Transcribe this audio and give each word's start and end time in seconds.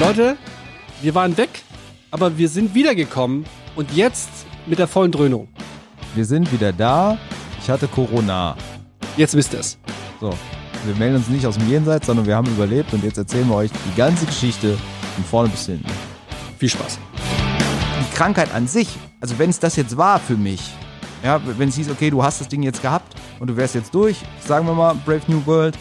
Leute, 0.00 0.38
wir 1.02 1.14
waren 1.14 1.36
weg, 1.36 1.50
aber 2.10 2.38
wir 2.38 2.48
sind 2.48 2.74
wiedergekommen 2.74 3.44
und 3.76 3.92
jetzt 3.92 4.30
mit 4.64 4.78
der 4.78 4.88
vollen 4.88 5.12
Dröhnung. 5.12 5.46
Wir 6.14 6.24
sind 6.24 6.50
wieder 6.54 6.72
da. 6.72 7.18
Ich 7.60 7.68
hatte 7.68 7.86
Corona. 7.86 8.56
Jetzt 9.18 9.34
wisst 9.34 9.52
ihr 9.52 9.60
es. 9.60 9.76
So, 10.18 10.32
wir 10.86 10.94
melden 10.94 11.16
uns 11.16 11.28
nicht 11.28 11.44
aus 11.44 11.58
dem 11.58 11.68
Jenseits, 11.68 12.06
sondern 12.06 12.24
wir 12.24 12.34
haben 12.34 12.46
überlebt 12.46 12.94
und 12.94 13.04
jetzt 13.04 13.18
erzählen 13.18 13.46
wir 13.46 13.56
euch 13.56 13.70
die 13.70 13.94
ganze 13.94 14.24
Geschichte 14.24 14.78
von 15.16 15.24
vorne 15.24 15.48
bis 15.50 15.66
hinten. 15.66 15.84
Viel 16.56 16.70
Spaß. 16.70 16.98
Die 18.00 18.16
Krankheit 18.16 18.54
an 18.54 18.66
sich, 18.66 18.88
also 19.20 19.38
wenn 19.38 19.50
es 19.50 19.58
das 19.58 19.76
jetzt 19.76 19.98
war 19.98 20.18
für 20.18 20.38
mich, 20.38 20.62
ja, 21.22 21.42
wenn 21.58 21.68
es 21.68 21.76
hieß, 21.76 21.90
okay, 21.90 22.08
du 22.08 22.22
hast 22.22 22.40
das 22.40 22.48
Ding 22.48 22.62
jetzt 22.62 22.80
gehabt 22.80 23.14
und 23.38 23.48
du 23.48 23.56
wärst 23.58 23.74
jetzt 23.74 23.94
durch, 23.94 24.16
sagen 24.46 24.66
wir 24.66 24.72
mal, 24.72 24.94
Brave 25.04 25.20
New 25.26 25.44
World, 25.44 25.76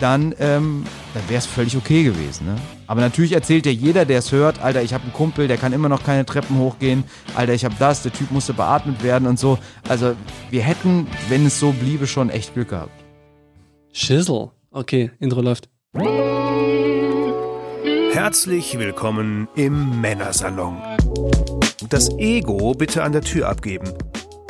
dann, 0.00 0.34
ähm, 0.38 0.84
dann 1.14 1.28
wäre 1.28 1.38
es 1.38 1.46
völlig 1.46 1.76
okay 1.76 2.02
gewesen. 2.02 2.46
Ne? 2.46 2.56
Aber 2.86 3.00
natürlich 3.00 3.32
erzählt 3.32 3.66
ja 3.66 3.72
jeder, 3.72 4.04
der 4.04 4.18
es 4.18 4.32
hört, 4.32 4.60
Alter, 4.62 4.82
ich 4.82 4.92
habe 4.92 5.04
einen 5.04 5.12
Kumpel, 5.12 5.46
der 5.46 5.56
kann 5.56 5.72
immer 5.72 5.88
noch 5.88 6.02
keine 6.02 6.26
Treppen 6.26 6.58
hochgehen, 6.58 7.04
Alter, 7.34 7.52
ich 7.54 7.64
habe 7.64 7.74
das, 7.78 8.02
der 8.02 8.12
Typ 8.12 8.30
musste 8.30 8.52
beatmet 8.52 9.02
werden 9.02 9.28
und 9.28 9.38
so. 9.38 9.58
Also 9.88 10.14
wir 10.50 10.62
hätten, 10.62 11.06
wenn 11.28 11.46
es 11.46 11.60
so 11.60 11.72
bliebe, 11.72 12.06
schon 12.06 12.30
echt 12.30 12.54
Glück 12.54 12.70
gehabt. 12.70 12.92
Schissel. 13.92 14.50
Okay, 14.70 15.10
Intro 15.18 15.40
läuft. 15.40 15.68
Herzlich 18.12 18.78
willkommen 18.78 19.48
im 19.56 20.00
Männersalon. 20.00 20.76
Das 21.88 22.10
Ego 22.18 22.74
bitte 22.74 23.02
an 23.02 23.12
der 23.12 23.22
Tür 23.22 23.48
abgeben. 23.48 23.88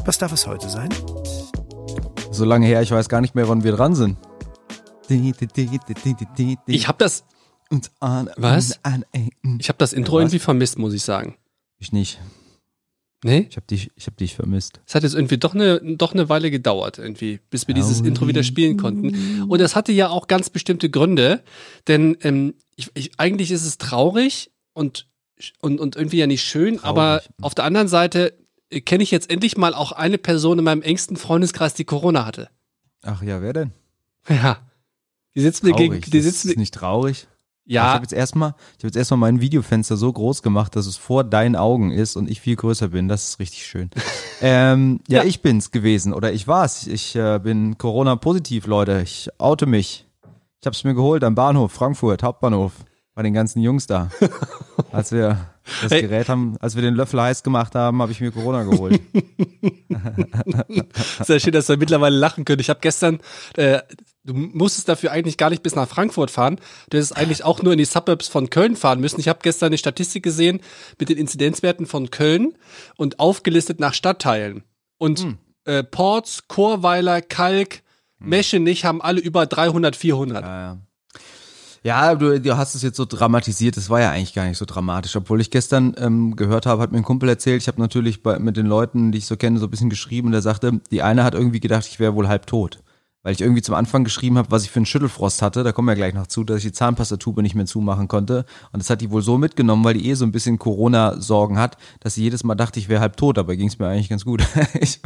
Was 0.04 0.18
darf 0.18 0.32
es 0.32 0.46
heute 0.46 0.68
sein? 0.68 0.88
So 2.30 2.44
lange 2.44 2.66
her, 2.66 2.82
ich 2.82 2.90
weiß 2.90 3.08
gar 3.08 3.20
nicht 3.20 3.34
mehr, 3.34 3.48
wann 3.48 3.64
wir 3.64 3.72
dran 3.72 3.94
sind. 3.94 4.16
Ich 6.74 6.88
habe 6.88 6.98
das, 6.98 7.24
Was? 8.36 8.82
an- 8.84 9.04
ich 9.58 9.68
hab 9.68 9.78
das 9.78 9.92
Intro 9.92 10.18
irgendwie 10.18 10.38
vermisst, 10.38 10.78
muss 10.78 10.92
ich 10.94 11.02
sagen. 11.02 11.36
Ich 11.78 11.92
nicht. 11.92 12.20
Nee? 13.22 13.46
Ich 13.50 13.56
habe 13.56 13.66
dich, 13.66 13.90
ich 13.96 14.06
hab 14.06 14.16
dich 14.16 14.34
vermisst. 14.34 14.80
Es 14.86 14.94
hat 14.94 15.02
jetzt 15.02 15.14
irgendwie 15.14 15.36
doch 15.36 15.54
eine, 15.54 15.78
doch 15.96 16.14
eine 16.14 16.28
Weile 16.30 16.50
gedauert, 16.50 16.98
irgendwie, 16.98 17.38
bis 17.50 17.68
wir 17.68 17.74
dieses 17.74 18.00
Intro 18.00 18.26
wieder 18.28 18.42
spielen 18.42 18.78
konnten. 18.78 19.42
Und 19.42 19.60
das 19.60 19.76
hatte 19.76 19.92
ja 19.92 20.08
auch 20.08 20.26
ganz 20.26 20.48
bestimmte 20.48 20.88
Gründe, 20.88 21.42
denn 21.86 22.16
ähm, 22.22 22.54
ich, 22.76 22.90
ich, 22.94 23.10
eigentlich 23.20 23.50
ist 23.50 23.66
es 23.66 23.76
traurig 23.76 24.50
und, 24.72 25.06
und, 25.60 25.80
und 25.80 25.96
irgendwie 25.96 26.16
ja 26.16 26.26
nicht 26.26 26.42
schön, 26.44 26.82
aber 26.82 27.18
Traurig. 27.20 27.42
auf 27.42 27.54
der 27.54 27.64
anderen 27.64 27.88
Seite 27.88 28.38
äh, 28.70 28.80
kenne 28.80 29.02
ich 29.02 29.10
jetzt 29.10 29.28
endlich 29.30 29.58
mal 29.58 29.74
auch 29.74 29.92
eine 29.92 30.16
Person 30.16 30.58
in 30.58 30.64
meinem 30.64 30.82
engsten 30.82 31.16
Freundeskreis, 31.18 31.74
die 31.74 31.84
Corona 31.84 32.24
hatte. 32.24 32.48
Ach 33.02 33.22
ja, 33.22 33.42
wer 33.42 33.52
denn? 33.52 33.72
Ja. 34.28 34.60
Die 35.34 35.40
sitzt 35.40 35.62
mir 35.62 35.72
gegen, 35.72 36.00
die 36.00 36.10
das 36.10 36.24
sitzt 36.24 36.44
ist 36.44 36.56
nicht 36.56 36.74
traurig. 36.74 37.26
Ich 37.66 37.74
ja, 37.74 37.84
habe 37.84 38.02
jetzt 38.02 38.12
erstmal, 38.12 38.54
ich 38.76 38.78
habe 38.78 38.88
jetzt 38.88 38.96
erstmal 38.96 39.18
mein 39.18 39.40
Videofenster 39.40 39.96
so 39.96 40.12
groß 40.12 40.42
gemacht, 40.42 40.74
dass 40.74 40.86
es 40.86 40.96
vor 40.96 41.22
deinen 41.22 41.54
Augen 41.54 41.92
ist 41.92 42.16
und 42.16 42.28
ich 42.28 42.40
viel 42.40 42.56
größer 42.56 42.88
bin. 42.88 43.06
Das 43.06 43.28
ist 43.28 43.38
richtig 43.38 43.64
schön. 43.64 43.90
ähm, 44.40 45.00
ja, 45.08 45.18
Ja. 45.18 45.24
ich 45.24 45.40
bin's 45.40 45.70
gewesen 45.70 46.12
oder 46.12 46.32
ich 46.32 46.48
war's. 46.48 46.86
Ich 46.88 47.14
äh, 47.14 47.38
bin 47.38 47.78
Corona-positiv, 47.78 48.66
Leute. 48.66 49.02
Ich 49.04 49.28
oute 49.38 49.66
mich. 49.66 50.06
Ich 50.60 50.66
hab's 50.66 50.82
mir 50.82 50.94
geholt 50.94 51.22
am 51.22 51.34
Bahnhof 51.36 51.70
Frankfurt 51.72 52.22
Hauptbahnhof 52.24 52.72
bei 53.14 53.22
den 53.22 53.34
ganzen 53.34 53.60
Jungs 53.60 53.86
da. 53.86 54.10
Als 54.92 55.12
wir 55.12 55.38
das 55.82 55.92
Hey. 55.92 56.02
Gerät 56.02 56.28
haben, 56.28 56.56
als 56.58 56.74
wir 56.74 56.82
den 56.82 56.94
Löffel 56.94 57.20
heiß 57.20 57.42
gemacht 57.44 57.74
haben, 57.76 58.02
habe 58.02 58.10
ich 58.10 58.20
mir 58.20 58.32
Corona 58.32 58.64
geholt. 58.64 59.00
Sehr 61.24 61.38
schön, 61.38 61.52
dass 61.52 61.68
wir 61.68 61.76
mittlerweile 61.76 62.16
lachen 62.16 62.44
können. 62.44 62.60
Ich 62.60 62.70
habe 62.70 62.80
gestern, 62.80 63.20
äh, 63.56 63.80
du 64.32 64.38
musstest 64.38 64.88
dafür 64.88 65.12
eigentlich 65.12 65.36
gar 65.36 65.50
nicht 65.50 65.62
bis 65.62 65.74
nach 65.74 65.88
Frankfurt 65.88 66.30
fahren. 66.30 66.56
Du 66.88 66.96
hättest 66.96 67.16
eigentlich 67.16 67.44
auch 67.44 67.62
nur 67.62 67.72
in 67.72 67.78
die 67.78 67.84
Suburbs 67.84 68.28
von 68.28 68.50
Köln 68.50 68.76
fahren 68.76 69.00
müssen. 69.00 69.20
Ich 69.20 69.28
habe 69.28 69.40
gestern 69.42 69.68
eine 69.68 69.78
Statistik 69.78 70.22
gesehen 70.22 70.60
mit 70.98 71.08
den 71.08 71.18
Inzidenzwerten 71.18 71.86
von 71.86 72.10
Köln 72.10 72.54
und 72.96 73.20
aufgelistet 73.20 73.80
nach 73.80 73.94
Stadtteilen. 73.94 74.62
Und 74.98 75.36
äh, 75.64 75.82
Ports, 75.82 76.48
Chorweiler, 76.48 77.22
Kalk, 77.22 77.82
Meschenich 78.18 78.84
haben 78.84 79.00
alle 79.00 79.20
über 79.20 79.46
300, 79.46 79.96
400. 79.96 80.42
Ja, 80.42 80.60
ja. 80.60 80.78
Ja, 81.82 82.14
du, 82.14 82.38
du 82.38 82.56
hast 82.58 82.74
es 82.74 82.82
jetzt 82.82 82.98
so 82.98 83.06
dramatisiert, 83.06 83.78
es 83.78 83.88
war 83.88 84.00
ja 84.00 84.10
eigentlich 84.10 84.34
gar 84.34 84.46
nicht 84.46 84.58
so 84.58 84.66
dramatisch. 84.66 85.16
Obwohl 85.16 85.40
ich 85.40 85.50
gestern 85.50 85.94
ähm, 85.96 86.36
gehört 86.36 86.66
habe, 86.66 86.82
hat 86.82 86.92
mir 86.92 86.98
ein 86.98 87.04
Kumpel 87.04 87.28
erzählt, 87.28 87.62
ich 87.62 87.68
habe 87.68 87.80
natürlich 87.80 88.22
bei, 88.22 88.38
mit 88.38 88.58
den 88.58 88.66
Leuten, 88.66 89.12
die 89.12 89.18
ich 89.18 89.26
so 89.26 89.36
kenne, 89.36 89.58
so 89.58 89.66
ein 89.66 89.70
bisschen 89.70 89.88
geschrieben 89.88 90.26
und 90.26 90.32
der 90.32 90.42
sagte, 90.42 90.80
die 90.90 91.00
eine 91.00 91.24
hat 91.24 91.32
irgendwie 91.32 91.60
gedacht, 91.60 91.86
ich 91.86 91.98
wäre 91.98 92.14
wohl 92.14 92.28
halb 92.28 92.46
tot. 92.46 92.82
Weil 93.22 93.34
ich 93.34 93.42
irgendwie 93.42 93.60
zum 93.60 93.74
Anfang 93.74 94.02
geschrieben 94.02 94.38
habe, 94.38 94.50
was 94.50 94.64
ich 94.64 94.70
für 94.70 94.78
einen 94.78 94.86
Schüttelfrost 94.86 95.42
hatte, 95.42 95.62
da 95.62 95.72
kommen 95.72 95.88
wir 95.88 95.94
gleich 95.94 96.14
noch 96.14 96.26
zu, 96.26 96.42
dass 96.42 96.58
ich 96.58 96.64
die 96.64 96.72
Zahnpastatube 96.72 97.42
nicht 97.42 97.54
mehr 97.54 97.66
zumachen 97.66 98.08
konnte. 98.08 98.46
Und 98.72 98.80
das 98.80 98.88
hat 98.88 99.02
die 99.02 99.10
wohl 99.10 99.20
so 99.20 99.36
mitgenommen, 99.36 99.84
weil 99.84 99.94
die 99.94 100.08
eh 100.08 100.14
so 100.14 100.24
ein 100.24 100.32
bisschen 100.32 100.58
Corona-Sorgen 100.58 101.58
hat, 101.58 101.76
dass 102.00 102.14
sie 102.14 102.22
jedes 102.22 102.44
Mal 102.44 102.54
dachte, 102.54 102.78
ich 102.78 102.88
wäre 102.88 103.02
halb 103.02 103.18
tot, 103.18 103.36
aber 103.36 103.56
ging 103.56 103.68
es 103.68 103.78
mir 103.78 103.88
eigentlich 103.88 104.08
ganz 104.08 104.24
gut. 104.24 104.42
ich, 104.80 105.00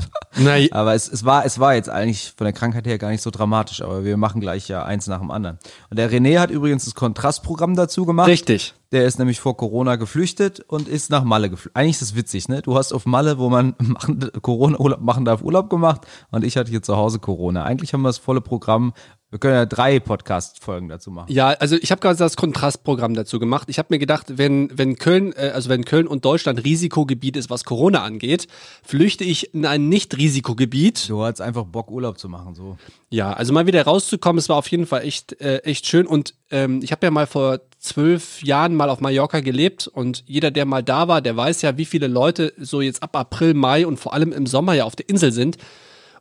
aber 0.73 0.95
es, 0.95 1.09
es, 1.09 1.25
war, 1.25 1.45
es 1.45 1.59
war 1.59 1.75
jetzt 1.75 1.89
eigentlich 1.91 2.33
von 2.37 2.45
der 2.45 2.53
Krankheit 2.53 2.87
her 2.87 2.99
gar 2.99 3.11
nicht 3.11 3.23
so 3.23 3.31
dramatisch, 3.31 3.83
aber 3.83 4.05
wir 4.05 4.17
machen 4.17 4.41
gleich 4.41 4.69
ja 4.69 4.85
eins 4.85 5.09
nach 5.09 5.19
dem 5.19 5.33
anderen. 5.33 5.59
Und 5.91 5.99
der 5.99 6.11
René 6.11 6.39
hat 6.39 6.51
übrigens 6.51 6.85
das 6.85 6.95
Kontrastprogramm 6.95 7.75
dazu 7.75 8.07
gemacht. 8.07 8.29
richtig. 8.29 8.75
Der 8.94 9.06
ist 9.06 9.19
nämlich 9.19 9.41
vor 9.41 9.56
Corona 9.56 9.97
geflüchtet 9.97 10.60
und 10.60 10.87
ist 10.87 11.10
nach 11.10 11.25
Malle 11.25 11.50
geflüchtet. 11.50 11.75
Eigentlich 11.75 11.97
ist 11.97 12.03
das 12.03 12.15
witzig, 12.15 12.49
ne? 12.49 12.62
Du 12.62 12.77
hast 12.77 12.93
auf 12.93 13.06
Malle, 13.06 13.38
wo 13.38 13.50
man 13.50 13.75
machen, 13.82 14.31
Corona-Urlaub 14.41 15.00
machen 15.00 15.25
darf, 15.25 15.43
Urlaub 15.43 15.69
gemacht 15.69 16.03
und 16.31 16.44
ich 16.44 16.56
hatte 16.56 16.71
hier 16.71 16.81
zu 16.81 16.97
Hause 16.97 17.19
Corona. 17.19 17.65
Eigentlich 17.65 17.93
haben 17.93 18.03
wir 18.03 18.09
das 18.09 18.19
volle 18.19 18.41
Programm. 18.41 18.93
Wir 19.34 19.41
können 19.41 19.55
ja 19.55 19.66
drei 19.66 19.99
Podcast-Folgen 19.99 20.88
dazu 20.88 21.10
machen. 21.10 21.27
Ja, 21.32 21.49
also 21.49 21.75
ich 21.75 21.91
habe 21.91 22.00
gerade 22.00 22.16
das 22.16 22.37
Kontrastprogramm 22.37 23.15
dazu 23.15 23.41
gemacht. 23.41 23.69
Ich 23.69 23.81
habe 23.81 23.88
mir 23.91 23.99
gedacht, 23.99 24.38
wenn 24.38 24.71
wenn 24.72 24.94
Köln, 24.94 25.32
äh, 25.32 25.50
also 25.53 25.71
wenn 25.71 25.84
Köln 25.84 26.06
und 26.06 26.25
Deutschland 26.25 26.65
Risikogebiet 26.65 27.37
ist, 27.37 27.50
was 27.50 27.65
Corona 27.65 28.05
angeht, 28.05 28.47
flüchte 28.84 29.25
ich 29.25 29.53
in 29.53 29.66
ein 29.66 29.88
Nicht-Risikogebiet. 29.88 31.09
Du 31.09 31.25
hattest 31.25 31.41
einfach 31.41 31.65
Bock, 31.65 31.91
Urlaub 31.91 32.16
zu 32.16 32.28
machen, 32.28 32.55
so. 32.55 32.76
Ja, 33.11 33.32
also 33.32 33.53
mal 33.53 33.66
wieder 33.66 33.82
rauszukommen, 33.82 34.38
es 34.38 34.49
war 34.49 34.56
auf 34.56 34.69
jeden 34.69 34.87
Fall 34.87 35.03
echt 35.03 35.41
äh, 35.41 35.56
echt 35.65 35.88
schön. 35.88 36.06
Und 36.06 36.34
ähm, 36.53 36.78
ich 36.84 36.93
habe 36.93 37.05
ja 37.05 37.11
mal 37.11 37.26
vor 37.26 37.59
zwölf 37.84 38.43
Jahren 38.43 38.75
mal 38.75 38.89
auf 38.89 39.00
Mallorca 39.00 39.41
gelebt 39.41 39.87
und 39.87 40.25
jeder, 40.27 40.50
der 40.50 40.65
mal 40.65 40.83
da 40.83 41.06
war, 41.06 41.21
der 41.21 41.37
weiß 41.37 41.62
ja, 41.62 41.77
wie 41.77 41.84
viele 41.84 42.06
Leute 42.06 42.53
so 42.56 42.81
jetzt 42.81 43.03
ab 43.03 43.15
April, 43.15 43.55
Mai 43.55 43.87
und 43.87 43.99
vor 43.99 44.15
allem 44.15 44.33
im 44.33 44.47
Sommer 44.47 44.72
ja 44.72 44.84
auf 44.84 44.97
der 44.97 45.09
Insel 45.09 45.33
sind. 45.33 45.59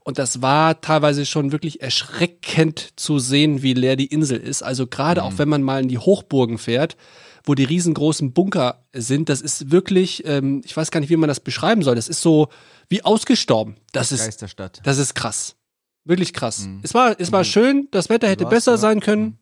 Und 0.03 0.19
das 0.19 0.41
war 0.41 0.81
teilweise 0.81 1.25
schon 1.25 1.53
wirklich 1.53 1.81
erschreckend 1.81 2.91
zu 2.97 3.19
sehen, 3.19 3.63
wie 3.63 3.73
leer 3.73 3.95
die 3.95 4.07
Insel 4.07 4.37
ist. 4.37 4.61
Also 4.61 4.85
gerade 4.85 5.23
auch 5.23 5.37
wenn 5.37 5.47
man 5.47 5.63
mal 5.63 5.81
in 5.81 5.87
die 5.87 5.97
Hochburgen 5.97 6.57
fährt, 6.57 6.97
wo 7.45 7.55
die 7.55 7.63
riesengroßen 7.63 8.33
Bunker 8.33 8.83
sind, 8.91 9.29
das 9.29 9.39
ist 9.39 9.71
wirklich, 9.71 10.25
ähm, 10.25 10.61
ich 10.65 10.75
weiß 10.75 10.91
gar 10.91 10.99
nicht, 10.99 11.09
wie 11.09 11.15
man 11.15 11.29
das 11.29 11.39
beschreiben 11.39 11.81
soll. 11.81 11.95
Das 11.95 12.09
ist 12.09 12.21
so 12.21 12.49
wie 12.89 13.05
ausgestorben. 13.05 13.77
Das 13.93 14.11
ist, 14.11 14.25
Geisterstadt. 14.25 14.81
das 14.83 14.97
ist 14.97 15.15
krass. 15.15 15.55
Wirklich 16.03 16.33
krass. 16.33 16.67
Es 16.81 16.93
war, 16.93 17.17
es 17.17 17.31
war 17.31 17.45
schön, 17.45 17.87
das 17.91 18.09
Wetter 18.09 18.27
hätte 18.27 18.45
besser 18.45 18.73
ja? 18.73 18.77
sein 18.77 18.99
können. 18.99 19.23
Mhm. 19.23 19.37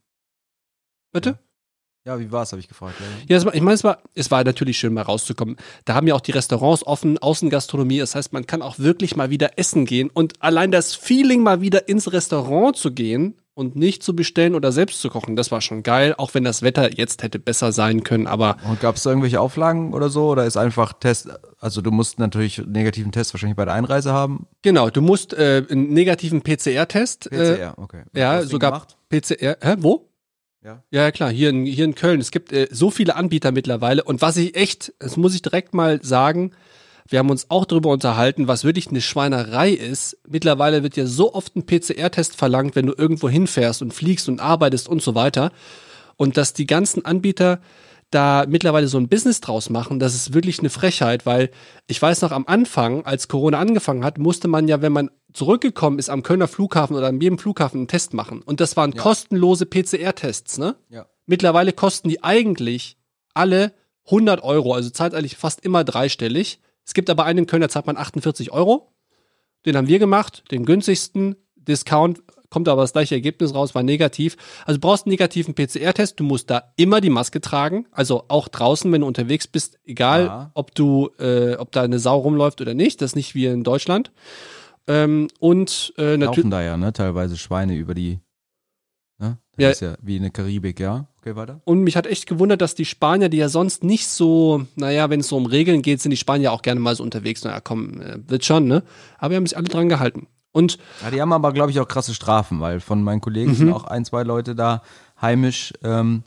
Bitte? 1.12 1.30
Ja, 1.30 1.40
wie 2.06 2.32
war's, 2.32 2.52
habe 2.52 2.60
ich 2.60 2.68
gefragt. 2.68 2.96
Ja. 3.00 3.06
Ja, 3.30 3.38
es 3.38 3.46
war, 3.46 3.54
ich 3.54 3.62
meine, 3.62 3.76
es 3.76 3.84
war, 3.84 4.00
es 4.16 4.32
war 4.32 4.44
natürlich 4.44 4.78
schön, 4.78 4.94
mal 4.94 5.04
rauszukommen. 5.04 5.56
Da 5.86 5.94
haben 5.94 6.08
ja 6.08 6.16
auch 6.16 6.22
die 6.22 6.32
Restaurants 6.32 6.86
offen, 6.86 7.18
Außengastronomie. 7.20 8.00
Das 8.00 8.16
heißt, 8.16 8.34
man 8.34 8.48
kann 8.48 8.62
auch 8.62 8.80
wirklich 8.80 9.16
mal 9.16 9.30
wieder 9.30 9.58
essen 9.58 9.86
gehen. 9.86 10.10
Und 10.12 10.42
allein 10.42 10.72
das 10.72 10.96
Feeling, 10.96 11.44
mal 11.44 11.62
wieder 11.62 11.88
ins 11.88 12.12
Restaurant 12.12 12.76
zu 12.76 12.92
gehen 12.92 13.36
und 13.54 13.76
nicht 13.76 14.02
zu 14.02 14.16
bestellen 14.16 14.56
oder 14.56 14.72
selbst 14.72 15.02
zu 15.02 15.10
kochen, 15.10 15.36
das 15.36 15.52
war 15.52 15.62
schon 15.62 15.84
geil. 15.84 16.16
Auch 16.18 16.34
wenn 16.34 16.44
das 16.44 16.64
Wetter 16.64 16.92
jetzt 16.92 17.22
hätte 17.22 17.38
besser 17.38 17.72
sein 17.72 18.04
können. 18.04 18.26
Aber 18.26 18.58
Und 18.68 18.80
gab 18.80 18.96
es 18.96 19.04
da 19.04 19.12
irgendwelche 19.12 19.40
Auflagen 19.40 19.94
oder 19.94 20.10
so? 20.10 20.30
Oder 20.30 20.46
ist 20.46 20.58
einfach 20.58 20.94
Test, 20.94 21.30
also 21.60 21.82
du 21.82 21.92
musst 21.92 22.18
natürlich 22.18 22.60
einen 22.60 22.72
negativen 22.72 23.12
Test 23.12 23.34
wahrscheinlich 23.34 23.58
bei 23.58 23.66
der 23.66 23.76
Einreise 23.76 24.12
haben? 24.12 24.48
genau, 24.64 24.90
du 24.90 25.02
musst 25.02 25.34
äh, 25.34 25.64
einen 25.70 25.94
negativen 25.94 26.42
PCR-Test. 26.42 27.32
Äh, 27.32 27.56
PCR, 27.56 27.74
okay. 27.78 28.04
ja, 28.16 28.42
sogar 28.42 28.72
gemacht? 28.72 28.98
PCR. 29.10 29.58
Hä, 29.62 29.76
wo? 29.78 30.11
Ja. 30.64 30.84
Ja, 30.92 31.12
klar, 31.12 31.32
hier 31.32 31.50
in, 31.50 31.66
hier 31.66 31.86
in 31.86 31.96
Köln. 31.96 32.20
Es 32.20 32.32
gibt 32.32 32.52
äh, 32.52 32.68
so 32.72 32.92
viele 32.92 33.16
Anbieter 33.16 33.52
mittlerweile. 33.52 34.04
Und 34.04 34.22
was 34.22 34.38
ich 34.38 34.56
echt, 34.56 34.94
das 35.00 35.18
muss 35.18 35.34
ich 35.34 35.42
direkt 35.42 35.74
mal 35.74 36.04
sagen, 36.04 36.52
wir 37.08 37.20
haben 37.20 37.32
uns 37.32 37.48
auch 37.50 37.66
darüber 37.66 37.90
unterhalten, 37.90 38.48
was 38.48 38.64
wirklich 38.64 38.88
eine 38.88 39.02
Schweinerei 39.02 39.72
ist. 39.72 40.18
Mittlerweile 40.28 40.84
wird 40.84 40.96
ja 40.96 41.08
so 41.08 41.34
oft 41.34 41.56
ein 41.56 41.66
PCR-Test 41.66 42.38
verlangt, 42.38 42.76
wenn 42.76 42.86
du 42.86 42.94
irgendwo 42.96 43.28
hinfährst 43.28 43.82
und 43.82 43.94
fliegst 43.94 44.30
und 44.30 44.40
arbeitest 44.40 44.88
und 44.88 45.02
so 45.02 45.16
weiter. 45.16 45.52
Und 46.16 46.38
dass 46.38 46.54
die 46.54 46.68
ganzen 46.68 47.06
Anbieter 47.06 47.60
da 48.12 48.46
mittlerweile 48.48 48.88
so 48.88 48.98
ein 48.98 49.08
Business 49.08 49.42
draus 49.42 49.70
machen, 49.70 50.00
das 50.00 50.14
ist 50.14 50.34
wirklich 50.34 50.60
eine 50.60 50.70
Frechheit, 50.70 51.26
weil 51.26 51.50
ich 51.88 52.02
weiß 52.02 52.22
noch 52.22 52.32
am 52.32 52.46
Anfang, 52.46 53.06
als 53.06 53.28
Corona 53.28 53.58
angefangen 53.58 54.04
hat, 54.04 54.18
musste 54.18 54.48
man 54.48 54.68
ja, 54.68 54.82
wenn 54.82 54.92
man 54.92 55.10
zurückgekommen 55.34 55.98
ist 55.98 56.10
am 56.10 56.22
Kölner 56.22 56.50
Flughafen 56.50 56.96
oder 56.96 57.08
an 57.08 57.22
jedem 57.22 57.38
Flughafen 57.38 57.80
einen 57.80 57.88
Test 57.88 58.14
machen. 58.14 58.42
Und 58.42 58.60
das 58.60 58.76
waren 58.76 58.96
kostenlose 58.96 59.66
PCR-Tests, 59.66 60.58
ne? 60.58 60.76
Ja. 60.90 61.08
Mittlerweile 61.26 61.72
kosten 61.72 62.10
die 62.10 62.22
eigentlich 62.22 62.98
alle 63.34 63.74
100 64.06 64.44
Euro, 64.44 64.74
also 64.74 64.90
zahlt 64.90 65.14
eigentlich 65.14 65.38
fast 65.38 65.64
immer 65.64 65.86
dreistellig. 65.86 66.60
Es 66.86 66.94
gibt 66.94 67.10
aber 67.10 67.24
einen 67.24 67.40
in 67.40 67.48
Köln, 67.48 67.62
da 67.62 67.70
zahlt 67.70 67.88
man 67.88 67.96
48 67.96 68.52
Euro. 68.52 68.92
Den 69.66 69.78
haben 69.78 69.88
wir 69.88 70.00
gemacht, 70.00 70.44
den 70.52 70.66
günstigsten 70.66 71.38
Discount 71.56 72.22
kommt 72.52 72.68
aber 72.68 72.84
das 72.84 72.94
gleiche 72.94 73.16
Ergebnis 73.16 73.56
raus, 73.56 73.74
war 73.74 73.82
negativ. 73.82 74.38
Also 74.66 74.78
du 74.80 74.88
brauchst 74.88 75.06
einen 75.08 75.12
negativen 75.12 75.56
PCR-Test, 75.56 76.20
du 76.20 76.24
musst 76.24 76.52
da 76.52 76.74
immer 76.76 77.02
die 77.02 77.10
Maske 77.10 77.42
tragen, 77.42 77.88
also 77.92 78.26
auch 78.28 78.48
draußen, 78.50 78.92
wenn 78.92 79.02
du 79.02 79.08
unterwegs 79.08 79.48
bist, 79.48 79.80
egal 79.86 80.26
Ja. 80.26 80.52
ob 80.54 80.76
du, 80.76 81.10
äh, 81.18 81.56
ob 81.56 81.72
da 81.72 81.82
eine 81.82 81.98
Sau 81.98 82.20
rumläuft 82.20 82.62
oder 82.62 82.76
nicht, 82.76 83.02
das 83.02 83.12
ist 83.12 83.16
nicht 83.16 83.34
wie 83.34 83.48
in 83.48 83.64
Deutschland. 83.64 84.12
Ähm, 84.88 85.30
und 85.40 85.94
äh, 85.98 86.18
natürlich. 86.18 86.38
Laufen 86.38 86.52
da 86.52 86.62
ja, 86.62 86.76
ne? 86.78 86.92
Teilweise 86.92 87.38
Schweine 87.38 87.76
über 87.76 87.94
die. 87.94 88.20
Ne? 89.20 89.38
Das 89.56 89.64
Ja. 89.64 89.70
ist 89.70 89.80
ja 89.82 89.96
wie 90.02 90.18
in 90.18 90.24
der 90.24 90.32
Karibik, 90.32 90.80
ja. 90.80 91.08
Okay, 91.20 91.36
weiter. 91.36 91.62
Und 91.66 91.82
mich 91.84 91.96
hat 91.96 92.08
echt 92.08 92.26
gewundert, 92.26 92.62
dass 92.62 92.74
die 92.76 92.86
Spanier, 92.86 93.30
die 93.30 93.38
ja 93.38 93.48
sonst 93.48 93.84
nicht 93.84 94.08
so, 94.08 94.66
naja, 94.76 95.10
wenn 95.12 95.20
es 95.20 95.28
so 95.28 95.38
um 95.38 95.46
Regeln 95.46 95.84
geht, 95.84 96.02
sind 96.02 96.10
die 96.12 96.18
Spanier 96.18 96.52
auch 96.52 96.64
gerne 96.64 96.80
mal 96.80 96.96
so 96.96 97.04
unterwegs. 97.04 97.44
Naja, 97.44 97.62
komm, 97.62 98.02
äh, 98.02 98.18
wird 98.28 98.44
schon, 98.44 98.66
ne? 98.68 98.84
Aber 99.20 99.30
wir 99.32 99.38
haben 99.38 99.46
sich 99.46 99.56
alle 99.56 99.68
dran 99.70 99.88
gehalten. 99.88 100.28
Und 100.54 100.78
Ja, 101.02 101.12
die 101.12 101.22
haben 101.22 101.34
aber, 101.34 101.54
glaube 101.54 101.72
ich, 101.72 101.80
auch 101.80 101.88
krasse 101.88 102.14
Strafen, 102.14 102.60
weil 102.60 102.80
von 102.80 103.04
meinen 103.04 103.22
Kollegen 103.22 103.52
Mhm. 103.52 103.56
sind 103.56 103.74
auch 103.74 103.86
ein, 103.86 104.04
zwei 104.06 104.24
Leute 104.24 104.56
da 104.56 104.82
heimisch. 105.22 105.74
Ähm, 105.84 106.24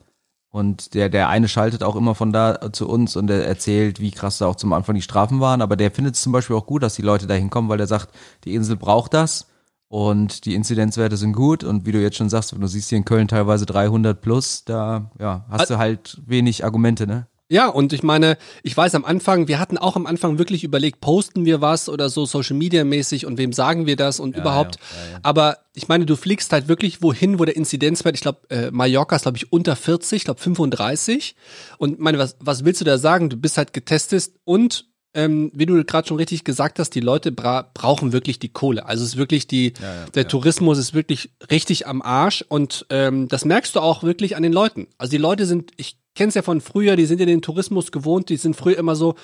und 0.51 0.95
der, 0.95 1.09
der 1.09 1.29
eine 1.29 1.49
schaltet 1.49 1.83
auch 1.83 1.97
immer 1.97 2.15
von 2.15 2.33
da 2.33 2.73
zu 2.73 2.89
uns 2.89 3.17
und 3.17 3.27
der 3.27 3.45
erzählt, 3.47 3.99
wie 4.01 4.13
krass 4.13 4.39
da 4.39 4.47
auch 4.47 4.55
zum 4.55 4.73
Anfang 4.73 4.95
die 4.95 5.03
Strafen 5.03 5.41
waren. 5.41 5.61
Aber 5.61 5.77
der 5.77 5.91
findet 5.91 6.15
es 6.15 6.23
zum 6.23 6.33
Beispiel 6.33 6.55
auch 6.55 6.67
gut, 6.67 6.83
dass 6.85 6.95
die 6.95 7.03
Leute 7.03 7.27
da 7.27 7.35
hinkommen, 7.35 7.69
weil 7.69 7.79
der 7.79 7.89
sagt, 7.89 8.15
die 8.45 8.55
Insel 8.55 8.77
braucht 8.77 9.15
das 9.15 9.49
und 9.89 10.45
die 10.45 10.55
Inzidenzwerte 10.55 11.17
sind 11.17 11.33
gut. 11.33 11.65
Und 11.65 11.87
wie 11.87 11.93
du 11.93 12.01
jetzt 12.01 12.17
schon 12.17 12.29
sagst, 12.31 12.53
du 12.53 12.67
siehst 12.69 12.89
hier 12.89 12.99
in 12.99 13.05
Köln 13.05 13.27
teilweise 13.27 13.67
300 13.67 14.21
plus, 14.21 14.65
da 14.65 15.11
ja, 15.19 15.45
hast 15.51 15.71
du 15.71 15.79
halt 15.79 16.21
wenig 16.25 16.65
Argumente, 16.65 17.07
ne? 17.09 17.27
Ja, 17.49 17.69
und 17.69 17.93
ich 17.93 18.03
meine, 18.03 18.39
ich 18.63 18.75
weiß 18.75 18.95
am 18.95 19.05
Anfang, 19.05 19.49
wir 19.49 19.59
hatten 19.59 19.77
auch 19.77 19.97
am 19.97 20.07
Anfang 20.07 20.39
wirklich 20.39 20.65
überlegt, 20.65 21.01
posten 21.01 21.45
wir 21.45 21.61
was 21.61 21.91
oder 21.91 22.09
so 22.09 22.25
Social 22.25 22.57
Media 22.57 22.85
mäßig 22.85 23.27
und 23.27 23.37
wem 23.37 23.53
sagen 23.53 23.85
wir 23.87 23.97
das 23.97 24.19
und 24.19 24.37
überhaupt. 24.37 24.77
ja, 24.77 25.13
ja. 25.13 25.19
Aber 25.23 25.59
ich 25.75 25.87
meine, 25.87 26.07
du 26.07 26.17
fliegst 26.17 26.53
halt 26.53 26.69
wirklich 26.69 27.03
wohin, 27.03 27.39
wo 27.39 27.45
der 27.45 27.57
Inzidenzwert, 27.57 28.15
ich 28.15 28.23
glaube, 28.23 28.49
äh, 28.49 28.71
Mallorca 28.71 29.17
ist, 29.17 29.23
glaube 29.23 29.37
ich, 29.37 29.53
unter 29.53 29.77
40, 29.77 30.17
ich 30.17 30.25
glaube 30.25 30.41
35. 30.41 31.37
Und 31.77 32.01
meine, 32.01 32.19
was, 32.19 32.37
was 32.41 32.65
willst 32.65 32.81
du 32.81 32.85
da 32.87 32.97
sagen? 32.97 33.29
Du 33.29 33.37
bist 33.37 33.59
halt 33.59 33.75
getestet 33.75 34.33
und 34.45 34.87
ähm, 35.13 35.53
wie 35.55 35.67
du 35.67 35.85
gerade 35.85 36.09
schon 36.09 36.17
richtig 36.17 36.45
gesagt 36.45 36.79
hast, 36.79 36.91
die 36.91 37.01
Leute 37.01 37.31
bra 37.31 37.71
brauchen 37.75 38.13
wirklich 38.13 38.39
die 38.39 38.49
Kohle. 38.49 38.87
Also 38.87 39.05
es 39.05 39.11
ist 39.11 39.17
wirklich 39.17 39.47
die, 39.47 39.75
ja, 39.81 40.07
der 40.15 40.23
ja. 40.25 40.29
Tourismus 40.29 40.79
ist 40.79 40.93
wirklich 40.93 41.31
richtig 41.51 41.87
am 41.87 42.03
Arsch 42.03 42.45
und 42.49 42.87
ähm, 42.91 43.29
das 43.29 43.45
merkst 43.45 43.77
du 43.77 43.81
auch 43.81 44.03
wirklich 44.03 44.35
an 44.35 44.43
den 44.43 44.53
Leuten. 44.53 44.89
Also 44.99 45.13
die 45.13 45.19
Leute 45.19 45.47
sind, 45.47 45.71
ich 45.77 45.99
kenn's 46.15 46.35
ja 46.35 46.43
von 46.43 46.61
früher, 46.61 46.97
die 46.97 47.07
sind 47.07 47.21
ja 47.21 47.27
den 47.27 47.43
Tourismus 47.43 47.93
gewohnt, 47.93 48.29
die 48.29 48.37
sind 48.37 48.57
früher 48.57 48.79
immer 48.79 48.97
so, 48.97 49.15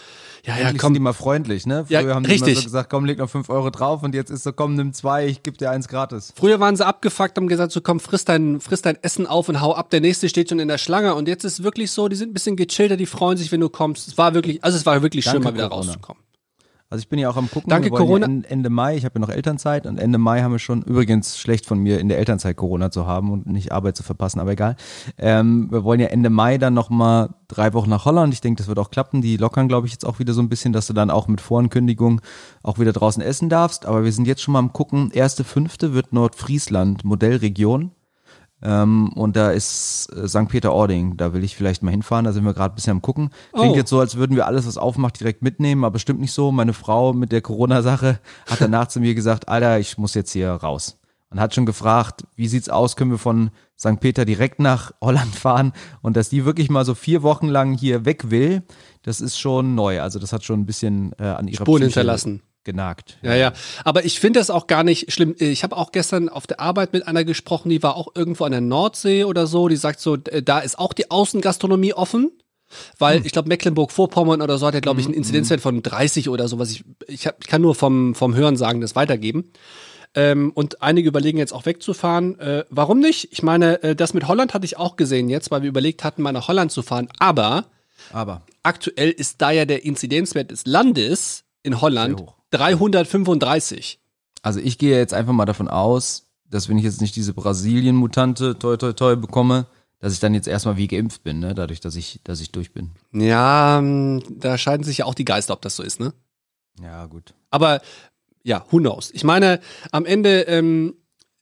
ja, 0.44 0.54
ja, 0.54 0.60
Endlich 0.64 0.80
komm, 0.80 0.88
sind 0.88 0.94
die 0.94 1.00
mal 1.00 1.12
freundlich, 1.12 1.66
ne? 1.66 1.84
Früher 1.86 2.00
Ja, 2.00 2.14
haben 2.14 2.24
die 2.24 2.34
immer 2.34 2.46
richtig. 2.46 2.58
so 2.58 2.64
gesagt, 2.64 2.88
komm, 2.90 3.04
leg 3.04 3.18
noch 3.18 3.28
fünf 3.28 3.50
Euro 3.50 3.68
drauf 3.70 4.02
und 4.02 4.14
jetzt 4.14 4.30
ist 4.30 4.42
so, 4.42 4.52
komm, 4.52 4.74
nimm 4.74 4.92
zwei, 4.94 5.26
ich 5.26 5.42
geb 5.42 5.58
dir 5.58 5.70
eins 5.70 5.86
gratis. 5.86 6.32
Früher 6.34 6.60
waren 6.60 6.76
sie 6.76 6.86
abgefuckt, 6.86 7.36
haben 7.36 7.46
gesagt, 7.46 7.72
so 7.72 7.80
komm, 7.82 8.00
friss 8.00 8.24
dein, 8.24 8.60
friss 8.60 8.80
dein 8.82 8.96
Essen 9.02 9.26
auf 9.26 9.48
und 9.50 9.60
hau 9.60 9.74
ab. 9.74 9.90
Der 9.90 10.00
nächste 10.00 10.28
steht 10.30 10.48
schon 10.48 10.58
in 10.58 10.68
der 10.68 10.78
Schlange. 10.78 11.14
Und 11.14 11.28
jetzt 11.28 11.44
ist 11.44 11.62
wirklich 11.62 11.90
so, 11.90 12.08
die 12.08 12.16
sind 12.16 12.30
ein 12.30 12.34
bisschen 12.34 12.56
gechillter, 12.56 12.96
die 12.96 13.06
freuen 13.06 13.36
sich, 13.36 13.52
wenn 13.52 13.60
du 13.60 13.68
kommst. 13.68 14.08
Es 14.08 14.16
war 14.18 14.32
wirklich, 14.34 14.64
also 14.64 14.78
es 14.78 14.86
war 14.86 15.02
wirklich 15.02 15.24
schön, 15.24 15.34
Danke, 15.34 15.48
mal 15.48 15.54
wieder 15.54 15.68
Corona. 15.68 15.86
rauszukommen. 15.88 16.22
Also 16.92 17.02
ich 17.02 17.08
bin 17.08 17.20
ja 17.20 17.30
auch 17.30 17.36
am 17.36 17.48
gucken. 17.48 17.70
Danke, 17.70 17.88
Corona. 17.90 18.26
Ja 18.26 18.32
en- 18.32 18.42
Ende 18.42 18.68
Mai, 18.68 18.96
ich 18.96 19.04
habe 19.04 19.14
ja 19.14 19.20
noch 19.20 19.28
Elternzeit 19.32 19.86
und 19.86 19.96
Ende 19.98 20.18
Mai 20.18 20.42
haben 20.42 20.50
wir 20.50 20.58
schon, 20.58 20.82
übrigens 20.82 21.38
schlecht 21.38 21.64
von 21.64 21.78
mir 21.78 22.00
in 22.00 22.08
der 22.08 22.18
Elternzeit 22.18 22.56
Corona 22.56 22.90
zu 22.90 23.06
haben 23.06 23.30
und 23.30 23.46
nicht 23.46 23.70
Arbeit 23.70 23.96
zu 23.96 24.02
verpassen, 24.02 24.40
aber 24.40 24.50
egal. 24.50 24.74
Ähm, 25.16 25.68
wir 25.70 25.84
wollen 25.84 26.00
ja 26.00 26.08
Ende 26.08 26.30
Mai 26.30 26.58
dann 26.58 26.74
nochmal 26.74 27.30
drei 27.46 27.74
Wochen 27.74 27.90
nach 27.90 28.06
Holland. 28.06 28.34
Ich 28.34 28.40
denke, 28.40 28.58
das 28.58 28.66
wird 28.66 28.80
auch 28.80 28.90
klappen. 28.90 29.22
Die 29.22 29.36
lockern, 29.36 29.68
glaube 29.68 29.86
ich, 29.86 29.92
jetzt 29.92 30.04
auch 30.04 30.18
wieder 30.18 30.32
so 30.32 30.42
ein 30.42 30.48
bisschen, 30.48 30.72
dass 30.72 30.88
du 30.88 30.92
dann 30.92 31.10
auch 31.10 31.28
mit 31.28 31.40
Vorankündigung 31.40 32.20
auch 32.64 32.80
wieder 32.80 32.92
draußen 32.92 33.22
essen 33.22 33.48
darfst. 33.48 33.86
Aber 33.86 34.02
wir 34.02 34.10
sind 34.12 34.26
jetzt 34.26 34.42
schon 34.42 34.52
mal 34.52 34.58
am 34.58 34.72
gucken. 34.72 35.10
Erste 35.12 35.44
Fünfte 35.44 35.94
wird 35.94 36.12
Nordfriesland 36.12 37.04
Modellregion. 37.04 37.92
Ähm, 38.62 39.10
und 39.14 39.36
da 39.36 39.50
ist 39.50 40.08
äh, 40.14 40.28
St. 40.28 40.48
Peter-Ording, 40.48 41.16
da 41.16 41.32
will 41.32 41.44
ich 41.44 41.56
vielleicht 41.56 41.82
mal 41.82 41.90
hinfahren, 41.90 42.24
da 42.26 42.32
sind 42.32 42.44
wir 42.44 42.52
gerade 42.54 42.72
ein 42.72 42.76
bisschen 42.76 42.92
am 42.92 43.02
gucken. 43.02 43.30
Klingt 43.52 43.72
Oh. 43.72 43.76
jetzt 43.76 43.88
so, 43.90 44.00
als 44.00 44.16
würden 44.16 44.36
wir 44.36 44.46
alles, 44.46 44.66
was 44.66 44.76
aufmacht, 44.76 45.18
direkt 45.18 45.42
mitnehmen, 45.42 45.84
aber 45.84 45.98
stimmt 45.98 46.20
nicht 46.20 46.32
so. 46.32 46.52
Meine 46.52 46.72
Frau 46.74 47.12
mit 47.14 47.32
der 47.32 47.40
Corona-Sache 47.40 48.20
hat 48.50 48.60
danach 48.60 48.88
zu 48.88 49.00
mir 49.00 49.14
gesagt, 49.14 49.48
Alter, 49.48 49.78
ich 49.78 49.96
muss 49.98 50.14
jetzt 50.14 50.32
hier 50.32 50.50
raus. 50.50 50.96
Und 51.32 51.38
hat 51.40 51.54
schon 51.54 51.64
gefragt, 51.64 52.24
wie 52.34 52.48
sieht's 52.48 52.68
aus, 52.68 52.96
können 52.96 53.12
wir 53.12 53.18
von 53.18 53.50
St. 53.78 54.00
Peter 54.00 54.24
direkt 54.24 54.58
nach 54.58 54.90
Holland 55.00 55.32
fahren? 55.34 55.72
Und 56.02 56.16
dass 56.16 56.28
die 56.28 56.44
wirklich 56.44 56.68
mal 56.70 56.84
so 56.84 56.94
vier 56.96 57.22
Wochen 57.22 57.46
lang 57.46 57.72
hier 57.78 58.04
weg 58.04 58.30
will, 58.32 58.62
das 59.04 59.20
ist 59.20 59.38
schon 59.38 59.76
neu. 59.76 60.00
Also 60.02 60.18
das 60.18 60.32
hat 60.32 60.42
schon 60.44 60.58
ein 60.60 60.66
bisschen 60.66 61.12
äh, 61.20 61.24
an 61.24 61.46
ihrer 61.46 61.62
Spuren 61.62 61.82
Psyche 61.82 62.00
hinterlassen. 62.00 62.42
Genagt. 62.64 63.18
Ja, 63.22 63.34
ja. 63.34 63.52
Aber 63.84 64.04
ich 64.04 64.20
finde 64.20 64.40
das 64.40 64.50
auch 64.50 64.66
gar 64.66 64.84
nicht 64.84 65.12
schlimm. 65.12 65.34
Ich 65.38 65.62
habe 65.62 65.76
auch 65.76 65.92
gestern 65.92 66.28
auf 66.28 66.46
der 66.46 66.60
Arbeit 66.60 66.92
mit 66.92 67.06
einer 67.06 67.24
gesprochen, 67.24 67.70
die 67.70 67.82
war 67.82 67.96
auch 67.96 68.08
irgendwo 68.14 68.44
an 68.44 68.52
der 68.52 68.60
Nordsee 68.60 69.24
oder 69.24 69.46
so. 69.46 69.68
Die 69.68 69.76
sagt 69.76 70.00
so, 70.00 70.16
äh, 70.16 70.42
da 70.42 70.60
ist 70.60 70.78
auch 70.78 70.92
die 70.92 71.10
Außengastronomie 71.10 71.94
offen. 71.94 72.32
Weil 72.98 73.26
ich 73.26 73.32
glaube, 73.32 73.48
Mecklenburg-Vorpommern 73.48 74.42
oder 74.42 74.56
so 74.56 74.66
hat 74.66 74.74
ja, 74.74 74.80
glaube 74.80 75.00
ich, 75.00 75.06
einen 75.06 75.14
Inzidenzwert 75.14 75.60
von 75.60 75.82
30 75.82 76.28
oder 76.28 76.46
so, 76.46 76.60
was 76.60 76.70
ich, 76.70 76.84
ich, 77.08 77.26
hab, 77.26 77.40
ich 77.40 77.48
kann 77.48 77.62
nur 77.62 77.74
vom, 77.74 78.14
vom 78.14 78.36
Hören 78.36 78.56
sagen, 78.56 78.80
das 78.80 78.94
weitergeben. 78.94 79.50
Ähm, 80.14 80.52
und 80.54 80.82
einige 80.82 81.08
überlegen 81.08 81.38
jetzt 81.38 81.52
auch 81.52 81.66
wegzufahren. 81.66 82.38
Äh, 82.38 82.64
warum 82.70 83.00
nicht? 83.00 83.28
Ich 83.32 83.42
meine, 83.42 83.82
äh, 83.82 83.96
das 83.96 84.14
mit 84.14 84.28
Holland 84.28 84.54
hatte 84.54 84.66
ich 84.66 84.76
auch 84.76 84.94
gesehen 84.94 85.28
jetzt, 85.28 85.50
weil 85.50 85.62
wir 85.62 85.68
überlegt 85.68 86.04
hatten, 86.04 86.22
mal 86.22 86.32
nach 86.32 86.46
Holland 86.46 86.70
zu 86.70 86.82
fahren. 86.82 87.08
Aber 87.18 87.66
Aber 88.12 88.42
aktuell 88.62 89.10
ist 89.10 89.40
da 89.42 89.50
ja 89.50 89.64
der 89.64 89.84
Inzidenzwert 89.84 90.50
des 90.50 90.66
Landes 90.66 91.44
in 91.62 91.80
Holland 91.80 92.18
Sehr 92.18 92.26
hoch. 92.26 92.36
335. 92.50 94.00
Also 94.42 94.60
ich 94.60 94.78
gehe 94.78 94.96
jetzt 94.96 95.14
einfach 95.14 95.32
mal 95.32 95.44
davon 95.44 95.68
aus, 95.68 96.30
dass 96.48 96.68
wenn 96.68 96.78
ich 96.78 96.84
jetzt 96.84 97.00
nicht 97.00 97.14
diese 97.16 97.34
Brasilien-Mutante 97.34 98.58
toi 98.58 98.76
toi 98.76 98.92
toi 98.92 99.16
bekomme, 99.16 99.66
dass 100.00 100.14
ich 100.14 100.20
dann 100.20 100.34
jetzt 100.34 100.48
erstmal 100.48 100.76
wie 100.76 100.88
geimpft 100.88 101.22
bin, 101.22 101.38
ne? 101.38 101.54
dadurch, 101.54 101.80
dass 101.80 101.94
ich, 101.94 102.20
dass 102.24 102.40
ich 102.40 102.50
durch 102.52 102.72
bin. 102.72 102.92
Ja, 103.12 103.78
ähm, 103.78 104.22
da 104.30 104.56
scheiden 104.56 104.82
sich 104.82 104.98
ja 104.98 105.04
auch 105.04 105.14
die 105.14 105.26
Geister, 105.26 105.52
ob 105.52 105.62
das 105.62 105.76
so 105.76 105.82
ist, 105.82 106.00
ne? 106.00 106.14
Ja, 106.82 107.04
gut. 107.06 107.34
Aber 107.50 107.82
ja, 108.42 108.64
who 108.70 108.78
knows? 108.78 109.10
Ich 109.10 109.24
meine, 109.24 109.60
am 109.92 110.06
Ende 110.06 110.42
ähm, 110.42 110.94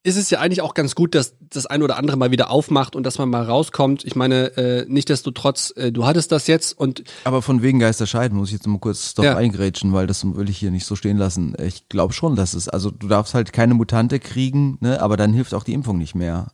ist 0.08 0.16
es 0.16 0.30
ja 0.30 0.40
eigentlich 0.40 0.62
auch 0.62 0.74
ganz 0.74 0.94
gut, 0.94 1.14
dass 1.14 1.34
das 1.50 1.66
ein 1.66 1.82
oder 1.82 1.96
andere 1.96 2.16
mal 2.16 2.30
wieder 2.30 2.50
aufmacht 2.50 2.96
und 2.96 3.04
dass 3.04 3.18
man 3.18 3.28
mal 3.28 3.44
rauskommt. 3.44 4.04
Ich 4.04 4.16
meine, 4.16 4.56
äh, 4.56 4.84
nicht 4.88 5.08
desto 5.08 5.30
trotz, 5.30 5.72
äh, 5.76 5.92
du 5.92 6.06
hattest 6.06 6.32
das 6.32 6.46
jetzt 6.46 6.76
und 6.78 7.04
Aber 7.24 7.42
von 7.42 7.62
wegen 7.62 7.78
Geister 7.78 8.06
scheiden 8.06 8.36
muss 8.36 8.48
ich 8.48 8.54
jetzt 8.54 8.66
mal 8.66 8.78
kurz 8.78 9.14
doch 9.14 9.24
Ja. 9.24 9.36
eingrätschen, 9.36 9.92
weil 9.92 10.06
das 10.06 10.24
will 10.24 10.48
ich 10.48 10.58
hier 10.58 10.70
nicht 10.70 10.86
so 10.86 10.96
stehen 10.96 11.18
lassen. 11.18 11.54
Ich 11.62 11.88
glaube 11.88 12.12
schon, 12.12 12.34
dass 12.36 12.54
es, 12.54 12.68
also 12.68 12.90
du 12.90 13.06
darfst 13.08 13.34
halt 13.34 13.52
keine 13.52 13.74
Mutante 13.74 14.18
kriegen, 14.18 14.78
ne? 14.80 15.00
aber 15.00 15.16
dann 15.16 15.32
hilft 15.32 15.54
auch 15.54 15.64
die 15.64 15.72
Impfung 15.74 15.98
nicht 15.98 16.14
mehr. 16.14 16.48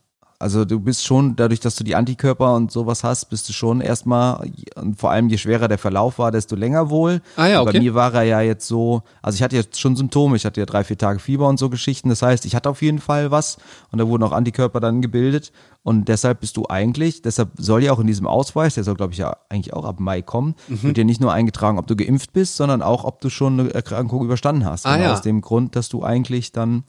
Also 0.45 0.63
du 0.63 0.79
bist 0.79 1.03
schon, 1.03 1.35
dadurch, 1.35 1.59
dass 1.59 1.73
du 1.75 1.83
die 1.83 1.95
Antikörper 1.95 2.53
und 2.53 2.71
sowas 2.71 3.03
hast, 3.03 3.31
bist 3.31 3.49
du 3.49 3.53
schon 3.53 3.81
erstmal, 3.81 4.47
und 4.75 4.99
vor 4.99 5.09
allem 5.09 5.27
je 5.27 5.39
schwerer 5.39 5.67
der 5.67 5.79
Verlauf 5.79 6.19
war, 6.19 6.31
desto 6.31 6.55
länger 6.55 6.91
wohl. 6.91 7.23
Ah 7.35 7.47
ja, 7.47 7.61
okay. 7.63 7.73
Bei 7.73 7.79
mir 7.79 7.95
war 7.95 8.13
er 8.13 8.21
ja 8.21 8.41
jetzt 8.41 8.67
so, 8.67 9.01
also 9.23 9.35
ich 9.37 9.41
hatte 9.41 9.55
jetzt 9.55 9.79
schon 9.79 9.95
Symptome, 9.95 10.35
ich 10.35 10.45
hatte 10.45 10.59
ja 10.59 10.67
drei, 10.67 10.83
vier 10.83 10.99
Tage 10.99 11.17
Fieber 11.17 11.47
und 11.47 11.57
so 11.57 11.71
Geschichten. 11.71 12.09
Das 12.09 12.21
heißt, 12.21 12.45
ich 12.45 12.53
hatte 12.55 12.69
auf 12.69 12.83
jeden 12.83 12.99
Fall 12.99 13.31
was 13.31 13.57
und 13.91 13.97
da 13.97 14.07
wurden 14.07 14.21
auch 14.21 14.33
Antikörper 14.33 14.79
dann 14.79 15.01
gebildet. 15.01 15.51
Und 15.81 16.09
deshalb 16.09 16.41
bist 16.41 16.57
du 16.57 16.67
eigentlich, 16.69 17.23
deshalb 17.23 17.49
soll 17.57 17.81
ja 17.83 17.91
auch 17.91 17.99
in 17.99 18.05
diesem 18.05 18.27
Ausweis, 18.27 18.75
der 18.75 18.83
soll, 18.83 18.93
glaube 18.93 19.13
ich, 19.13 19.17
ja 19.17 19.35
eigentlich 19.49 19.73
auch 19.73 19.83
ab 19.85 19.99
Mai 19.99 20.21
kommen, 20.21 20.53
Mhm. 20.67 20.83
wird 20.83 20.97
dir 20.97 21.05
nicht 21.05 21.21
nur 21.21 21.33
eingetragen, 21.33 21.79
ob 21.79 21.87
du 21.87 21.95
geimpft 21.95 22.33
bist, 22.33 22.55
sondern 22.55 22.83
auch, 22.83 23.03
ob 23.03 23.19
du 23.19 23.31
schon 23.31 23.59
eine 23.59 23.73
Erkrankung 23.73 24.23
überstanden 24.23 24.63
hast. 24.63 24.85
Ah, 24.85 24.93
Genau 24.97 25.07
ja. 25.07 25.13
Aus 25.13 25.23
dem 25.23 25.41
Grund, 25.41 25.75
dass 25.75 25.89
du 25.89 26.03
eigentlich 26.03 26.51
dann 26.51 26.83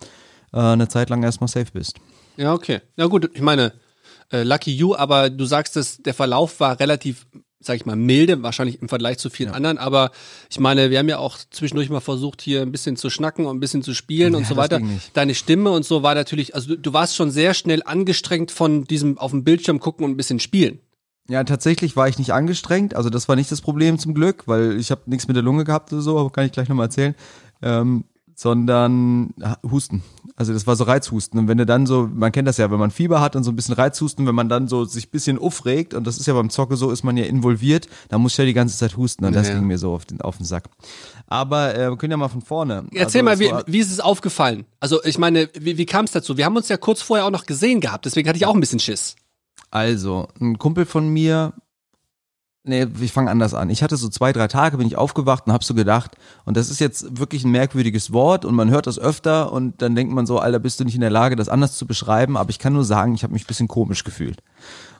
äh, 0.52 0.58
eine 0.60 0.88
Zeit 0.88 1.08
lang 1.08 1.22
erstmal 1.22 1.48
safe 1.48 1.72
bist. 1.72 1.96
Ja, 2.36 2.52
okay. 2.52 2.80
Na 2.96 3.06
gut, 3.06 3.30
ich 3.34 3.42
meine, 3.42 3.72
äh, 4.32 4.42
lucky 4.42 4.74
you, 4.74 4.94
aber 4.94 5.30
du 5.30 5.44
sagst, 5.44 5.76
dass 5.76 5.98
der 5.98 6.14
Verlauf 6.14 6.60
war 6.60 6.78
relativ, 6.80 7.26
sag 7.60 7.76
ich 7.76 7.86
mal, 7.86 7.96
milde, 7.96 8.42
wahrscheinlich 8.42 8.80
im 8.82 8.88
Vergleich 8.88 9.18
zu 9.18 9.30
vielen 9.30 9.50
anderen, 9.50 9.78
aber 9.78 10.10
ich 10.50 10.58
meine, 10.58 10.90
wir 10.90 10.98
haben 10.98 11.08
ja 11.08 11.18
auch 11.18 11.38
zwischendurch 11.50 11.90
mal 11.90 12.00
versucht, 12.00 12.42
hier 12.42 12.62
ein 12.62 12.72
bisschen 12.72 12.96
zu 12.96 13.10
schnacken 13.10 13.46
und 13.46 13.56
ein 13.56 13.60
bisschen 13.60 13.82
zu 13.82 13.94
spielen 13.94 14.34
und 14.34 14.42
Ja, 14.42 14.48
so 14.48 14.54
das 14.54 14.64
weiter. 14.64 14.80
Deine 15.14 15.34
Stimme 15.34 15.70
und 15.70 15.84
so 15.84 16.02
war 16.02 16.14
natürlich, 16.14 16.54
also 16.54 16.70
du, 16.70 16.78
du 16.78 16.92
warst 16.92 17.16
schon 17.16 17.30
sehr 17.30 17.54
schnell 17.54 17.82
angestrengt 17.84 18.50
von 18.50 18.84
diesem 18.84 19.18
auf 19.18 19.30
dem 19.30 19.44
Bildschirm 19.44 19.80
gucken 19.80 20.04
und 20.04 20.12
ein 20.12 20.16
bisschen 20.16 20.40
spielen. 20.40 20.80
Ja, 21.28 21.42
tatsächlich 21.42 21.96
war 21.96 22.08
ich 22.08 22.18
nicht 22.18 22.32
angestrengt. 22.32 22.94
Also 22.94 23.10
das 23.10 23.28
war 23.28 23.34
nicht 23.34 23.50
das 23.50 23.60
Problem 23.60 23.98
zum 23.98 24.14
Glück, 24.14 24.44
weil 24.46 24.78
ich 24.78 24.90
habe 24.90 25.02
nichts 25.06 25.26
mit 25.26 25.36
der 25.36 25.42
Lunge 25.42 25.64
gehabt 25.64 25.92
oder 25.92 26.02
so, 26.02 26.18
aber 26.18 26.30
kann 26.30 26.46
ich 26.46 26.52
gleich 26.52 26.68
nochmal 26.68 26.86
erzählen. 26.86 27.16
Ähm, 27.62 28.04
sondern 28.38 29.32
Husten. 29.68 30.02
Also 30.36 30.52
das 30.52 30.66
war 30.66 30.76
so 30.76 30.84
Reizhusten. 30.84 31.40
Und 31.40 31.48
wenn 31.48 31.56
du 31.56 31.64
dann 31.64 31.86
so, 31.86 32.08
man 32.12 32.30
kennt 32.30 32.46
das 32.46 32.58
ja, 32.58 32.70
wenn 32.70 32.78
man 32.78 32.90
Fieber 32.90 33.22
hat 33.22 33.34
und 33.34 33.44
so 33.44 33.50
ein 33.50 33.56
bisschen 33.56 33.74
Reizhusten, 33.74 34.26
wenn 34.26 34.34
man 34.34 34.50
dann 34.50 34.68
so 34.68 34.84
sich 34.84 35.06
ein 35.06 35.10
bisschen 35.10 35.38
aufregt, 35.38 35.94
und 35.94 36.06
das 36.06 36.18
ist 36.18 36.26
ja 36.26 36.34
beim 36.34 36.50
Zocke 36.50 36.76
so, 36.76 36.90
ist 36.90 37.02
man 37.02 37.16
ja 37.16 37.24
involviert, 37.24 37.88
dann 38.10 38.20
muss 38.20 38.32
ich 38.32 38.38
ja 38.38 38.44
die 38.44 38.52
ganze 38.52 38.76
Zeit 38.76 38.98
husten. 38.98 39.24
Und 39.24 39.34
das 39.34 39.48
Ja, 39.48 39.54
ging 39.54 39.66
mir 39.66 39.78
so 39.78 39.94
auf 39.94 40.04
den, 40.04 40.20
auf 40.20 40.36
den 40.36 40.44
Sack. 40.44 40.68
Aber 41.26 41.74
äh, 41.74 41.88
wir 41.88 41.96
können 41.96 42.10
ja 42.10 42.18
mal 42.18 42.28
von 42.28 42.42
vorne. 42.42 42.84
Erzähl 42.92 43.26
also, 43.26 43.42
mal, 43.42 43.64
wie, 43.66 43.72
wie 43.72 43.78
ist 43.78 43.90
es 43.90 44.00
aufgefallen? 44.00 44.66
Also 44.80 45.02
ich 45.02 45.16
meine, 45.16 45.48
wie, 45.58 45.78
wie 45.78 45.86
kam 45.86 46.04
es 46.04 46.12
dazu? 46.12 46.36
Wir 46.36 46.44
haben 46.44 46.56
uns 46.56 46.68
ja 46.68 46.76
kurz 46.76 47.00
vorher 47.00 47.24
auch 47.24 47.30
noch 47.30 47.46
gesehen 47.46 47.80
gehabt, 47.80 48.04
deswegen 48.04 48.28
hatte 48.28 48.36
ich 48.36 48.44
auch 48.44 48.54
ein 48.54 48.60
bisschen 48.60 48.80
Schiss. 48.80 49.16
Also, 49.70 50.28
ein 50.40 50.58
Kumpel 50.58 50.84
von 50.84 51.08
mir 51.08 51.54
Nee, 52.68 52.84
ich 53.00 53.12
fange 53.12 53.30
anders 53.30 53.54
an. 53.54 53.70
Ich 53.70 53.84
hatte 53.84 53.96
so 53.96 54.08
zwei, 54.08 54.32
drei 54.32 54.48
Tage, 54.48 54.76
bin 54.78 54.88
ich 54.88 54.96
aufgewacht 54.96 55.46
und 55.46 55.52
habe 55.52 55.64
so 55.64 55.72
gedacht, 55.72 56.16
und 56.44 56.56
das 56.56 56.68
ist 56.68 56.80
jetzt 56.80 57.16
wirklich 57.16 57.44
ein 57.44 57.52
merkwürdiges 57.52 58.12
Wort 58.12 58.44
und 58.44 58.56
man 58.56 58.70
hört 58.70 58.88
das 58.88 58.98
öfter 58.98 59.52
und 59.52 59.80
dann 59.82 59.94
denkt 59.94 60.12
man 60.12 60.26
so, 60.26 60.40
Alter, 60.40 60.58
bist 60.58 60.80
du 60.80 60.84
nicht 60.84 60.96
in 60.96 61.00
der 61.00 61.10
Lage, 61.10 61.36
das 61.36 61.48
anders 61.48 61.76
zu 61.76 61.86
beschreiben, 61.86 62.36
aber 62.36 62.50
ich 62.50 62.58
kann 62.58 62.72
nur 62.72 62.84
sagen, 62.84 63.14
ich 63.14 63.22
habe 63.22 63.32
mich 63.32 63.44
ein 63.44 63.46
bisschen 63.46 63.68
komisch 63.68 64.02
gefühlt. 64.02 64.42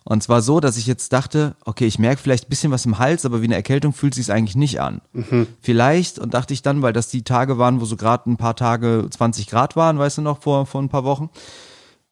Und 0.04 0.23
zwar 0.23 0.42
so, 0.42 0.61
dass 0.61 0.76
ich 0.76 0.87
jetzt 0.87 1.12
dachte, 1.12 1.56
okay, 1.64 1.87
ich 1.87 1.99
merke 1.99 2.23
vielleicht 2.23 2.46
ein 2.46 2.50
bisschen 2.50 2.70
was 2.70 2.87
im 2.87 3.00
Hals, 3.00 3.25
aber 3.26 3.42
wie 3.42 3.46
eine 3.46 3.56
Erkältung 3.56 3.92
fühlt 3.92 4.14
sich 4.14 4.30
eigentlich 4.30 4.54
nicht 4.54 4.80
an. 4.80 5.00
Mhm. 5.12 5.49
Vielleicht, 5.61 6.20
und 6.20 6.35
dachte 6.35 6.54
ich 6.54 6.62
dann, 6.62 6.82
weil 6.82 6.92
das 6.92 7.08
die 7.08 7.23
Tage 7.23 7.58
waren, 7.58 7.80
wo 7.80 7.85
so 7.85 7.96
gerade 7.96 8.30
ein 8.30 8.37
paar 8.37 8.54
Tage 8.54 9.08
20 9.11 9.49
Grad 9.49 9.75
waren, 9.75 9.99
weißt 9.99 10.18
du 10.18 10.23
noch, 10.23 10.40
vor, 10.40 10.66
vor 10.66 10.80
ein 10.80 10.88
paar 10.88 11.02
Wochen, 11.02 11.30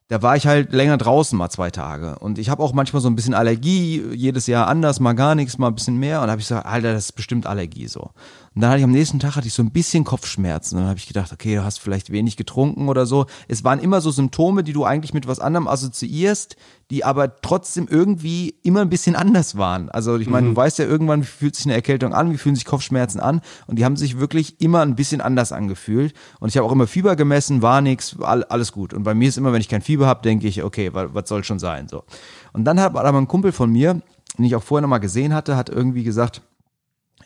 da 0.07 0.21
war 0.21 0.35
ich 0.35 0.45
halt 0.45 0.71
länger 0.71 0.97
draußen 0.97 1.37
mal 1.37 1.49
zwei 1.49 1.71
Tage. 1.71 2.19
Und 2.19 2.37
ich 2.37 2.49
habe 2.49 2.61
auch 2.61 2.73
manchmal 2.73 3.01
so 3.01 3.09
ein 3.09 3.15
bisschen 3.15 3.33
Allergie, 3.33 4.03
jedes 4.13 4.45
Jahr 4.45 4.67
anders, 4.67 4.99
mal 4.99 5.13
gar 5.13 5.33
nichts, 5.33 5.57
mal 5.57 5.67
ein 5.67 5.75
bisschen 5.75 5.97
mehr. 5.97 6.21
Und 6.21 6.27
da 6.27 6.31
habe 6.31 6.41
ich 6.41 6.47
gesagt, 6.47 6.67
Alter, 6.67 6.93
das 6.93 7.05
ist 7.05 7.11
bestimmt 7.13 7.47
Allergie 7.47 7.87
so. 7.87 8.11
Und 8.55 8.61
dann 8.61 8.69
hatte 8.69 8.79
ich 8.79 8.85
am 8.85 8.91
nächsten 8.91 9.19
Tag 9.19 9.35
hatte 9.35 9.47
ich 9.47 9.53
so 9.53 9.61
ein 9.61 9.71
bisschen 9.71 10.05
Kopfschmerzen. 10.05 10.75
Und 10.75 10.83
dann 10.83 10.89
habe 10.89 10.97
ich 10.97 11.07
gedacht, 11.07 11.33
okay, 11.33 11.55
du 11.55 11.65
hast 11.65 11.81
vielleicht 11.81 12.09
wenig 12.09 12.37
getrunken 12.37 12.87
oder 12.87 13.05
so. 13.05 13.25
Es 13.49 13.65
waren 13.65 13.79
immer 13.79 13.99
so 13.99 14.11
Symptome, 14.11 14.63
die 14.63 14.71
du 14.71 14.85
eigentlich 14.85 15.13
mit 15.13 15.27
was 15.27 15.41
anderem 15.41 15.67
assoziierst, 15.67 16.55
die 16.89 17.03
aber 17.03 17.41
trotzdem 17.41 17.87
irgendwie 17.89 18.55
immer 18.63 18.79
ein 18.79 18.89
bisschen 18.89 19.17
anders 19.17 19.57
waren. 19.57 19.89
Also 19.89 20.17
ich 20.17 20.29
meine, 20.29 20.47
mhm. 20.47 20.51
du 20.51 20.55
weißt 20.55 20.79
ja 20.79 20.85
irgendwann, 20.85 21.23
wie 21.23 21.25
fühlt 21.25 21.53
sich 21.57 21.65
eine 21.65 21.73
Erkältung 21.73 22.13
an, 22.13 22.31
wie 22.31 22.37
fühlen 22.37 22.55
sich 22.55 22.63
Kopfschmerzen 22.63 23.19
an. 23.19 23.41
Und 23.67 23.77
die 23.77 23.83
haben 23.83 23.97
sich 23.97 24.19
wirklich 24.19 24.61
immer 24.61 24.83
ein 24.83 24.95
bisschen 24.95 25.19
anders 25.19 25.51
angefühlt. 25.51 26.13
Und 26.39 26.47
ich 26.47 26.55
habe 26.55 26.65
auch 26.65 26.71
immer 26.71 26.87
Fieber 26.87 27.17
gemessen, 27.17 27.61
war 27.61 27.81
nichts, 27.81 28.15
alles 28.21 28.71
gut. 28.71 28.93
Und 28.93 29.03
bei 29.03 29.13
mir 29.13 29.27
ist 29.27 29.37
immer, 29.37 29.51
wenn 29.51 29.61
ich 29.61 29.69
kein 29.69 29.81
Fieber 29.81 30.07
habe, 30.07 30.21
denke 30.21 30.47
ich, 30.47 30.63
okay, 30.63 30.93
was, 30.93 31.13
was 31.13 31.27
soll 31.27 31.43
schon 31.43 31.59
sein? 31.59 31.89
So. 31.89 32.05
Und 32.53 32.63
dann 32.63 32.79
hat 32.79 32.95
aber 32.95 33.17
ein 33.17 33.27
Kumpel 33.27 33.51
von 33.51 33.69
mir, 33.69 34.01
den 34.37 34.45
ich 34.45 34.55
auch 34.55 34.63
vorher 34.63 34.81
nochmal 34.81 35.01
gesehen 35.01 35.33
hatte, 35.33 35.57
hat 35.57 35.67
irgendwie 35.67 36.03
gesagt, 36.05 36.41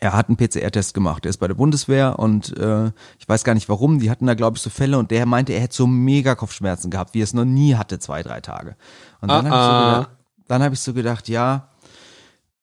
er 0.00 0.14
hat 0.14 0.28
einen 0.28 0.36
PCR-Test 0.38 0.94
gemacht. 0.94 1.26
Er 1.26 1.30
ist 1.30 1.36
bei 1.36 1.46
der 1.46 1.54
Bundeswehr 1.54 2.18
und 2.18 2.56
äh, 2.56 2.86
ich 3.18 3.28
weiß 3.28 3.44
gar 3.44 3.54
nicht 3.54 3.68
warum. 3.68 3.98
Die 3.98 4.10
hatten 4.10 4.26
da, 4.26 4.34
glaube 4.34 4.56
ich, 4.56 4.62
so 4.62 4.70
Fälle 4.70 4.98
und 4.98 5.10
der 5.10 5.26
meinte, 5.26 5.52
er 5.52 5.60
hätte 5.60 5.76
so 5.76 5.86
mega 5.86 6.34
Kopfschmerzen 6.34 6.90
gehabt, 6.90 7.12
wie 7.14 7.20
er 7.20 7.24
es 7.24 7.34
noch 7.34 7.44
nie 7.44 7.74
hatte, 7.74 7.98
zwei, 7.98 8.22
drei 8.22 8.40
Tage. 8.40 8.76
Und 9.20 9.30
dann 9.30 9.46
ah, 9.46 9.50
habe 9.50 9.56
ich, 9.56 9.62
so 9.62 9.70
ah. 9.70 9.94
gedacht, 9.94 10.10
dann 10.48 10.62
hab 10.62 10.72
ich 10.72 10.80
so 10.80 10.94
gedacht, 10.94 11.28
ja, 11.28 11.68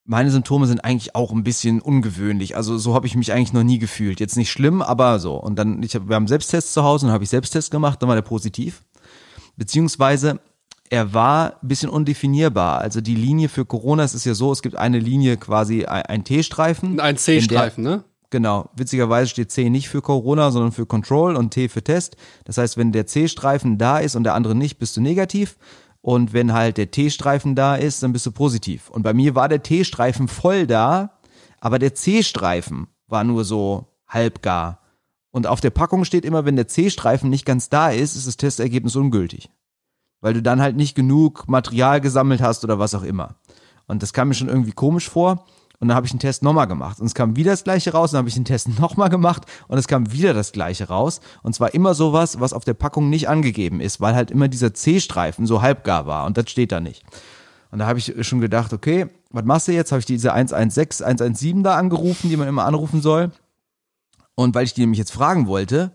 meine 0.04 0.32
Symptome 0.32 0.66
sind 0.66 0.84
eigentlich 0.84 1.16
auch 1.16 1.32
ein 1.32 1.44
bisschen 1.44 1.80
ungewöhnlich. 1.80 2.56
Also 2.56 2.78
so 2.78 2.96
habe 2.96 3.06
ich 3.06 3.16
mich 3.16 3.32
eigentlich 3.34 3.54
noch 3.54 3.64
nie 3.64 3.78
gefühlt. 3.78 4.20
Jetzt 4.20 4.38
nicht 4.38 4.50
schlimm, 4.50 4.82
aber 4.82 5.20
so. 5.20 5.36
Und 5.36 5.58
dann, 5.60 5.84
ich 5.84 5.96
hab, 5.96 6.08
wir 6.08 6.16
haben 6.16 6.28
Selbsttest 6.28 6.74
zu 6.74 6.84
Hause 6.84 7.06
und 7.06 7.12
habe 7.12 7.24
ich 7.24 7.30
Selbsttest 7.30 7.70
gemacht, 7.70 8.02
dann 8.02 8.10
war 8.10 8.16
der 8.16 8.24
positiv. 8.24 8.84
Beziehungsweise 9.58 10.40
er 10.90 11.14
war 11.14 11.54
ein 11.62 11.68
bisschen 11.68 11.90
undefinierbar. 11.90 12.80
Also 12.80 13.02
die 13.02 13.16
Linie 13.16 13.50
für 13.50 13.66
Corona, 13.66 14.04
es 14.04 14.14
ist 14.14 14.26
ja 14.26 14.34
so, 14.34 14.52
es 14.52 14.62
gibt 14.62 14.76
eine 14.76 15.00
Linie 15.00 15.38
quasi 15.38 15.86
ein 15.86 16.24
T-Streifen. 16.24 17.00
Ein 17.00 17.18
C-Streifen, 17.18 17.84
ne? 17.84 18.04
Genau. 18.30 18.70
Witzigerweise 18.76 19.30
steht 19.30 19.52
C 19.52 19.70
nicht 19.70 19.90
für 19.90 20.02
Corona, 20.02 20.52
sondern 20.52 20.72
für 20.72 20.86
Control 20.86 21.36
und 21.36 21.52
T 21.52 21.70
für 21.70 21.84
Test. 21.84 22.18
Das 22.44 22.58
heißt, 22.58 22.78
wenn 22.78 22.92
der 22.92 23.08
C-Streifen 23.08 23.78
da 23.78 24.00
ist 24.00 24.16
und 24.16 24.24
der 24.24 24.34
andere 24.34 24.56
nicht, 24.56 24.80
bist 24.80 24.98
du 24.98 25.02
negativ. 25.02 25.58
Und 26.02 26.34
wenn 26.34 26.54
halt 26.54 26.78
der 26.78 26.92
T-Streifen 26.92 27.56
da 27.56 27.76
ist, 27.76 28.04
dann 28.04 28.14
bist 28.14 28.26
du 28.26 28.32
positiv. 28.32 28.90
Und 28.90 29.04
bei 29.04 29.14
mir 29.14 29.36
war 29.36 29.50
der 29.50 29.64
T-Streifen 29.64 30.28
voll 30.28 30.68
da, 30.68 31.18
aber 31.60 31.80
der 31.80 31.96
C-Streifen 31.96 32.88
war 33.08 33.24
nur 33.24 33.46
so 33.46 33.88
halbgar. 34.08 34.82
Und 35.32 35.48
auf 35.48 35.62
der 35.62 35.70
Packung 35.70 36.06
steht 36.06 36.26
immer, 36.26 36.46
wenn 36.46 36.56
der 36.56 36.68
C-Streifen 36.68 37.30
nicht 37.30 37.46
ganz 37.46 37.70
da 37.70 37.90
ist, 37.90 38.16
ist 38.16 38.28
das 38.28 38.38
Testergebnis 38.38 38.96
ungültig 38.96 39.50
weil 40.28 40.34
du 40.34 40.42
dann 40.42 40.60
halt 40.62 40.76
nicht 40.76 40.94
genug 40.94 41.48
Material 41.48 42.02
gesammelt 42.02 42.42
hast 42.42 42.66
oder 42.66 42.80
was 42.80 42.94
auch 42.94 43.04
immer. 43.04 43.36
Und 43.88 44.04
das 44.04 44.12
kam 44.12 44.28
mir 44.28 44.34
schon 44.34 44.50
irgendwie 44.50 44.74
komisch 44.74 45.10
vor. 45.10 45.46
Und 45.80 45.88
dann 45.88 45.96
habe 45.96 46.06
ich 46.06 46.12
den 46.12 46.20
Test 46.20 46.44
nochmal 46.44 46.68
gemacht. 46.68 47.00
Und 47.00 47.06
es 47.06 47.14
kam 47.14 47.38
wieder 47.38 47.52
das 47.52 47.64
gleiche 47.64 47.94
raus. 47.94 48.10
Und 48.10 48.16
dann 48.16 48.20
habe 48.20 48.28
ich 48.28 48.36
den 48.36 48.44
Test 48.44 48.68
nochmal 48.80 49.08
gemacht. 49.08 49.44
Und 49.70 49.78
es 49.78 49.88
kam 49.88 50.12
wieder 50.12 50.34
das 50.34 50.52
gleiche 50.52 50.90
raus. 50.90 51.22
Und 51.44 51.56
zwar 51.56 51.74
immer 51.74 51.94
sowas, 51.94 52.42
was 52.42 52.52
auf 52.52 52.66
der 52.66 52.74
Packung 52.74 53.10
nicht 53.10 53.30
angegeben 53.30 53.80
ist, 53.80 54.02
weil 54.02 54.16
halt 54.16 54.30
immer 54.30 54.50
dieser 54.50 54.74
C-Streifen 54.74 55.48
so 55.48 55.62
halbgar 55.62 56.08
war. 56.08 56.26
Und 56.26 56.36
das 56.36 56.50
steht 56.50 56.74
da 56.74 56.82
nicht. 56.82 57.06
Und 57.72 57.80
da 57.80 57.88
habe 57.88 57.98
ich 57.98 58.14
schon 58.28 58.42
gedacht, 58.42 58.74
okay, 58.74 59.08
was 59.32 59.46
machst 59.46 59.70
du 59.70 59.72
jetzt? 59.72 59.94
Habe 59.94 60.02
ich 60.02 60.06
diese 60.06 60.34
116, 60.34 61.06
117 61.06 61.64
da 61.64 61.76
angerufen, 61.76 62.30
die 62.30 62.36
man 62.36 62.50
immer 62.50 62.66
anrufen 62.66 63.02
soll. 63.02 63.32
Und 64.36 64.54
weil 64.56 64.66
ich 64.66 64.74
die 64.74 64.82
nämlich 64.82 65.00
jetzt 65.00 65.14
fragen 65.14 65.48
wollte, 65.48 65.94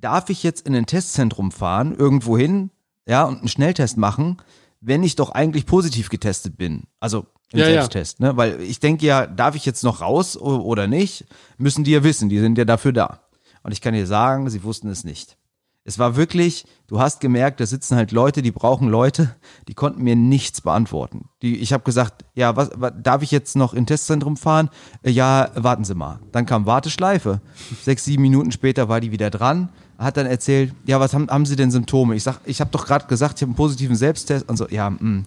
darf 0.00 0.30
ich 0.30 0.44
jetzt 0.44 0.68
in 0.68 0.76
ein 0.76 0.86
Testzentrum 0.86 1.50
fahren, 1.50 1.96
irgendwo 1.96 2.38
hin, 2.38 2.70
ja, 3.06 3.24
und 3.24 3.38
einen 3.38 3.48
Schnelltest 3.48 3.96
machen, 3.96 4.36
wenn 4.80 5.02
ich 5.02 5.16
doch 5.16 5.30
eigentlich 5.30 5.66
positiv 5.66 6.08
getestet 6.08 6.56
bin. 6.56 6.84
Also 7.00 7.26
im 7.52 7.60
ja, 7.60 7.66
Selbsttest, 7.66 8.20
ja. 8.20 8.28
ne? 8.28 8.36
Weil 8.36 8.60
ich 8.60 8.80
denke 8.80 9.06
ja, 9.06 9.26
darf 9.26 9.54
ich 9.54 9.64
jetzt 9.64 9.84
noch 9.84 10.00
raus 10.00 10.36
oder 10.36 10.86
nicht, 10.86 11.26
müssen 11.58 11.84
die 11.84 11.92
ja 11.92 12.02
wissen, 12.02 12.28
die 12.28 12.38
sind 12.38 12.58
ja 12.58 12.64
dafür 12.64 12.92
da. 12.92 13.20
Und 13.62 13.72
ich 13.72 13.80
kann 13.80 13.94
dir 13.94 14.06
sagen, 14.06 14.50
sie 14.50 14.64
wussten 14.64 14.88
es 14.88 15.04
nicht. 15.04 15.36
Es 15.84 15.98
war 15.98 16.14
wirklich, 16.14 16.64
du 16.86 17.00
hast 17.00 17.20
gemerkt, 17.20 17.58
da 17.58 17.66
sitzen 17.66 17.96
halt 17.96 18.12
Leute, 18.12 18.40
die 18.40 18.52
brauchen 18.52 18.88
Leute, 18.88 19.34
die 19.66 19.74
konnten 19.74 20.02
mir 20.02 20.14
nichts 20.14 20.60
beantworten. 20.60 21.28
Die, 21.42 21.56
ich 21.56 21.72
habe 21.72 21.82
gesagt, 21.82 22.24
ja, 22.34 22.54
was, 22.54 22.70
was 22.76 22.92
darf 23.02 23.22
ich 23.22 23.32
jetzt 23.32 23.56
noch 23.56 23.74
in 23.74 23.86
Testzentrum 23.86 24.36
fahren? 24.36 24.70
Äh, 25.02 25.10
ja, 25.10 25.50
warten 25.54 25.84
Sie 25.84 25.96
mal. 25.96 26.20
Dann 26.30 26.46
kam 26.46 26.66
Warteschleife. 26.66 27.40
Sechs, 27.82 28.04
sieben 28.04 28.22
Minuten 28.22 28.52
später 28.52 28.88
war 28.88 29.00
die 29.00 29.10
wieder 29.10 29.30
dran 29.30 29.70
hat 29.98 30.16
dann 30.16 30.26
erzählt, 30.26 30.74
ja, 30.86 31.00
was 31.00 31.14
haben, 31.14 31.28
haben 31.28 31.46
Sie 31.46 31.56
denn 31.56 31.70
Symptome? 31.70 32.14
Ich 32.14 32.22
sag, 32.22 32.40
ich 32.44 32.60
habe 32.60 32.70
doch 32.70 32.86
gerade 32.86 33.06
gesagt, 33.06 33.36
ich 33.36 33.42
habe 33.42 33.50
einen 33.50 33.56
positiven 33.56 33.96
Selbsttest 33.96 34.48
und 34.48 34.56
so, 34.56 34.68
ja, 34.68 34.90
mh. 34.90 34.98
Hm. 34.98 35.24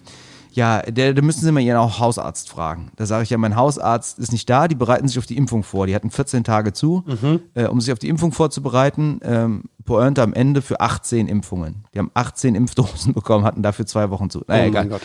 Ja, 0.56 0.80
der, 0.80 1.12
da 1.12 1.20
müssen 1.20 1.44
Sie 1.44 1.52
mal 1.52 1.60
Ihren 1.60 1.98
Hausarzt 1.98 2.48
fragen. 2.48 2.90
Da 2.96 3.04
sage 3.04 3.24
ich 3.24 3.30
ja, 3.30 3.36
mein 3.36 3.56
Hausarzt 3.56 4.18
ist 4.18 4.32
nicht 4.32 4.48
da, 4.48 4.68
die 4.68 4.74
bereiten 4.74 5.06
sich 5.06 5.18
auf 5.18 5.26
die 5.26 5.36
Impfung 5.36 5.62
vor. 5.62 5.86
Die 5.86 5.94
hatten 5.94 6.10
14 6.10 6.44
Tage 6.44 6.72
zu, 6.72 7.04
mhm. 7.06 7.40
äh, 7.52 7.66
um 7.66 7.78
sich 7.78 7.92
auf 7.92 7.98
die 7.98 8.08
Impfung 8.08 8.32
vorzubereiten. 8.32 9.20
Ähm, 9.22 9.64
Pointe 9.84 10.22
am 10.22 10.32
Ende 10.32 10.62
für 10.62 10.80
18 10.80 11.28
Impfungen. 11.28 11.84
Die 11.92 11.98
haben 11.98 12.10
18 12.14 12.54
Impfdosen 12.54 13.12
bekommen, 13.12 13.44
hatten 13.44 13.62
dafür 13.62 13.84
zwei 13.84 14.08
Wochen 14.08 14.30
zu. 14.30 14.44
Naja, 14.48 14.64
oh 14.64 14.68
egal. 14.68 15.00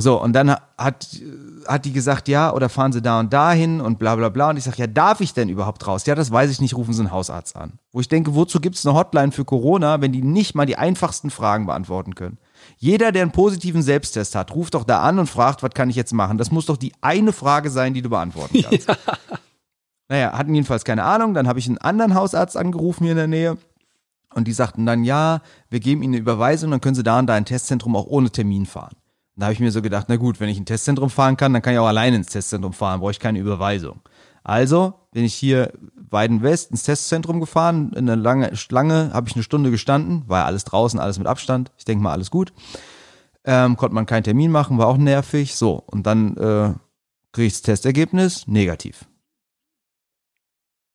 So, 0.00 0.22
und 0.22 0.32
dann 0.32 0.50
hat, 0.78 1.08
hat 1.66 1.84
die 1.84 1.92
gesagt, 1.92 2.28
ja, 2.28 2.52
oder 2.52 2.68
fahren 2.68 2.92
Sie 2.92 3.02
da 3.02 3.18
und 3.18 3.32
dahin 3.32 3.80
und 3.80 3.98
bla 3.98 4.14
bla 4.14 4.28
bla. 4.28 4.50
Und 4.50 4.56
ich 4.56 4.62
sage, 4.62 4.76
ja, 4.78 4.86
darf 4.86 5.20
ich 5.20 5.34
denn 5.34 5.48
überhaupt 5.48 5.84
raus? 5.88 6.06
Ja, 6.06 6.14
das 6.14 6.30
weiß 6.30 6.52
ich 6.52 6.60
nicht, 6.60 6.76
rufen 6.76 6.94
Sie 6.94 7.00
einen 7.00 7.10
Hausarzt 7.10 7.56
an. 7.56 7.80
Wo 7.90 7.98
ich 8.00 8.08
denke, 8.08 8.36
wozu 8.36 8.60
gibt 8.60 8.76
es 8.76 8.86
eine 8.86 8.96
Hotline 8.96 9.32
für 9.32 9.44
Corona, 9.44 10.00
wenn 10.00 10.12
die 10.12 10.22
nicht 10.22 10.54
mal 10.54 10.66
die 10.66 10.78
einfachsten 10.78 11.30
Fragen 11.30 11.66
beantworten 11.66 12.14
können? 12.14 12.38
Jeder, 12.76 13.10
der 13.10 13.22
einen 13.22 13.32
positiven 13.32 13.82
Selbsttest 13.82 14.36
hat, 14.36 14.54
ruft 14.54 14.74
doch 14.74 14.84
da 14.84 15.02
an 15.02 15.18
und 15.18 15.26
fragt, 15.26 15.64
was 15.64 15.72
kann 15.72 15.90
ich 15.90 15.96
jetzt 15.96 16.12
machen? 16.12 16.38
Das 16.38 16.52
muss 16.52 16.66
doch 16.66 16.76
die 16.76 16.92
eine 17.00 17.32
Frage 17.32 17.68
sein, 17.68 17.92
die 17.92 18.02
du 18.02 18.08
beantworten 18.08 18.62
kannst. 18.70 18.86
Ja. 18.86 18.96
Naja, 20.08 20.32
hatten 20.32 20.54
jedenfalls 20.54 20.84
keine 20.84 21.02
Ahnung. 21.02 21.34
Dann 21.34 21.48
habe 21.48 21.58
ich 21.58 21.66
einen 21.66 21.78
anderen 21.78 22.14
Hausarzt 22.14 22.56
angerufen 22.56 23.02
hier 23.02 23.12
in 23.12 23.18
der 23.18 23.26
Nähe. 23.26 23.58
Und 24.32 24.46
die 24.46 24.52
sagten 24.52 24.86
dann, 24.86 25.02
ja, 25.02 25.40
wir 25.70 25.80
geben 25.80 26.02
Ihnen 26.04 26.14
eine 26.14 26.20
Überweisung, 26.20 26.70
dann 26.70 26.80
können 26.80 26.94
Sie 26.94 27.02
da 27.02 27.18
in 27.18 27.26
dein 27.26 27.44
Testzentrum 27.44 27.96
auch 27.96 28.06
ohne 28.06 28.30
Termin 28.30 28.66
fahren. 28.66 28.94
Da 29.38 29.46
habe 29.46 29.52
ich 29.52 29.60
mir 29.60 29.70
so 29.70 29.82
gedacht, 29.82 30.06
na 30.08 30.16
gut, 30.16 30.40
wenn 30.40 30.48
ich 30.48 30.58
ein 30.58 30.66
Testzentrum 30.66 31.10
fahren 31.10 31.36
kann, 31.36 31.52
dann 31.52 31.62
kann 31.62 31.72
ich 31.72 31.78
auch 31.78 31.86
alleine 31.86 32.16
ins 32.16 32.26
Testzentrum 32.26 32.72
fahren, 32.72 32.98
brauche 32.98 33.12
ich 33.12 33.20
keine 33.20 33.38
Überweisung. 33.38 34.00
Also 34.42 34.94
bin 35.12 35.24
ich 35.24 35.34
hier 35.34 35.72
Weiden 35.94 36.42
West 36.42 36.72
ins 36.72 36.82
Testzentrum 36.82 37.38
gefahren, 37.38 37.92
in 37.92 38.10
eine 38.10 38.20
lange 38.20 38.56
Schlange, 38.56 39.12
habe 39.12 39.28
ich 39.28 39.36
eine 39.36 39.44
Stunde 39.44 39.70
gestanden, 39.70 40.24
war 40.26 40.40
ja 40.40 40.46
alles 40.46 40.64
draußen, 40.64 40.98
alles 40.98 41.18
mit 41.18 41.28
Abstand. 41.28 41.70
Ich 41.78 41.84
denke 41.84 42.02
mal, 42.02 42.12
alles 42.12 42.32
gut. 42.32 42.52
Ähm, 43.44 43.76
konnte 43.76 43.94
man 43.94 44.06
keinen 44.06 44.24
Termin 44.24 44.50
machen, 44.50 44.76
war 44.76 44.88
auch 44.88 44.96
nervig. 44.96 45.54
So, 45.54 45.84
und 45.86 46.04
dann 46.04 46.36
äh, 46.36 46.74
kriege 47.30 47.46
ich 47.46 47.52
das 47.52 47.62
Testergebnis, 47.62 48.48
negativ. 48.48 49.06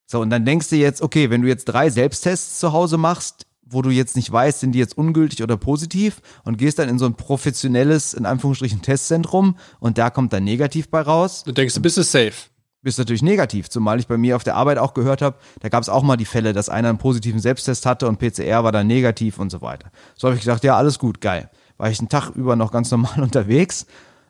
So, 0.05 0.19
und 0.19 0.29
dann 0.31 0.43
denkst 0.43 0.69
du 0.69 0.75
jetzt, 0.75 1.01
okay, 1.01 1.29
wenn 1.29 1.43
du 1.43 1.47
jetzt 1.47 1.65
drei 1.65 1.89
Selbsttests 1.89 2.59
zu 2.59 2.73
Hause 2.73 2.97
machst, 2.97 3.47
wo 3.65 3.81
du 3.81 3.89
jetzt 3.89 4.15
nicht 4.15 4.31
weißt, 4.31 4.59
sind 4.59 4.73
die 4.73 4.79
jetzt 4.79 4.97
ungültig 4.97 5.43
oder 5.43 5.57
positiv 5.57 6.21
und 6.43 6.57
gehst 6.57 6.79
dann 6.79 6.89
in 6.89 6.99
so 6.99 7.05
ein 7.05 7.15
professionelles, 7.15 8.13
in 8.13 8.25
Anführungsstrichen, 8.25 8.81
Testzentrum 8.81 9.57
und 9.79 9.97
da 9.97 10.09
kommt 10.09 10.33
dann 10.33 10.43
negativ 10.43 10.89
bei 10.89 11.01
raus. 11.01 11.43
Du 11.43 11.51
denkst, 11.51 11.73
du 11.73 11.81
bist 11.81 11.97
es 11.97 12.11
safe. 12.11 12.33
Bist 12.81 12.99
natürlich 12.99 13.21
negativ, 13.21 13.69
zumal 13.69 13.99
ich 13.99 14.07
bei 14.07 14.17
mir 14.17 14.35
auf 14.35 14.43
der 14.43 14.55
Arbeit 14.55 14.77
auch 14.77 14.93
gehört 14.93 15.21
habe, 15.21 15.37
da 15.61 15.69
gab 15.69 15.81
es 15.81 15.87
auch 15.87 16.03
mal 16.03 16.17
die 16.17 16.25
Fälle, 16.25 16.51
dass 16.51 16.67
einer 16.67 16.89
einen 16.89 16.97
positiven 16.97 17.39
Selbsttest 17.39 17.85
hatte 17.85 18.09
und 18.09 18.19
PCR 18.19 18.65
war 18.65 18.73
dann 18.73 18.87
negativ 18.87 19.39
und 19.39 19.49
so 19.49 19.61
weiter. 19.61 19.89
So 20.15 20.27
habe 20.27 20.35
ich 20.35 20.41
gesagt, 20.41 20.65
ja, 20.65 20.75
alles 20.75 20.99
gut, 20.99 21.21
geil. 21.21 21.49
War 21.77 21.89
ich 21.89 21.99
einen 21.99 22.09
Tag 22.09 22.31
über 22.31 22.57
noch 22.57 22.73
ganz 22.73 22.91
normal 22.91 23.21
unterwegs 23.21 23.85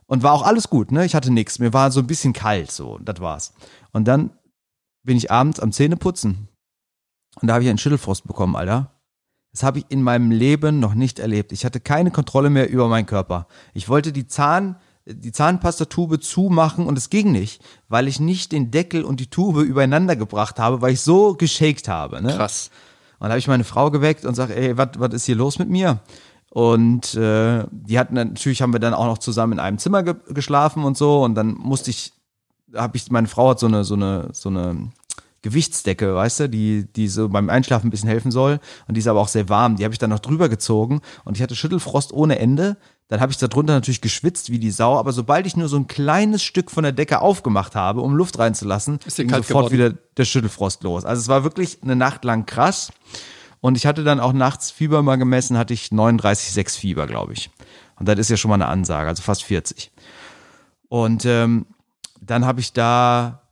und 0.06 0.22
war 0.22 0.34
auch 0.34 0.44
alles 0.44 0.70
gut, 0.70 0.92
ne? 0.92 1.04
Ich 1.04 1.16
hatte 1.16 1.32
nichts. 1.32 1.58
Mir 1.58 1.74
war 1.74 1.92
so 1.92 2.02
ein 2.02 2.08
bisschen 2.08 2.34
kalt, 2.34 2.72
so, 2.72 3.00
das 3.02 3.20
war's. 3.20 3.54
Und 3.92 4.08
dann 4.08 4.30
bin 5.04 5.18
ich 5.18 5.32
abends 5.32 5.60
am 5.60 5.72
Zähneputzen 5.72 6.48
und 7.42 7.48
da 7.48 7.56
habe 7.56 7.64
ich 7.64 7.70
einen 7.70 7.80
Schüttelfrost 7.80 8.28
bekommen, 8.28 8.56
Alter. 8.56 8.93
Das 9.54 9.64
habe 9.64 9.80
ich 9.80 9.86
in 9.90 10.02
meinem 10.02 10.32
Leben 10.32 10.80
noch 10.80 10.96
nicht 10.96 11.20
erlebt. 11.20 11.52
Ich 11.52 11.64
hatte 11.64 11.80
keine 11.80 12.12
Kontrolle 12.12 12.50
mehr 12.50 12.70
über 12.70 12.88
meinen 12.88 13.06
Körper. 13.06 13.48
Ich 13.74 13.88
wollte 13.88 14.12
die 14.12 14.28
Zahn, 14.28 14.78
die 15.06 15.32
Zahnpastatube 15.32 16.20
zumachen 16.20 16.88
und 16.88 16.98
es 16.98 17.12
ging 17.12 17.32
nicht, 17.32 17.64
weil 17.88 18.08
ich 18.08 18.20
nicht 18.20 18.52
den 18.52 18.72
Deckel 18.72 19.04
und 19.04 19.20
die 19.20 19.30
Tube 19.30 19.62
übereinander 19.62 20.16
gebracht 20.16 20.60
habe, 20.60 20.82
weil 20.82 20.94
ich 20.94 21.02
so 21.02 21.36
geshakt 21.36 21.88
habe. 21.88 22.22
Ne? 22.22 22.36
Krass. 22.36 22.72
Und 23.20 23.28
da 23.28 23.30
habe 23.30 23.40
ich 23.40 23.48
meine 23.48 23.64
Frau 23.64 23.92
geweckt 23.92 24.26
und 24.26 24.34
sage, 24.34 24.56
ey, 24.56 24.76
was 24.76 25.14
ist 25.14 25.26
hier 25.26 25.36
los 25.36 25.60
mit 25.60 25.70
mir? 25.70 26.00
Und 26.50 27.14
äh, 27.14 27.64
die 27.72 27.98
hatten 28.00 28.16
natürlich 28.16 28.62
haben 28.62 28.74
wir 28.74 28.80
dann 28.80 28.94
auch 28.94 29.06
noch 29.06 29.20
zusammen 29.20 29.54
in 29.54 29.60
einem 29.60 29.78
Zimmer 29.78 30.04
ge 30.04 30.16
geschlafen 30.30 30.84
und 30.84 30.98
so 30.98 31.24
und 31.24 31.36
dann 31.36 31.54
musste 31.54 31.90
ich 31.90 32.14
habe 32.76 32.98
ich, 32.98 33.12
meine 33.12 33.28
Frau 33.28 33.52
hat 33.52 33.60
so 33.60 33.68
eine, 33.68 33.84
so 33.84 33.96
eine, 33.96 34.30
so 34.34 34.50
eine 34.50 34.90
Gewichtsdecke, 35.44 36.16
weißt 36.16 36.40
du, 36.42 36.50
die, 36.50 36.92
die 36.92 37.08
so 37.08 37.30
beim 37.30 37.50
Einschlafen 37.50 37.88
ein 37.88 37.90
bisschen 37.92 38.10
helfen 38.10 38.32
soll. 38.32 38.60
Und 38.88 38.96
die 38.96 39.00
ist 39.00 39.08
aber 39.08 39.20
auch 39.20 39.28
sehr 39.28 39.50
warm. 39.50 39.76
Die 39.76 39.84
habe 39.84 39.94
ich 39.94 40.00
dann 40.00 40.10
noch 40.10 40.20
drüber 40.20 40.50
gezogen 40.50 41.02
und 41.26 41.38
ich 41.38 41.44
hatte 41.44 41.56
Schüttelfrost 41.56 42.12
ohne 42.14 42.40
Ende. 42.40 42.78
Dann 43.10 43.20
habe 43.20 43.32
ich 43.32 43.38
darunter 43.38 43.74
natürlich 43.74 44.02
geschwitzt 44.02 44.50
wie 44.50 44.58
die 44.58 44.72
Sau, 44.72 44.98
aber 44.98 45.12
sobald 45.12 45.46
ich 45.46 45.56
nur 45.56 45.68
so 45.68 45.76
ein 45.78 45.88
kleines 45.88 46.42
Stück 46.42 46.72
von 46.72 46.84
der 46.84 46.94
Decke 46.94 47.22
aufgemacht 47.22 47.76
habe, 47.76 48.02
um 48.02 48.16
Luft 48.16 48.40
reinzulassen, 48.40 49.00
Ist 49.06 49.18
ging 49.18 49.30
sofort 49.30 49.48
geworden. 49.48 49.72
wieder 49.74 49.90
der 50.18 50.26
Schüttelfrost 50.26 50.82
los. 50.84 51.06
Also 51.06 51.20
es 51.20 51.28
war 51.28 51.44
wirklich 51.44 51.78
eine 51.84 51.96
Nacht 51.96 52.24
lang 52.24 52.46
krass. 52.46 52.92
Und 53.60 53.76
ich 53.78 53.86
hatte 53.86 54.04
dann 54.04 54.20
auch 54.20 54.34
nachts 54.34 54.72
Fieber 54.72 55.04
mal 55.04 55.18
gemessen, 55.18 55.58
hatte 55.58 55.74
ich 55.74 55.88
39,6 55.88 56.80
Fieber, 56.80 57.06
glaube 57.06 57.34
ich. 57.34 57.50
Und 57.98 58.08
das 58.08 58.18
ist 58.18 58.30
ja 58.30 58.38
schon 58.38 58.50
mal 58.50 58.56
eine 58.56 58.68
Ansage, 58.68 59.08
also 59.10 59.22
fast 59.22 59.44
40. 59.44 59.92
Und 60.90 61.26
ähm, 61.26 61.66
dann 62.22 62.46
habe 62.46 62.62
ich 62.62 62.74
da 62.74 63.43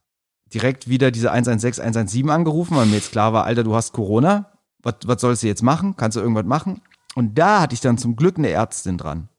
direkt 0.53 0.87
wieder 0.87 1.11
diese 1.11 1.31
116, 1.31 1.83
117 1.83 2.29
angerufen, 2.29 2.75
weil 2.75 2.85
mir 2.85 2.95
jetzt 2.95 3.11
klar 3.11 3.33
war, 3.33 3.45
Alter, 3.45 3.63
du 3.63 3.75
hast 3.75 3.93
Corona. 3.93 4.51
Was, 4.83 4.95
was 5.05 5.21
sollst 5.21 5.43
du 5.43 5.47
jetzt 5.47 5.61
machen? 5.61 5.95
Kannst 5.95 6.17
du 6.17 6.21
irgendwas 6.21 6.45
machen? 6.45 6.81
Und 7.15 7.37
da 7.37 7.61
hatte 7.61 7.73
ich 7.73 7.81
dann 7.81 7.97
zum 7.97 8.15
Glück 8.15 8.37
eine 8.37 8.49
Ärztin 8.49 8.97
dran. 8.97 9.29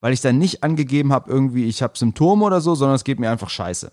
Weil 0.00 0.12
ich 0.12 0.20
dann 0.20 0.38
nicht 0.38 0.62
angegeben 0.62 1.12
habe, 1.12 1.30
irgendwie, 1.30 1.66
ich 1.66 1.82
habe 1.82 1.96
Symptome 1.96 2.44
oder 2.44 2.60
so, 2.60 2.74
sondern 2.74 2.96
es 2.96 3.04
geht 3.04 3.20
mir 3.20 3.30
einfach 3.30 3.50
scheiße. 3.50 3.92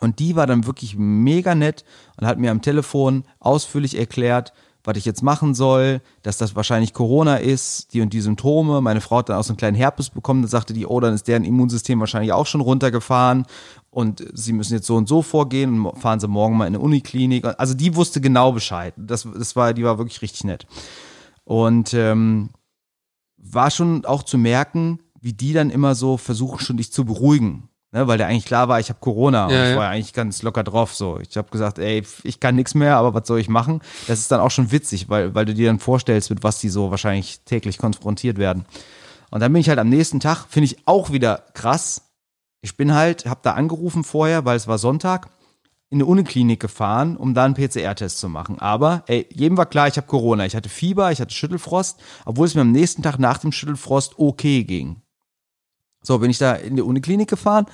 Und 0.00 0.18
die 0.18 0.36
war 0.36 0.46
dann 0.46 0.66
wirklich 0.66 0.96
mega 0.96 1.54
nett 1.54 1.84
und 2.16 2.26
hat 2.26 2.38
mir 2.38 2.50
am 2.50 2.62
Telefon 2.62 3.24
ausführlich 3.40 3.98
erklärt, 3.98 4.52
was 4.84 4.96
ich 4.96 5.04
jetzt 5.04 5.22
machen 5.22 5.54
soll, 5.54 6.00
dass 6.22 6.38
das 6.38 6.56
wahrscheinlich 6.56 6.94
Corona 6.94 7.36
ist, 7.36 7.92
die 7.92 8.00
und 8.00 8.12
die 8.12 8.20
Symptome. 8.20 8.80
Meine 8.80 9.00
Frau 9.00 9.18
hat 9.18 9.28
dann 9.28 9.36
auch 9.36 9.44
so 9.44 9.52
einen 9.52 9.58
kleinen 9.58 9.76
Herpes 9.76 10.10
bekommen, 10.10 10.42
da 10.42 10.48
sagte 10.48 10.72
die, 10.72 10.86
oh, 10.86 11.00
dann 11.00 11.14
ist 11.14 11.28
deren 11.28 11.44
Immunsystem 11.44 12.00
wahrscheinlich 12.00 12.32
auch 12.32 12.46
schon 12.46 12.60
runtergefahren 12.60 13.44
und 13.90 14.24
sie 14.34 14.52
müssen 14.52 14.74
jetzt 14.74 14.86
so 14.86 14.96
und 14.96 15.08
so 15.08 15.22
vorgehen 15.22 15.86
und 15.86 15.98
fahren 15.98 16.20
sie 16.20 16.28
morgen 16.28 16.56
mal 16.56 16.66
in 16.66 16.74
eine 16.74 16.80
Uniklinik. 16.80 17.44
Also 17.58 17.74
die 17.74 17.94
wusste 17.94 18.20
genau 18.20 18.52
Bescheid. 18.52 18.94
Das, 18.96 19.26
das 19.34 19.56
war, 19.56 19.72
die 19.72 19.84
war 19.84 19.98
wirklich 19.98 20.22
richtig 20.22 20.44
nett. 20.44 20.66
Und 21.44 21.94
ähm, 21.94 22.50
war 23.38 23.70
schon 23.70 24.04
auch 24.04 24.22
zu 24.22 24.36
merken, 24.36 25.00
wie 25.20 25.32
die 25.32 25.52
dann 25.52 25.70
immer 25.70 25.94
so 25.94 26.16
versuchen, 26.16 26.60
schon 26.60 26.76
dich 26.76 26.92
zu 26.92 27.04
beruhigen. 27.04 27.68
Ne, 27.90 28.06
weil 28.06 28.18
der 28.18 28.26
eigentlich 28.26 28.44
klar 28.44 28.68
war, 28.68 28.78
ich 28.80 28.90
habe 28.90 29.00
Corona 29.00 29.46
und 29.46 29.52
Ja, 29.52 29.64
ich 29.64 29.70
ja. 29.70 29.76
war 29.76 29.84
ja 29.84 29.90
eigentlich 29.90 30.12
ganz 30.12 30.42
locker 30.42 30.62
drauf. 30.62 30.94
So, 30.94 31.18
ich 31.20 31.38
habe 31.38 31.48
gesagt, 31.50 31.78
ey, 31.78 32.04
ich 32.22 32.38
kann 32.38 32.54
nichts 32.54 32.74
mehr, 32.74 32.98
aber 32.98 33.14
was 33.14 33.26
soll 33.26 33.40
ich 33.40 33.48
machen? 33.48 33.80
Das 34.06 34.18
ist 34.18 34.30
dann 34.30 34.40
auch 34.40 34.50
schon 34.50 34.70
witzig, 34.72 35.08
weil, 35.08 35.34
weil 35.34 35.46
du 35.46 35.54
dir 35.54 35.68
dann 35.68 35.78
vorstellst, 35.78 36.28
mit 36.28 36.42
was 36.42 36.60
die 36.60 36.68
so 36.68 36.90
wahrscheinlich 36.90 37.40
täglich 37.46 37.78
konfrontiert 37.78 38.36
werden. 38.36 38.66
Und 39.30 39.40
dann 39.40 39.50
bin 39.54 39.60
ich 39.60 39.70
halt 39.70 39.78
am 39.78 39.88
nächsten 39.88 40.20
Tag, 40.20 40.44
finde 40.50 40.66
ich 40.66 40.86
auch 40.86 41.12
wieder 41.12 41.44
krass. 41.54 42.07
Ich 42.60 42.76
bin 42.76 42.94
halt, 42.94 43.26
habe 43.26 43.40
da 43.42 43.52
angerufen 43.52 44.04
vorher, 44.04 44.44
weil 44.44 44.56
es 44.56 44.66
war 44.66 44.78
Sonntag, 44.78 45.30
in 45.90 45.96
eine 45.96 46.06
Uniklinik 46.06 46.60
gefahren, 46.60 47.16
um 47.16 47.32
da 47.32 47.44
einen 47.44 47.54
PCR-Test 47.54 48.18
zu 48.18 48.28
machen. 48.28 48.58
Aber 48.58 49.04
ey, 49.06 49.26
jedem 49.32 49.56
war 49.56 49.66
klar, 49.66 49.88
ich 49.88 49.96
habe 49.96 50.06
Corona. 50.06 50.44
Ich 50.44 50.54
hatte 50.54 50.68
Fieber, 50.68 51.12
ich 51.12 51.20
hatte 51.20 51.34
Schüttelfrost, 51.34 51.98
obwohl 52.26 52.46
es 52.46 52.54
mir 52.54 52.60
am 52.60 52.72
nächsten 52.72 53.02
Tag 53.02 53.18
nach 53.18 53.38
dem 53.38 53.52
Schüttelfrost 53.52 54.18
okay 54.18 54.64
ging. 54.64 55.00
So, 56.02 56.18
bin 56.18 56.30
ich 56.30 56.38
da 56.38 56.52
in 56.54 56.76
die 56.76 56.82
Uniklinik 56.82 57.28
gefahren, 57.28 57.66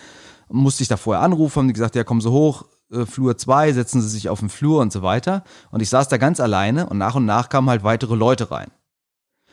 musste 0.48 0.82
ich 0.82 0.88
da 0.88 0.96
vorher 0.96 1.22
anrufen, 1.22 1.60
haben 1.60 1.68
die 1.68 1.74
gesagt, 1.74 1.96
ja, 1.96 2.04
kommen 2.04 2.20
Sie 2.20 2.30
hoch, 2.30 2.64
äh, 2.92 3.04
Flur 3.04 3.36
2, 3.36 3.72
setzen 3.72 4.00
Sie 4.00 4.08
sich 4.08 4.28
auf 4.28 4.40
den 4.40 4.48
Flur 4.48 4.80
und 4.80 4.92
so 4.92 5.02
weiter. 5.02 5.42
Und 5.70 5.80
ich 5.80 5.88
saß 5.88 6.08
da 6.08 6.16
ganz 6.16 6.40
alleine 6.40 6.86
und 6.86 6.98
nach 6.98 7.16
und 7.16 7.26
nach 7.26 7.48
kamen 7.48 7.68
halt 7.68 7.82
weitere 7.82 8.14
Leute 8.14 8.50
rein. 8.50 8.70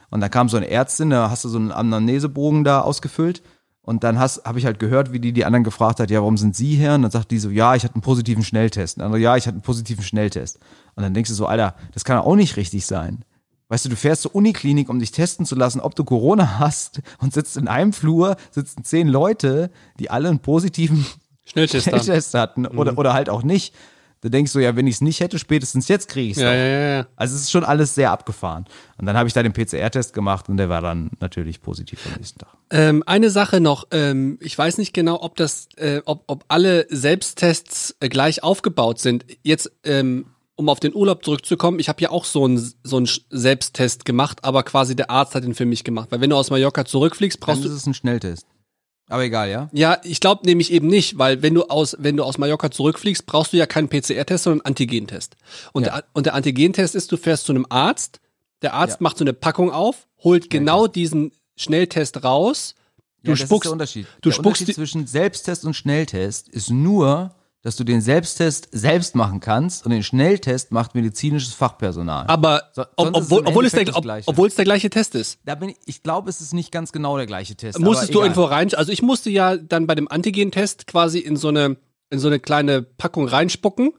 Und 0.10 0.22
dann 0.22 0.30
kam 0.30 0.50
so 0.50 0.58
eine 0.58 0.70
Ärztin, 0.70 1.10
da 1.10 1.30
hast 1.30 1.46
du 1.46 1.50
so 1.50 1.58
einen 1.58 1.72
Anamnesebogen 1.72 2.64
da 2.64 2.82
ausgefüllt. 2.82 3.42
Und 3.84 4.04
dann 4.04 4.20
habe 4.20 4.60
ich 4.60 4.66
halt 4.66 4.80
gehört, 4.80 5.12
wie 5.12 5.20
die 5.20 5.34
die 5.34 5.44
anderen 5.44 5.64
gefragt 5.64 6.00
hat, 6.00 6.12
ja, 6.12 6.20
warum 6.20 6.38
sind 6.38 6.56
Sie 6.56 6.76
hier? 6.76 6.94
Und 6.94 7.02
dann 7.02 7.12
sagt 7.12 7.32
die 7.32 7.40
so, 7.40 7.50
ja, 7.50 7.74
ich 7.76 7.84
hatte 7.84 7.96
einen 7.96 8.04
positiven 8.04 8.44
Schnelltest. 8.44 8.98
Und 8.98 9.00
der 9.00 9.06
andere, 9.08 9.22
ja, 9.22 9.38
ich 9.38 9.48
hatte 9.48 9.56
einen 9.56 9.64
positiven 9.64 10.04
Schnelltest. 10.04 10.60
Und 10.96 11.04
dann 11.04 11.14
denkst 11.14 11.30
du 11.30 11.36
so, 11.36 11.48
Alter, 11.48 11.76
das 11.94 12.04
kann 12.04 12.20
auch 12.20 12.36
nicht 12.36 12.58
richtig 12.58 12.86
sein. 12.86 13.26
Weißt 13.70 13.86
du, 13.86 13.90
du 13.90 13.96
fährst 13.96 14.24
zur 14.24 14.36
Uniklinik, 14.36 14.90
um 14.90 15.00
dich 15.00 15.12
testen 15.12 15.46
zu 15.46 15.56
lassen, 15.56 15.80
ob 15.80 15.96
du 15.96 16.04
Corona 16.04 16.60
hast 16.60 17.02
und 17.20 17.34
sitzt 17.34 17.58
in 17.58 17.68
einem 17.68 17.94
Flur, 17.94 18.36
sitzen 18.52 18.84
zehn 18.84 19.08
Leute, 19.08 19.72
die 19.98 20.12
alle 20.12 20.30
einen 20.30 20.40
positiven 20.40 21.06
Schnelltest. 21.46 21.88
Schnelltest 21.88 22.34
hatten 22.36 22.68
oder, 22.68 22.98
oder 22.98 23.14
halt 23.14 23.30
auch 23.30 23.44
nicht. 23.44 23.74
Da 24.22 24.30
denkst 24.30 24.54
du 24.54 24.60
ja, 24.60 24.76
wenn 24.76 24.86
ich 24.86 24.96
es 24.96 25.02
nicht 25.02 25.20
hätte, 25.20 25.40
spätestens 25.40 25.88
jetzt 25.88 26.08
kriege 26.08 26.30
ich 26.30 26.38
es. 26.38 26.44
Ja, 26.44 26.54
ja, 26.54 26.98
ja. 26.98 27.08
Also 27.16 27.36
es 27.36 27.42
ist 27.42 27.52
schon 27.52 27.64
alles 27.64 27.96
sehr 27.96 28.12
abgefahren. 28.12 28.66
Und 29.00 29.08
dann 29.08 29.18
habe 29.18 29.28
ich 29.28 29.34
da 29.34 29.42
den 29.42 29.52
PCR-Test 29.52 30.14
gemacht 30.14 30.48
und 30.48 30.58
der 30.58 30.70
war 30.70 30.82
dann 30.82 31.10
natürlich 31.20 31.60
positiv 31.60 32.06
am 32.06 32.14
nächsten 32.18 32.38
Tag. 32.38 32.50
Ähm, 32.70 33.04
eine 33.08 33.32
Sache 33.32 33.60
noch, 33.60 33.88
ähm, 33.90 34.38
ich 34.40 34.56
weiß 34.56 34.78
nicht 34.78 34.94
genau, 34.94 35.24
ob 35.24 35.36
das, 35.38 35.70
äh, 35.78 36.02
ob, 36.06 36.24
ob 36.28 36.46
alle 36.50 36.86
Selbsttests 36.90 37.96
äh, 38.00 38.10
gleich 38.10 38.44
aufgebaut 38.44 39.00
sind. 39.00 39.26
Jetzt, 39.42 39.72
ähm, 39.84 40.28
um 40.56 40.70
auf 40.70 40.80
den 40.80 40.94
Urlaub 40.94 41.26
zurückzukommen, 41.26 41.80
ich 41.80 41.90
habe 41.90 42.00
ja 42.02 42.12
auch 42.12 42.26
so 42.26 42.46
einen 42.46 42.72
so 42.84 42.98
einen 42.98 43.10
Selbsttest 43.32 44.06
gemacht, 44.06 44.44
aber 44.44 44.62
quasi 44.62 44.96
der 44.96 45.10
Arzt 45.10 45.34
hat 45.34 45.44
den 45.44 45.56
für 45.56 45.66
mich 45.66 45.84
gemacht. 45.84 46.12
Weil 46.12 46.22
wenn 46.22 46.30
du 46.30 46.36
aus 46.36 46.52
Mallorca 46.52 46.86
zurückfliegst, 46.86 47.40
brauchst 47.40 47.64
Dann 47.64 47.70
du 47.70 47.76
ist 47.76 47.82
es 47.82 47.88
ein 47.88 47.96
Schnelltest. 47.96 48.46
Aber 49.12 49.24
egal, 49.24 49.50
ja? 49.50 49.70
Ja, 49.74 49.98
ich 50.04 50.20
glaube 50.20 50.46
nämlich 50.46 50.72
eben 50.72 50.88
nicht, 50.88 51.18
weil 51.18 51.42
wenn 51.42 51.54
du 51.54 51.64
aus 51.66 51.96
wenn 52.00 52.18
du 52.18 52.24
aus 52.24 52.38
Mallorca 52.38 52.72
zurückfliegst, 52.72 53.26
brauchst 53.26 53.54
du 53.54 53.58
ja 53.58 53.66
keinen 53.66 53.90
PCR-Test, 53.90 54.44
sondern 54.46 54.62
einen 54.62 54.68
Antigentest. 54.68 55.36
Und, 55.74 55.86
Ja. 55.86 55.96
der, 55.98 56.04
und 56.14 56.26
der 56.26 56.34
Antigentest 56.34 56.96
ist, 56.96 57.12
du 57.12 57.18
fährst 57.18 57.46
zu 57.46 57.52
einem 57.52 57.66
Arzt, 57.70 58.20
der 58.62 58.74
Arzt 58.74 58.94
Ja. 59.00 59.04
macht 59.04 59.18
so 59.18 59.24
eine 59.24 59.34
Packung 59.34 59.72
auf, 59.72 60.08
holt 60.24 60.50
genau 60.50 60.88
diesen 60.88 61.32
Schnelltest 61.58 62.24
raus. 62.24 62.76
Du 63.24 63.32
ja, 63.32 63.38
das 63.38 63.42
spuckst 63.42 63.66
ist 63.66 63.70
der 63.70 63.72
Unterschied. 63.74 64.08
du 64.22 64.30
der 64.30 64.32
spuckst 64.36 64.62
Unterschied 64.62 64.76
zwischen 64.76 65.08
Selbsttest 65.08 65.66
und 65.66 65.76
Schnelltest 65.76 66.50
ist 66.50 66.70
nur, 66.72 67.36
dass 67.64 67.76
du 67.76 67.84
den 67.84 68.02
Selbsttest 68.02 68.68
selbst 68.72 69.16
machen 69.16 69.40
kannst 69.40 69.86
und 69.86 69.92
den 69.92 70.04
Schnelltest 70.04 70.72
macht 70.72 70.96
medizinisches 70.96 71.54
Fachpersonal. 71.54 72.26
aber 72.28 72.64
So- 72.74 72.84
ob, 72.96 73.06
sonst 73.08 73.18
ist 73.18 73.26
es 73.26 73.32
obwohl, 73.32 73.48
obwohl, 73.48 73.66
es 73.66 73.72
der, 73.74 73.96
ob, 73.96 74.04
Gleiche. 74.04 74.28
obwohl 74.28 74.48
es 74.48 74.56
der 74.56 74.66
gleiche 74.66 74.90
Test 74.90 75.16
ist. 75.16 75.40
da 75.46 75.56
bin 75.56 75.70
ich, 75.70 75.78
ich 75.86 76.04
glaube, 76.04 76.30
es 76.30 76.42
ist 76.42 76.54
nicht 76.54 76.72
ganz 76.72 76.92
genau 76.92 77.18
der 77.18 77.28
gleiche 77.28 77.56
Test. 77.56 77.80
Musstest 77.80 78.14
du 78.16 78.22
irgendwo 78.22 78.46
rein, 78.46 78.74
also 78.74 78.92
ich 78.92 79.02
musste 79.02 79.30
ja 79.30 79.58
dann 79.58 79.86
bei 79.88 79.96
dem 79.96 80.08
Antigentest 80.10 80.88
quasi 80.88 81.20
in 81.20 81.36
so 81.38 81.50
eine 81.50 81.78
in 82.10 82.20
so 82.20 82.28
eine 82.28 82.40
kleine 82.42 82.82
Packung 82.82 83.26
reinspucken. 83.28 83.94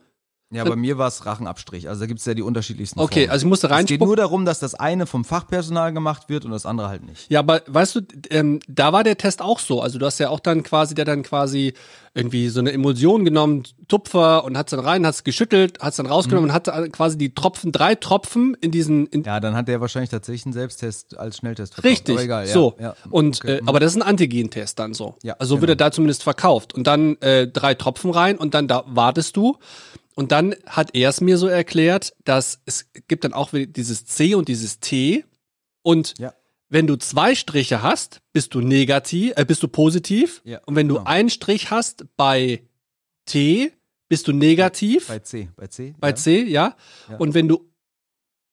Ja, 0.53 0.63
bei 0.63 0.75
mir 0.75 0.97
war 0.97 1.07
es 1.07 1.25
Rachenabstrich. 1.25 1.89
Also 1.89 2.01
da 2.01 2.05
gibt 2.05 2.19
es 2.19 2.25
ja 2.25 2.33
die 2.33 2.41
unterschiedlichsten 2.41 2.99
Okay, 2.99 3.21
Formen. 3.21 3.29
also 3.31 3.45
ich 3.45 3.49
musste 3.49 3.67
Es 3.67 3.71
geht 3.71 3.77
reinspucken. 3.77 4.05
nur 4.07 4.15
darum, 4.15 4.45
dass 4.45 4.59
das 4.59 4.75
eine 4.75 5.05
vom 5.05 5.25
Fachpersonal 5.25 5.93
gemacht 5.93 6.29
wird 6.29 6.45
und 6.45 6.51
das 6.51 6.65
andere 6.65 6.89
halt 6.89 7.03
nicht. 7.05 7.29
Ja, 7.29 7.39
aber 7.39 7.61
weißt 7.67 7.95
du, 7.95 8.01
ähm, 8.29 8.59
da 8.67 8.93
war 8.93 9.03
der 9.03 9.17
Test 9.17 9.41
auch 9.41 9.59
so. 9.59 9.81
Also 9.81 9.99
du 9.99 10.05
hast 10.05 10.19
ja 10.19 10.29
auch 10.29 10.39
dann 10.39 10.63
quasi, 10.63 10.95
der 10.95 11.05
dann 11.05 11.23
quasi 11.23 11.73
irgendwie 12.15 12.49
so 12.49 12.59
eine 12.59 12.71
Emulsion 12.71 13.25
genommen, 13.25 13.63
Tupfer 13.87 14.43
und 14.45 14.55
hat's 14.55 14.69
dann 14.69 14.81
rein, 14.81 15.05
hat's 15.07 15.23
geschüttelt, 15.23 15.79
hat's 15.81 15.97
dann 15.97 16.05
rausgenommen 16.05 16.51
und 16.51 16.53
hat 16.55 16.65
quasi 16.91 17.17
die 17.17 17.33
Tropfen, 17.33 17.71
drei 17.71 17.95
Tropfen 17.95 18.55
in 18.61 18.69
diesen, 18.69 19.07
in, 19.07 19.23
Ja, 19.23 19.39
dann 19.39 19.55
hat 19.55 19.67
der 19.67 19.81
wahrscheinlich 19.81 20.11
tatsächlich 20.11 20.45
einen 20.45 20.53
Selbsttest 20.53 21.17
als 21.17 21.37
Schnelltest 21.37 21.73
verkauft. 21.73 21.91
richtig, 21.91 22.13
Aber 22.15 22.23
egal, 22.23 22.45
ja, 22.47 22.53
so. 22.53 22.75
Ja, 22.79 22.95
und 23.09 23.37
okay. 23.43 23.55
äh, 23.57 23.61
aber 23.65 23.79
das 23.79 23.93
ist 23.93 23.97
ein 24.01 24.07
Antigentest 24.07 24.77
dann 24.77 24.93
so. 24.93 25.15
Ja, 25.23 25.35
also 25.39 25.55
wird 25.55 25.69
genau. 25.69 25.71
er 25.71 25.75
da 25.77 25.91
zumindest 25.91 26.21
verkauft 26.21 26.73
und 26.75 26.85
dann 26.85 27.19
äh, 27.21 27.47
drei 27.47 27.73
Tropfen 27.73 28.11
rein 28.11 28.37
und 28.37 28.53
dann 28.53 28.67
da 28.67 28.83
wartest 28.85 29.35
du. 29.35 29.57
Und 30.15 30.31
dann 30.31 30.55
hat 30.67 30.91
er 30.95 31.09
es 31.09 31.21
mir 31.21 31.37
so 31.37 31.47
erklärt, 31.47 32.13
dass 32.23 32.61
es 32.65 32.87
gibt 33.07 33.23
dann 33.23 33.33
auch 33.33 33.49
dieses 33.53 34.05
C 34.05 34.35
und 34.35 34.47
dieses 34.47 34.79
T 34.79 35.25
und 35.81 36.13
Ja. 36.19 36.33
wenn 36.69 36.85
du 36.87 36.95
zwei 36.97 37.33
Striche 37.35 37.81
hast, 37.81 38.21
bist 38.31 38.53
du 38.53 38.61
negativ, 38.61 39.33
äh, 39.35 39.45
bist 39.45 39.63
du 39.63 39.67
positiv. 39.67 40.41
Ja, 40.45 40.59
und 40.65 40.75
wenn 40.75 40.87
du 40.87 40.95
genau. 40.95 41.07
einen 41.07 41.29
Strich 41.29 41.71
hast 41.71 42.05
bei 42.15 42.61
T, 43.25 43.71
bist 44.09 44.27
du 44.27 44.33
negativ. 44.33 45.07
Bei 45.07 45.19
C, 45.19 45.49
bei 45.55 45.67
C. 45.67 45.95
Bei 45.99 46.09
ja. 46.09 46.15
C, 46.15 46.43
ja. 46.43 46.75
Und 47.17 47.33
wenn 47.33 47.47
du 47.47 47.69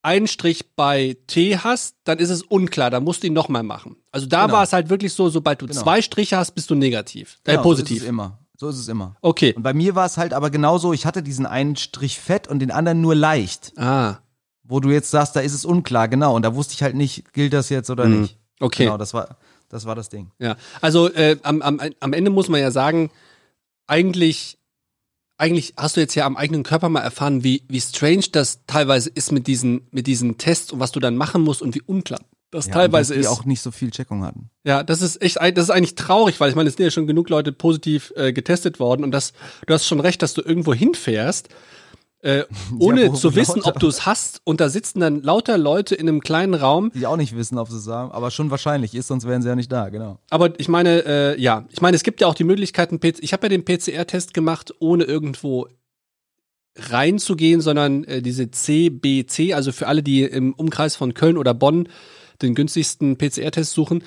einen 0.03 0.27
Strich 0.29 0.71
bei 0.77 1.19
T 1.27 1.59
hast, 1.59 1.97
dann 2.05 2.19
ist 2.19 2.31
es 2.31 2.43
unklar, 2.43 2.89
dann 2.89 3.05
musst 3.05 3.23
du 3.23 3.27
ihn 3.27 3.35
nochmal 3.35 3.63
machen. 3.63 3.97
Also 4.13 4.27
da 4.27 4.47
Genau. 4.47 4.55
war 4.55 4.63
es 4.63 4.73
halt 4.73 4.89
wirklich 4.89 5.13
so, 5.13 5.29
sobald 5.29 5.61
du 5.61 5.67
Genau. 5.67 5.79
zwei 5.83 6.01
Striche 6.01 6.39
hast, 6.39 6.53
bist 6.53 6.71
du 6.71 6.75
negativ. 6.75 7.35
Äh, 7.45 7.51
Genau, 7.51 7.63
So 7.65 7.69
positiv. 7.69 8.03
es 8.03 8.09
immer. 8.09 8.39
So 8.61 8.69
ist 8.69 8.77
es 8.77 8.89
immer. 8.89 9.17
okay. 9.23 9.55
Und 9.55 9.63
bei 9.63 9.73
mir 9.73 9.95
war 9.95 10.05
es 10.05 10.19
halt 10.19 10.35
aber 10.35 10.51
genauso, 10.51 10.93
ich 10.93 11.07
hatte 11.07 11.23
diesen 11.23 11.47
einen 11.47 11.77
Strich 11.77 12.21
fett 12.21 12.47
und 12.47 12.59
den 12.59 12.71
anderen 12.71 13.01
nur 13.01 13.15
leicht. 13.15 13.73
Ah, 13.79 14.19
Wo 14.65 14.81
du 14.81 14.91
jetzt 14.91 15.11
sagst, 15.11 15.35
da 15.35 15.41
ist 15.41 15.55
es 15.55 15.65
unklar, 15.65 16.09
genau. 16.09 16.37
Und 16.37 16.43
da 16.43 16.55
wusste 16.55 16.75
ich 16.75 16.83
halt 16.83 16.95
nicht, 16.95 17.33
gilt 17.33 17.55
das 17.55 17.71
jetzt 17.71 17.89
oder 17.89 18.05
Mhm. 18.05 18.21
nicht. 18.21 18.39
okay. 18.61 18.85
Genau, 18.85 18.99
das 18.99 19.15
war, 19.15 19.39
das 19.71 19.87
war 19.87 19.95
das 19.95 20.11
Ding. 20.11 20.31
Ja, 20.39 20.57
also 20.83 21.11
äh, 21.11 21.39
am, 21.43 21.63
am, 21.63 21.81
am 22.01 22.13
Ende 22.13 22.31
muss 22.31 22.49
man 22.51 22.61
ja 22.61 22.71
sagen, 22.71 23.11
eigentlich, 23.87 24.59
eigentlich 25.39 25.73
hast 25.79 25.97
du 25.97 26.01
jetzt 26.03 26.15
ja 26.15 26.27
am 26.27 26.37
eigenen 26.37 26.63
Körper 26.63 26.91
mal 26.91 27.01
erfahren, 27.01 27.43
wie, 27.43 27.63
wie 27.69 27.81
strange 27.81 28.27
das 28.31 28.61
teilweise 28.67 29.09
ist 29.09 29.33
mit 29.33 29.47
diesen, 29.47 29.89
mit 29.91 30.07
diesen 30.07 30.37
Tests 30.37 30.71
und 30.71 30.81
was 30.81 30.93
du 30.93 31.01
dann 31.01 31.17
machen 31.17 31.43
musst 31.43 31.63
und 31.63 31.75
wie 31.75 31.83
unklar 31.83 32.21
das 32.51 32.67
Ja, 32.67 32.73
teilweise 32.73 33.15
und 33.15 33.19
dass 33.21 33.31
ist. 33.31 33.37
Die 33.37 33.41
auch 33.41 33.45
nicht 33.45 33.61
so 33.61 33.71
viel 33.71 33.91
Checkung 33.91 34.25
hatten. 34.25 34.51
Ja, 34.65 34.83
das 34.83 35.03
ist 35.03 35.23
echt, 35.23 35.37
das 35.37 35.65
ist 35.65 35.71
eigentlich 35.71 35.95
traurig, 35.95 36.41
weil 36.41 36.51
ich 36.51 36.57
meine, 36.57 36.69
es 36.69 36.77
sind 36.77 36.85
ja 36.85 36.91
schon 36.91 37.07
genug 37.07 37.29
Leute 37.29 37.53
positiv 37.53 38.13
äh, 38.17 38.33
getestet 38.33 38.81
worden 38.81 39.05
und 39.05 39.13
das, 39.13 39.33
du 39.67 39.75
hast 39.75 39.87
schon 39.87 40.01
recht, 40.01 40.23
dass 40.23 40.35
du 40.35 40.43
irgendwo 40.43 40.75
hinfährst 40.75 41.49
äh, 42.23 42.45
ohne 42.79 43.11
wo 43.11 43.15
zu 43.15 43.35
wissen, 43.35 43.61
lauter. 43.61 43.69
ob 43.69 43.79
du 43.79 43.89
es 43.89 44.07
hast. 44.07 44.41
Und 44.45 44.61
da 44.61 44.69
sitzen 44.69 45.01
dann 45.01 45.23
lauter 45.23 45.59
Leute 45.59 45.95
in 45.95 46.09
einem 46.09 46.21
kleinen 46.21 46.55
Raum. 46.55 46.91
Die 46.95 47.07
auch 47.07 47.17
nicht 47.17 47.37
wissen, 47.37 47.59
ob 47.59 47.69
sie 47.69 47.77
es 47.77 47.87
haben, 47.87 48.13
aber 48.13 48.31
schon 48.31 48.51
wahrscheinlich 48.51 48.95
ist, 48.95 49.09
sonst 49.09 49.27
wären 49.27 49.43
sie 49.43 49.49
ja 49.49 49.57
nicht 49.57 49.73
da, 49.73 49.89
genau. 49.89 50.19
Aber 50.31 50.59
ich 50.59 50.69
meine, 50.69 51.05
äh, 51.05 51.41
ja, 51.41 51.65
ich 51.71 51.81
meine, 51.81 51.97
es 51.97 52.03
gibt 52.03 52.21
ja 52.21 52.27
auch 52.27 52.35
die 52.35 52.45
Möglichkeit, 52.45 52.91
einen 52.91 53.01
PC 53.01 53.21
ich 53.21 53.33
habe 53.33 53.47
ja 53.47 53.49
den 53.49 53.65
PCR-Test 53.65 54.35
gemacht, 54.35 54.75
ohne 54.79 55.05
irgendwo 55.05 55.67
reinzugehen, 56.77 57.61
sondern 57.61 58.05
äh, 58.05 58.23
diese 58.23 58.51
CBC, 58.51 59.55
also 59.55 59.73
für 59.73 59.89
alle, 59.89 60.03
die 60.03 60.23
im 60.23 60.55
Umkreis 60.55 60.97
von 60.97 61.15
Köln 61.15 61.37
oder 61.37 61.53
Bonn 61.53 61.89
den 62.43 62.55
günstigsten 62.55 63.17
PCR-Test 63.19 63.73
suchen, 63.73 64.03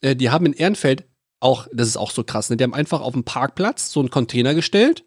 äh, 0.00 0.14
die 0.16 0.30
haben 0.30 0.46
in 0.46 0.52
Ehrenfeld 0.52 1.04
auch, 1.40 1.66
das 1.72 1.88
ist 1.88 1.96
auch 1.96 2.10
so 2.10 2.24
krass, 2.24 2.50
ne? 2.50 2.56
die 2.56 2.64
haben 2.64 2.74
einfach 2.74 3.00
auf 3.00 3.12
dem 3.12 3.24
Parkplatz 3.24 3.90
so 3.92 4.00
einen 4.00 4.10
Container 4.10 4.54
gestellt 4.54 5.04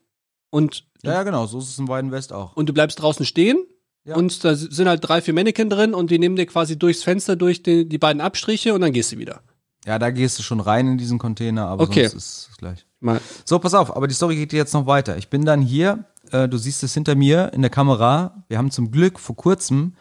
und, 0.51 0.85
Ja, 1.03 1.13
ja, 1.13 1.23
genau, 1.23 1.45
so 1.45 1.59
ist 1.59 1.69
es 1.69 1.79
in 1.79 1.87
Weiden 1.87 2.11
West 2.11 2.33
auch. 2.33 2.55
und 2.55 2.69
du 2.69 2.73
bleibst 2.73 3.01
draußen 3.01 3.25
stehen 3.25 3.57
Ja. 4.05 4.15
und 4.15 4.43
da 4.43 4.55
sind 4.55 4.87
halt 4.87 4.99
drei, 5.07 5.21
vier 5.21 5.33
Mannequin 5.33 5.69
drin 5.69 5.93
und 5.93 6.11
die 6.11 6.19
nehmen 6.19 6.35
dir 6.35 6.45
quasi 6.45 6.77
durchs 6.77 7.03
Fenster 7.03 7.35
durch 7.35 7.63
die, 7.63 7.87
die 7.87 7.97
beiden 7.97 8.21
Abstriche 8.21 8.73
und 8.73 8.81
dann 8.81 8.93
gehst 8.93 9.11
du 9.11 9.17
wieder. 9.17 9.41
Ja, 9.85 9.97
da 9.97 10.11
gehst 10.11 10.37
du 10.37 10.43
schon 10.43 10.59
rein 10.59 10.87
in 10.87 10.97
diesen 10.97 11.17
Container, 11.19 11.67
aber 11.67 11.83
Okay. 11.85 12.07
sonst 12.07 12.15
ist 12.15 12.47
es 12.51 12.57
gleich. 12.57 12.85
Mal, 12.99 13.21
So, 13.45 13.57
pass 13.59 13.73
auf, 13.73 13.95
aber 13.95 14.07
die 14.09 14.13
Story 14.13 14.35
geht 14.35 14.51
jetzt 14.53 14.73
noch 14.73 14.85
weiter. 14.85 15.17
Ich 15.17 15.29
bin 15.29 15.45
dann 15.45 15.61
hier, 15.61 16.03
äh, 16.31 16.49
du 16.49 16.57
siehst 16.57 16.83
es 16.83 16.93
hinter 16.93 17.15
mir 17.15 17.51
in 17.53 17.61
der 17.61 17.71
Kamera. 17.71 18.43
Wir 18.49 18.57
haben 18.57 18.71
zum 18.71 18.91
Glück 18.91 19.19
vor 19.19 19.37
kurzem 19.37 19.95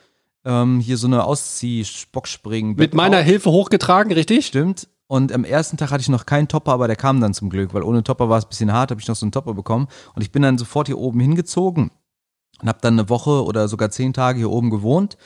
ähm, 0.48 0.80
hier 0.80 0.96
so 0.96 1.06
eine 1.06 1.24
Auszieh-Boxspringen. 1.24 2.74
mit 2.74 2.94
meiner 2.94 3.18
Hilfe 3.18 3.50
hochgetragen, 3.50 4.12
richtig? 4.12 4.46
Stimmt. 4.46 4.88
Und 5.06 5.32
am 5.32 5.44
ersten 5.44 5.76
Tag 5.76 5.90
hatte 5.90 6.00
ich 6.00 6.08
noch 6.08 6.26
keinen 6.26 6.48
Topper, 6.48 6.72
aber 6.72 6.86
der 6.86 6.96
kam 6.96 7.20
dann 7.20 7.34
zum 7.34 7.50
Glück, 7.50 7.72
weil 7.72 7.82
ohne 7.82 8.02
Topper 8.02 8.28
war 8.28 8.38
es 8.38 8.44
ein 8.44 8.48
bisschen 8.48 8.72
hart, 8.72 8.90
habe 8.90 9.00
ich 9.00 9.08
noch 9.08 9.16
so 9.16 9.24
einen 9.24 9.32
Topper 9.32 9.54
bekommen. 9.54 9.88
Und 10.14 10.22
ich 10.22 10.32
bin 10.32 10.42
dann 10.42 10.58
sofort 10.58 10.86
hier 10.88 10.98
oben 10.98 11.20
hingezogen 11.20 11.90
und 12.60 12.68
habe 12.68 12.78
dann 12.80 12.98
eine 12.98 13.08
Woche 13.08 13.44
oder 13.44 13.68
sogar 13.68 13.90
zehn 13.90 14.12
Tage 14.12 14.38
hier 14.38 14.50
oben 14.50 14.70
gewohnt. 14.70 15.16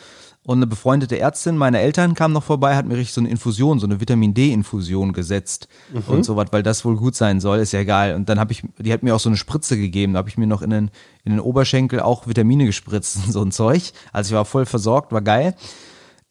Und 0.44 0.58
eine 0.58 0.66
befreundete 0.66 1.20
Ärztin 1.20 1.56
meiner 1.56 1.78
Eltern 1.78 2.14
kam 2.14 2.32
noch 2.32 2.42
vorbei, 2.42 2.74
hat 2.74 2.84
mir 2.84 2.96
richtig 2.96 3.14
so 3.14 3.20
eine 3.20 3.30
Infusion, 3.30 3.78
so 3.78 3.86
eine 3.86 4.00
Vitamin 4.00 4.34
D-Infusion 4.34 5.12
gesetzt 5.12 5.68
und 6.08 6.24
so 6.24 6.34
was, 6.34 6.48
weil 6.50 6.64
das 6.64 6.84
wohl 6.84 6.96
gut 6.96 7.14
sein 7.14 7.38
soll, 7.38 7.60
ist 7.60 7.70
ja 7.70 7.78
egal. 7.78 8.16
Und 8.16 8.28
dann 8.28 8.40
habe 8.40 8.50
ich, 8.50 8.64
die 8.78 8.92
hat 8.92 9.04
mir 9.04 9.14
auch 9.14 9.20
so 9.20 9.28
eine 9.28 9.36
Spritze 9.36 9.76
gegeben, 9.76 10.14
da 10.14 10.18
habe 10.18 10.28
ich 10.28 10.38
mir 10.38 10.48
noch 10.48 10.62
in 10.62 10.70
den, 10.70 10.90
in 11.22 11.30
den 11.30 11.40
Oberschenkel 11.40 12.00
auch 12.00 12.26
Vitamine 12.26 12.66
gespritzt 12.66 13.18
und 13.24 13.32
so 13.32 13.40
ein 13.40 13.52
Zeug. 13.52 13.92
Also 14.12 14.30
ich 14.30 14.34
war 14.34 14.44
voll 14.44 14.66
versorgt, 14.66 15.12
war 15.12 15.22
geil. 15.22 15.54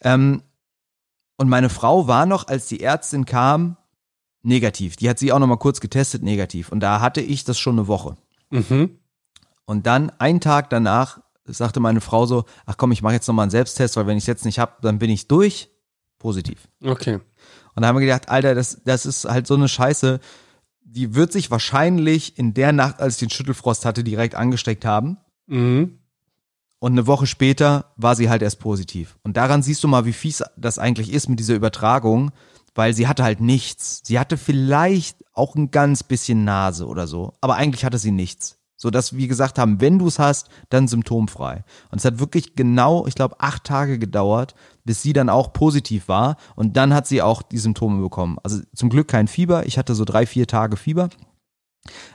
Ähm, 0.01 0.41
und 1.37 1.47
meine 1.47 1.69
Frau 1.69 2.07
war 2.07 2.25
noch, 2.25 2.47
als 2.47 2.67
die 2.67 2.81
Ärztin 2.81 3.23
kam, 3.23 3.77
negativ. 4.43 4.97
Die 4.97 5.09
hat 5.09 5.19
sie 5.19 5.31
auch 5.31 5.39
noch 5.39 5.47
mal 5.47 5.57
kurz 5.57 5.79
getestet, 5.79 6.21
negativ. 6.21 6.69
Und 6.71 6.81
da 6.81 6.99
hatte 6.99 7.21
ich 7.21 7.45
das 7.45 7.57
schon 7.57 7.79
eine 7.79 7.87
Woche. 7.87 8.17
Mhm. 8.49 8.97
Und 9.65 9.87
dann, 9.87 10.09
einen 10.19 10.41
Tag 10.41 10.69
danach, 10.69 11.21
sagte 11.57 11.79
meine 11.79 12.01
Frau 12.01 12.25
so, 12.25 12.45
ach 12.65 12.77
komm, 12.77 12.91
ich 12.91 13.01
mache 13.01 13.13
jetzt 13.13 13.27
noch 13.27 13.33
mal 13.35 13.43
einen 13.43 13.51
Selbsttest, 13.51 13.95
weil 13.95 14.07
wenn 14.07 14.17
ich 14.17 14.23
es 14.23 14.27
jetzt 14.27 14.45
nicht 14.45 14.59
hab, 14.59 14.81
dann 14.81 14.99
bin 14.99 15.09
ich 15.09 15.27
durch. 15.27 15.69
Positiv. 16.19 16.67
Okay. 16.83 17.19
Und 17.75 17.81
da 17.81 17.87
haben 17.87 17.95
wir 17.95 18.01
gedacht, 18.01 18.29
Alter, 18.29 18.53
das, 18.53 18.81
das 18.85 19.05
ist 19.05 19.25
halt 19.25 19.47
so 19.47 19.55
eine 19.55 19.67
Scheiße, 19.67 20.19
die 20.83 21.15
wird 21.15 21.31
sich 21.31 21.49
wahrscheinlich 21.49 22.37
in 22.37 22.53
der 22.53 22.73
Nacht, 22.73 22.99
als 22.99 23.15
ich 23.15 23.19
den 23.21 23.29
Schüttelfrost 23.29 23.85
hatte, 23.85 24.03
direkt 24.03 24.35
angesteckt 24.35 24.85
haben. 24.85 25.17
Mhm. 25.47 25.99
Und 26.79 26.93
eine 26.93 27.07
Woche 27.07 27.27
später 27.27 27.93
war 27.95 28.15
sie 28.15 28.29
halt 28.29 28.41
erst 28.41 28.59
positiv. 28.59 29.17
Und 29.23 29.37
daran 29.37 29.61
siehst 29.61 29.83
du 29.83 29.87
mal, 29.87 30.05
wie 30.05 30.13
fies 30.13 30.43
das 30.57 30.79
eigentlich 30.79 31.13
ist 31.13 31.29
mit 31.29 31.39
dieser 31.39 31.53
Übertragung, 31.53 32.31
weil 32.73 32.93
sie 32.93 33.07
hatte 33.07 33.23
halt 33.23 33.39
nichts. 33.39 34.01
Sie 34.03 34.19
hatte 34.19 34.37
vielleicht 34.37 35.23
auch 35.33 35.55
ein 35.55 35.71
ganz 35.71 36.03
bisschen 36.03 36.43
Nase 36.43 36.87
oder 36.87 37.07
so, 37.07 37.37
aber 37.41 37.55
eigentlich 37.55 37.85
hatte 37.85 37.97
sie 37.97 38.11
nichts. 38.11 38.57
So 38.81 38.89
dass 38.89 39.15
wir 39.15 39.27
gesagt 39.27 39.59
haben, 39.59 39.79
wenn 39.79 39.99
du 39.99 40.07
es 40.07 40.17
hast, 40.17 40.49
dann 40.69 40.87
symptomfrei. 40.87 41.63
Und 41.91 41.99
es 41.99 42.05
hat 42.05 42.17
wirklich 42.17 42.55
genau, 42.55 43.05
ich 43.05 43.13
glaube, 43.13 43.35
acht 43.37 43.63
Tage 43.63 43.99
gedauert, 43.99 44.55
bis 44.85 45.03
sie 45.03 45.13
dann 45.13 45.29
auch 45.29 45.53
positiv 45.53 46.07
war. 46.07 46.35
Und 46.55 46.75
dann 46.77 46.91
hat 46.91 47.05
sie 47.05 47.21
auch 47.21 47.43
die 47.43 47.59
Symptome 47.59 48.01
bekommen. 48.01 48.37
Also 48.41 48.59
zum 48.73 48.89
Glück 48.89 49.07
kein 49.07 49.27
Fieber. 49.27 49.67
Ich 49.67 49.77
hatte 49.77 49.93
so 49.93 50.03
drei, 50.03 50.25
vier 50.25 50.47
Tage 50.47 50.77
Fieber. 50.77 51.09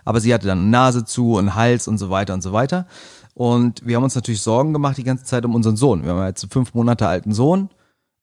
Aber 0.05 0.19
sie 0.19 0.35
hatte 0.35 0.49
dann 0.49 0.71
Nase 0.71 1.05
zu 1.05 1.35
und 1.35 1.55
Hals 1.55 1.87
und 1.87 1.99
so 1.99 2.11
weiter 2.11 2.35
und 2.35 2.43
so 2.43 2.53
weiter. 2.53 2.89
Und 3.35 3.87
wir 3.87 3.95
haben 3.95 4.03
uns 4.03 4.17
natürlich 4.17 4.43
Sorgen 4.43 4.73
gemacht 4.73 4.97
die 4.97 5.05
ganze 5.05 5.23
Zeit 5.23 5.45
um 5.45 5.55
unseren 5.55 5.77
Sohn. 5.77 6.03
Wir 6.03 6.15
haben 6.15 6.27
jetzt 6.27 6.43
einen 6.43 6.51
fünf 6.51 6.75
Monate 6.75 7.07
alten 7.07 7.33
Sohn 7.33 7.69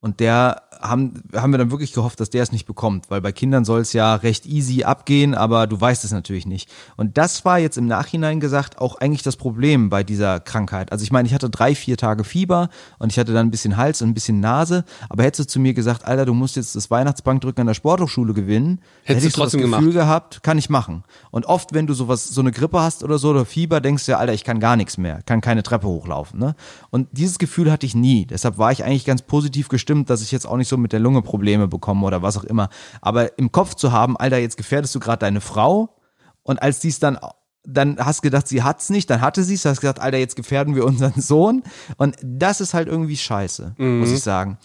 und 0.04 0.20
der 0.20 0.64
haben, 0.82 1.24
haben 1.34 1.54
wir 1.54 1.58
dann 1.58 1.72
wirklich 1.72 1.94
gehofft, 1.94 2.20
dass 2.20 2.30
der 2.30 2.44
es 2.44 2.52
nicht 2.52 2.66
bekommt, 2.66 3.10
weil 3.10 3.22
bei 3.22 3.32
Kindern 3.32 3.64
soll 3.64 3.80
es 3.80 3.94
ja 3.94 4.16
recht 4.16 4.46
easy 4.46 4.84
abgehen, 4.84 5.34
aber 5.34 5.66
du 5.66 5.80
weißt 5.80 6.04
es 6.04 6.12
natürlich 6.12 6.46
nicht. 6.46 6.70
Und 6.98 7.18
das 7.18 7.46
war 7.46 7.58
jetzt 7.58 7.78
im 7.78 7.86
Nachhinein 7.86 8.42
gesagt 8.42 8.80
auch 8.80 8.96
eigentlich 8.96 9.24
das 9.24 9.38
Problem 9.38 9.90
bei 9.90 10.04
dieser 10.04 10.42
Krankheit. 10.42 10.92
Also 10.92 11.04
ich 11.04 11.12
meine, 11.14 11.26
ich 11.26 11.34
hatte 11.34 11.50
drei, 11.50 11.74
vier 11.74 11.96
Tage 11.96 12.26
Fieber 12.26 12.68
und 13.00 13.14
ich 13.14 13.18
hatte 13.18 13.32
dann 13.32 13.48
ein 13.48 13.52
bisschen 13.52 13.78
Hals 13.78 14.02
und 14.02 14.10
ein 14.10 14.14
bisschen 14.14 14.42
Nase, 14.42 14.84
aber 15.08 15.24
hättest 15.24 15.48
du 15.48 15.54
zu 15.54 15.60
mir 15.62 15.74
gesagt, 15.74 16.04
Alter, 16.04 16.26
du 16.26 16.34
musst 16.34 16.58
jetzt 16.58 16.76
das 16.76 16.92
Weihnachtsbankdrücken 16.92 17.62
an 17.62 17.68
der 17.68 17.74
Sporthochschule 17.74 18.34
gewinnen, 18.34 18.82
Hättest 19.04 19.08
du 19.08 19.14
hätte 19.14 19.28
ich 19.28 19.34
so 19.34 19.42
das 19.42 19.52
trotzdem 19.52 19.72
Gefühl 19.72 19.94
gehabt, 19.94 20.44
kann 20.44 20.58
ich 20.58 20.70
machen. 20.70 21.06
Und 21.32 21.46
oft, 21.46 21.74
wenn 21.74 21.88
du 21.88 21.94
sowas, 21.94 22.28
so 22.28 22.42
eine 22.42 22.52
Grippe 22.52 22.82
hast 22.82 23.06
oder 23.06 23.18
so 23.18 23.30
oder 23.30 23.46
Fieber, 23.46 23.80
denkst 23.80 24.06
du 24.06 24.12
ja, 24.12 24.18
Alter, 24.18 24.34
ich 24.34 24.44
kann 24.44 24.60
gar 24.60 24.76
nichts 24.76 24.98
mehr, 24.98 25.22
kann 25.26 25.40
keine 25.40 25.64
Treppe 25.64 25.88
hochlaufen. 25.88 26.40
Ne? 26.40 26.56
Und 26.90 27.08
dieses 27.14 27.40
Gefühl 27.40 27.72
hatte 27.72 27.86
ich 27.86 27.96
nie. 27.96 28.26
Deshalb 28.26 28.58
war 28.58 28.74
ich 28.74 28.84
eigentlich 28.84 29.06
ganz 29.06 29.22
positiv 29.22 29.70
gestimmt, 29.70 29.93
dass 30.06 30.22
ich 30.22 30.32
jetzt 30.32 30.46
auch 30.46 30.58
nicht 30.58 30.68
so 30.68 30.78
mit 30.78 30.94
der 30.94 31.00
Lunge 31.00 31.22
Probleme 31.22 31.68
bekomme 31.68 32.06
oder 32.06 32.22
was 32.22 32.38
auch 32.38 32.44
immer. 32.44 32.70
Aber 33.02 33.38
im 33.38 33.52
Kopf 33.52 33.76
zu 33.76 33.92
haben, 33.92 34.18
Alter, 34.18 34.38
jetzt 34.38 34.58
gefährdest 34.58 34.94
du 34.96 35.00
gerade 35.00 35.20
deine 35.20 35.42
Frau 35.42 35.96
und 36.44 36.62
als 36.62 36.80
dies 36.80 37.00
dann 37.00 37.18
dann 37.66 37.98
hast 37.98 38.22
gedacht, 38.22 38.48
sie 38.48 38.62
hat's 38.62 38.90
nicht, 38.90 39.10
dann 39.10 39.22
hatte 39.22 39.44
sie's, 39.44 39.64
hast 39.64 39.80
gesagt, 39.80 40.02
Alter, 40.02 40.18
jetzt 40.18 40.36
gefährden 40.36 40.76
wir 40.76 40.86
unseren 40.86 41.14
Sohn. 41.22 41.64
Und 41.98 42.18
das 42.22 42.60
ist 42.62 42.74
halt 42.74 42.88
irgendwie 42.88 43.16
scheiße, 43.16 43.76
muss 43.78 44.12
ich 44.12 44.22
sagen. 44.22 44.58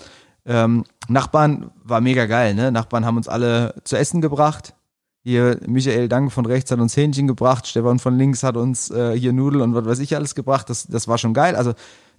Ähm, 0.45 0.85
Nachbarn 1.09 1.71
war 1.85 2.01
mega 2.01 2.27
geil, 2.27 2.55
ne? 2.55 2.73
Nachbarn 2.73 3.05
haben 3.05 3.17
uns 3.17 3.29
alle 3.29 3.75
zu 3.85 3.97
essen 3.97 4.21
gebracht. 4.21 4.75
Hier, 5.23 5.61
Michael 5.67 6.09
Danke 6.09 6.31
von 6.31 6.47
rechts 6.47 6.71
hat 6.71 6.81
uns 6.81 6.97
Hähnchen 6.97 7.27
gebracht, 7.27 7.67
Stefan 7.67 7.99
von 7.99 8.17
links 8.17 8.43
hat 8.43 8.57
uns 8.57 8.91
äh, 8.91 9.17
hier 9.19 9.33
Nudeln 9.33 9.63
und 9.63 9.75
was 9.75 9.85
weiß 9.85 9.99
ich 9.99 10.17
alles 10.17 10.35
gebracht. 10.35 10.71
Das, 10.71 10.87
das 10.87 11.07
war 11.07 11.19
schon 11.19 11.35
geil. 11.35 11.55
Also 11.55 11.75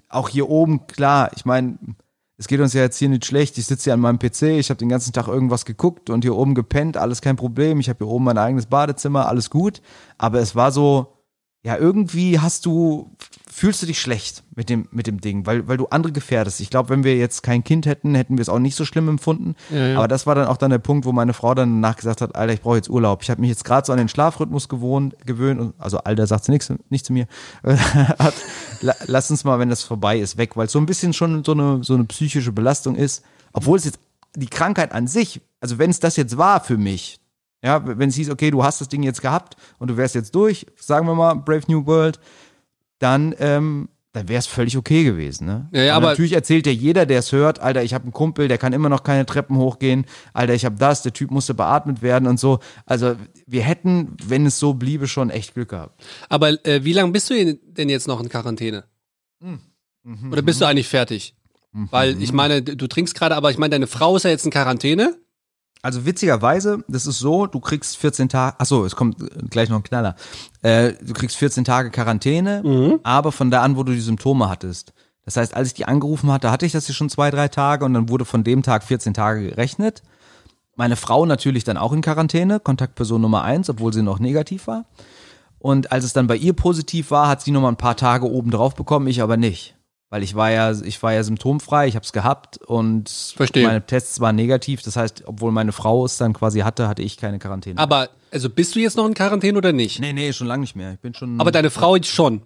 auch 0.09 0.29
hier 0.29 0.49
oben, 0.49 0.85
klar, 0.87 1.31
ich 1.35 1.45
meine, 1.45 1.77
es 2.39 2.47
geht 2.47 2.61
uns 2.61 2.71
ja 2.71 2.81
jetzt 2.81 2.97
hier 2.97 3.09
nicht 3.09 3.25
schlecht. 3.25 3.57
Ich 3.57 3.65
sitze 3.65 3.83
hier 3.83 3.93
an 3.93 3.99
meinem 3.99 4.17
PC, 4.17 4.43
ich 4.43 4.69
habe 4.69 4.77
den 4.77 4.87
ganzen 4.87 5.11
Tag 5.11 5.27
irgendwas 5.27 5.65
geguckt 5.65 6.09
und 6.09 6.23
hier 6.23 6.35
oben 6.35 6.55
gepennt, 6.55 6.95
alles 6.95 7.19
kein 7.19 7.35
Problem. 7.35 7.81
Ich 7.81 7.89
habe 7.89 8.05
hier 8.05 8.07
oben 8.07 8.23
mein 8.23 8.37
eigenes 8.37 8.65
Badezimmer, 8.65 9.27
alles 9.27 9.49
gut. 9.49 9.81
Aber 10.17 10.39
es 10.39 10.55
war 10.55 10.71
so, 10.71 11.18
ja, 11.61 11.75
irgendwie 11.75 12.39
hast 12.39 12.65
du, 12.65 13.13
fühlst 13.51 13.81
du 13.81 13.85
dich 13.85 13.99
schlecht 13.99 14.43
mit 14.55 14.69
dem, 14.69 14.87
mit 14.91 15.07
dem 15.07 15.19
Ding, 15.19 15.45
weil, 15.45 15.67
weil 15.67 15.75
du 15.75 15.87
andere 15.87 16.13
gefährdest. 16.13 16.61
Ich 16.61 16.69
glaube, 16.69 16.87
wenn 16.89 17.03
wir 17.03 17.17
jetzt 17.17 17.43
kein 17.43 17.65
Kind 17.65 17.85
hätten, 17.85 18.15
hätten 18.15 18.37
wir 18.37 18.41
es 18.41 18.47
auch 18.47 18.59
nicht 18.59 18.75
so 18.75 18.85
schlimm 18.85 19.09
empfunden. 19.09 19.55
Ja, 19.69 19.87
ja. 19.87 19.97
Aber 19.97 20.07
das 20.07 20.25
war 20.25 20.35
dann 20.35 20.47
auch 20.47 20.55
dann 20.55 20.71
der 20.71 20.77
Punkt, 20.77 21.05
wo 21.05 21.11
meine 21.11 21.33
Frau 21.33 21.53
dann 21.53 21.81
danach 21.81 21.97
gesagt 21.97 22.21
hat, 22.21 22.33
Alter, 22.35 22.53
ich 22.53 22.61
brauche 22.61 22.77
jetzt 22.77 22.89
Urlaub. 22.89 23.23
Ich 23.23 23.29
habe 23.29 23.41
mich 23.41 23.49
jetzt 23.49 23.65
gerade 23.65 23.85
so 23.85 23.91
an 23.91 23.97
den 23.97 24.07
Schlafrhythmus 24.07 24.69
gewohnt, 24.69 25.15
gewöhnt. 25.25 25.59
Und, 25.59 25.73
also 25.79 25.97
Alter 25.97 26.27
sagt 26.27 26.45
sie 26.45 26.51
nichts 26.53 26.71
nicht 26.89 27.05
zu 27.05 27.11
mir. 27.11 27.27
hat, 27.63 28.35
lass 29.07 29.29
uns 29.29 29.43
mal, 29.43 29.59
wenn 29.59 29.69
das 29.69 29.83
vorbei 29.83 30.17
ist, 30.17 30.37
weg, 30.37 30.55
weil 30.55 30.67
es 30.67 30.71
so 30.71 30.79
ein 30.79 30.85
bisschen 30.85 31.11
schon 31.11 31.43
so 31.43 31.51
eine, 31.51 31.83
so 31.83 31.93
eine 31.93 32.05
psychische 32.05 32.53
Belastung 32.53 32.95
ist. 32.95 33.21
Obwohl 33.51 33.77
es 33.77 33.83
jetzt 33.83 33.99
die 34.33 34.47
Krankheit 34.47 34.93
an 34.93 35.07
sich, 35.07 35.41
also 35.59 35.77
wenn 35.77 35.89
es 35.89 35.99
das 35.99 36.15
jetzt 36.15 36.37
war 36.37 36.61
für 36.61 36.77
mich, 36.77 37.19
ja, 37.63 37.85
wenn 37.97 38.09
es 38.09 38.15
hieß, 38.15 38.29
okay, 38.29 38.51
du 38.51 38.63
hast 38.63 38.81
das 38.81 38.87
Ding 38.89 39.03
jetzt 39.03 39.21
gehabt 39.21 39.55
und 39.79 39.89
du 39.89 39.97
wärst 39.97 40.15
jetzt 40.15 40.33
durch, 40.35 40.65
sagen 40.77 41.05
wir 41.07 41.15
mal, 41.15 41.33
Brave 41.35 41.63
New 41.67 41.85
World, 41.85 42.19
dann, 42.99 43.35
ähm, 43.39 43.89
dann 44.11 44.27
wäre 44.27 44.39
es 44.39 44.47
völlig 44.47 44.75
okay 44.75 45.03
gewesen. 45.03 45.45
Ne? 45.45 45.69
Ja, 45.71 45.81
ja, 45.83 45.95
aber- 45.95 46.09
natürlich 46.09 46.33
erzählt 46.33 46.65
ja 46.65 46.71
jeder, 46.71 47.05
der 47.05 47.19
es 47.19 47.31
hört, 47.31 47.59
Alter, 47.59 47.83
ich 47.83 47.93
habe 47.93 48.03
einen 48.03 48.13
Kumpel, 48.13 48.47
der 48.47 48.57
kann 48.57 48.73
immer 48.73 48.89
noch 48.89 49.03
keine 49.03 49.25
Treppen 49.25 49.57
hochgehen, 49.57 50.05
Alter, 50.33 50.53
ich 50.53 50.65
habe 50.65 50.77
das, 50.77 51.03
der 51.03 51.13
Typ 51.13 51.31
musste 51.31 51.53
beatmet 51.53 52.01
werden 52.01 52.27
und 52.27 52.39
so. 52.39 52.59
Also 52.85 53.15
wir 53.45 53.61
hätten, 53.61 54.15
wenn 54.25 54.45
es 54.45 54.57
so 54.57 54.73
bliebe, 54.73 55.07
schon 55.07 55.29
echt 55.29 55.53
Glück 55.53 55.69
gehabt. 55.69 56.03
Aber 56.27 56.65
äh, 56.65 56.83
wie 56.83 56.93
lange 56.93 57.11
bist 57.11 57.29
du 57.29 57.55
denn 57.55 57.89
jetzt 57.89 58.07
noch 58.07 58.19
in 58.21 58.29
Quarantäne? 58.29 58.85
Mhm. 59.39 60.31
Oder 60.31 60.41
bist 60.41 60.59
du 60.61 60.65
eigentlich 60.65 60.87
fertig? 60.87 61.35
Weil 61.71 62.19
ich 62.21 62.33
meine, 62.33 62.63
du 62.63 62.87
trinkst 62.87 63.13
gerade, 63.13 63.35
aber 63.35 63.51
ich 63.51 63.59
meine, 63.59 63.69
deine 63.71 63.85
Frau 63.85 64.15
ist 64.15 64.23
ja 64.23 64.31
jetzt 64.31 64.43
in 64.45 64.51
Quarantäne. 64.51 65.15
Also 65.81 66.05
witzigerweise, 66.05 66.83
das 66.89 67.05
ist 67.05 67.19
so, 67.19 67.45
du 67.47 67.59
kriegst 67.61 67.95
14 67.97 68.27
Tage, 68.27 68.59
achso, 68.59 68.83
es 68.85 68.97
kommt 68.97 69.17
gleich 69.49 69.69
noch 69.69 69.77
ein 69.77 69.83
Knaller. 69.83 70.15
Äh, 70.61 70.93
du 71.01 71.13
kriegst 71.13 71.37
14 71.37 71.63
Tage 71.63 71.89
Quarantäne, 71.89 72.99
aber 73.03 73.31
von 73.31 73.49
da 73.49 73.61
an, 73.61 73.77
wo 73.77 73.83
du 73.83 73.93
die 73.93 74.01
Symptome 74.01 74.49
hattest. 74.49 74.93
Das 75.23 75.37
heißt, 75.37 75.53
als 75.53 75.69
ich 75.69 75.73
die 75.75 75.85
angerufen 75.85 76.31
hatte, 76.31 76.51
hatte 76.51 76.65
ich 76.65 76.73
das 76.73 76.87
ja 76.87 76.93
schon 76.93 77.09
zwei, 77.09 77.31
drei 77.31 77.47
Tage 77.47 77.85
und 77.85 77.93
dann 77.93 78.09
wurde 78.09 78.25
von 78.25 78.43
dem 78.43 78.61
Tag 78.61 78.83
14 78.83 79.13
Tage 79.13 79.47
gerechnet. 79.49 80.03
Meine 80.75 80.95
Frau 80.95 81.25
natürlich 81.25 81.63
dann 81.63 81.77
auch 81.77 81.93
in 81.93 82.01
Quarantäne, 82.01 82.59
Kontaktperson 82.59 83.21
Nummer 83.21 83.43
eins, 83.43 83.69
obwohl 83.69 83.93
sie 83.93 84.01
noch 84.01 84.19
negativ 84.19 84.67
war. 84.67 84.85
Und 85.59 85.91
als 85.91 86.03
es 86.03 86.13
dann 86.13 86.27
bei 86.27 86.35
ihr 86.35 86.53
positiv 86.53 87.11
war, 87.11 87.27
hat 87.27 87.41
sie 87.41 87.51
noch 87.51 87.61
mal 87.61 87.69
ein 87.69 87.77
paar 87.77 87.97
Tage 87.97 88.29
oben 88.29 88.49
drauf 88.49 88.75
bekommen, 88.75 89.07
ich 89.07 89.21
aber 89.21 89.37
nicht. 89.37 89.75
Weil 90.11 90.23
ich 90.23 90.33
war 90.33 90.49
ja, 90.49 90.71
ich 90.71 91.01
war 91.03 91.13
ja 91.13 91.23
symptomfrei, 91.23 91.87
ich 91.87 91.95
habe 91.95 92.03
es 92.03 92.11
gehabt 92.11 92.57
und 92.57 93.09
Verstehe. 93.35 93.67
meine 93.67 93.85
Tests 93.85 94.19
waren 94.19 94.35
negativ. 94.35 94.81
Das 94.81 94.95
heißt, 94.95 95.23
obwohl 95.27 95.51
meine 95.51 95.71
Frau 95.71 96.03
es 96.03 96.17
dann 96.17 96.33
quasi 96.33 96.61
hatte, 96.61 96.87
hatte 96.87 97.03
ich 97.03 97.17
keine 97.17 97.37
Quarantäne. 97.37 97.79
Aber, 97.79 98.09
also 98.31 98.49
bist 98.49 98.75
du 98.75 98.79
jetzt 98.79 98.97
noch 98.97 99.05
in 99.05 99.13
Quarantäne 99.13 99.57
oder 99.57 99.71
nicht? 99.71 99.99
nee, 99.99 100.13
nee, 100.13 100.33
schon 100.33 100.47
lange 100.47 100.61
nicht 100.61 100.75
mehr. 100.75 100.93
Ich 100.93 100.99
bin 100.99 101.13
schon. 101.13 101.39
Aber 101.39 101.51
deine 101.51 101.69
Frau 101.69 101.95
jetzt 101.95 102.07
schon. 102.07 102.41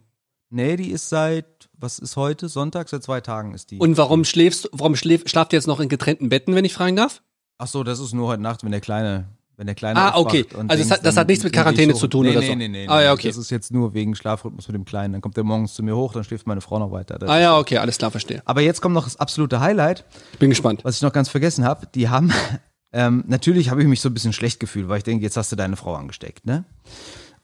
Nee, 0.50 0.76
die 0.76 0.92
ist 0.92 1.10
seit, 1.10 1.70
was 1.74 2.00
ist 2.00 2.16
heute? 2.16 2.48
Sonntag? 2.48 2.90
Seit 2.90 3.02
zwei 3.02 3.22
Tagen 3.22 3.54
ist 3.54 3.72
die. 3.72 3.80
Und 3.80 3.98
warum 3.98 4.24
schläfst, 4.26 4.70
warum 4.72 4.96
schläf, 4.96 5.24
schlaft 5.26 5.54
ihr 5.54 5.58
jetzt 5.58 5.66
noch 5.68 5.80
in 5.80 5.90
getrennten 5.90 6.30
Betten, 6.30 6.54
wenn 6.54 6.66
ich 6.66 6.74
fragen 6.74 6.96
darf? 6.96 7.24
Ach 7.58 7.68
so, 7.68 7.84
das 7.84 8.00
ist 8.00 8.14
nur 8.14 8.28
heute 8.28 8.44
Nacht, 8.44 8.64
wenn 8.64 8.72
der 8.72 8.82
Kleine, 8.82 9.30
wenn 9.64 9.68
der 9.68 9.76
Kleine 9.76 9.98
Ah, 9.98 10.18
okay. 10.18 10.46
Also 10.52 10.68
das 10.68 10.78
Dings, 10.78 10.92
hat- 10.92 11.06
das 11.06 11.16
hat 11.16 11.28
nichts 11.30 11.42
mit 11.46 11.54
Quarantäne 11.54 11.94
zu 11.94 12.08
tun 12.08 12.26
nee, 12.26 12.32
oder 12.32 12.42
nee, 12.42 12.48
so? 12.48 12.56
Nee, 12.56 12.68
nee, 12.68 12.86
Ah, 12.90 12.98
nee. 12.98 13.04
ja, 13.06 13.14
okay. 13.14 13.30
Das 13.30 13.38
ist 13.38 13.50
jetzt 13.50 13.72
nur 13.72 13.94
wegen 13.94 14.14
Schlafrhythmus 14.14 14.68
mit 14.68 14.76
dem 14.76 14.84
Kleinen. 14.84 15.14
Dann 15.14 15.22
kommt 15.22 15.38
der 15.38 15.46
morgens 15.46 15.74
zu 15.74 15.84
mir 15.84 15.96
hoch, 15.96 16.12
dann 16.12 16.26
schläft 16.26 16.46
meine 16.48 16.60
Frau 16.60 16.80
noch 16.80 16.92
weiter. 16.92 17.18
Das 17.18 17.30
Ah 17.30 17.40
ja, 17.40 17.58
okay, 17.58 17.78
alles 17.78 17.98
klar, 17.98 18.12
verstehe. 18.12 18.42
Aber 18.44 18.60
jetzt 18.60 18.82
kommt 18.82 18.94
noch 18.94 19.06
das 19.06 19.16
absolute 19.18 19.62
Highlight. 19.62 20.04
Ich 20.34 20.40
bin 20.40 20.50
gespannt. 20.50 20.82
was 20.84 20.98
ich 20.98 21.02
noch 21.02 21.14
ganz 21.14 21.30
vergessen 21.30 21.64
habe, 21.64 21.88
die 21.96 22.10
haben, 22.10 22.34
ähm, 22.92 23.24
natürlich 23.28 23.70
habe 23.70 23.82
ich 23.82 23.88
mich 23.88 24.02
so 24.02 24.10
ein 24.10 24.14
bisschen 24.14 24.34
schlecht 24.34 24.60
gefühlt, 24.60 24.90
weil 24.90 24.98
ich 24.98 25.06
denke, 25.06 25.24
jetzt 25.24 25.38
hast 25.38 25.50
du 25.54 25.56
deine 25.56 25.78
Frau 25.78 25.96
angesteckt, 25.96 26.46
ne? 26.46 26.66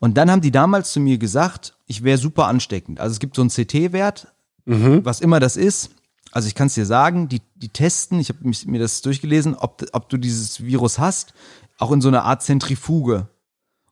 Und 0.01 0.17
dann 0.17 0.29
haben 0.29 0.41
die 0.41 0.51
damals 0.51 0.91
zu 0.91 0.99
mir 0.99 1.17
gesagt, 1.17 1.73
ich 1.85 2.03
wäre 2.03 2.17
super 2.17 2.47
ansteckend. 2.47 2.99
Also 2.99 3.13
es 3.13 3.19
gibt 3.19 3.35
so 3.35 3.41
einen 3.41 3.49
CT-Wert, 3.49 4.27
was 4.65 5.21
immer 5.21 5.39
das 5.39 5.55
ist. 5.57 5.91
Also 6.31 6.47
ich 6.47 6.53
kann 6.55 6.67
es 6.67 6.75
dir 6.75 6.85
sagen, 6.85 7.27
die, 7.27 7.41
die 7.55 7.69
testen, 7.69 8.19
ich 8.19 8.29
habe 8.29 8.39
mir 8.67 8.79
das 8.79 9.01
durchgelesen, 9.01 9.55
ob, 9.55 9.83
ob 9.93 10.09
du 10.09 10.17
dieses 10.17 10.63
Virus 10.63 10.99
hast, 10.99 11.33
auch 11.79 11.91
in 11.91 12.01
so 12.01 12.09
einer 12.09 12.25
Art 12.25 12.43
Zentrifuge. 12.43 13.27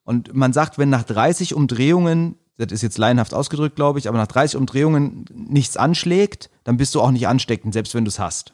Und 0.04 0.36
man 0.36 0.54
sagt, 0.54 0.78
wenn 0.78 0.90
nach 0.90 1.04
30 1.04 1.56
Umdrehungen, 1.56 2.36
das 2.58 2.72
ist 2.72 2.84
jetzt 2.84 2.98
laienhaft 2.98 3.34
ausgedrückt, 3.34 3.76
glaube 3.76 3.98
ich, 3.98 4.08
aber 4.08 4.18
nach 4.18 4.28
30 4.28 4.58
Umdrehungen 4.58 5.26
nichts 5.34 5.78
anschlägt, 5.78 6.50
dann 6.64 6.78
bist 6.78 6.94
du 6.94 7.02
auch 7.02 7.12
nicht 7.12 7.28
ansteckend, 7.28 7.74
selbst 7.74 7.96
wenn 7.96 8.06
du 8.06 8.10
es 8.10 8.20
hast. 8.20 8.54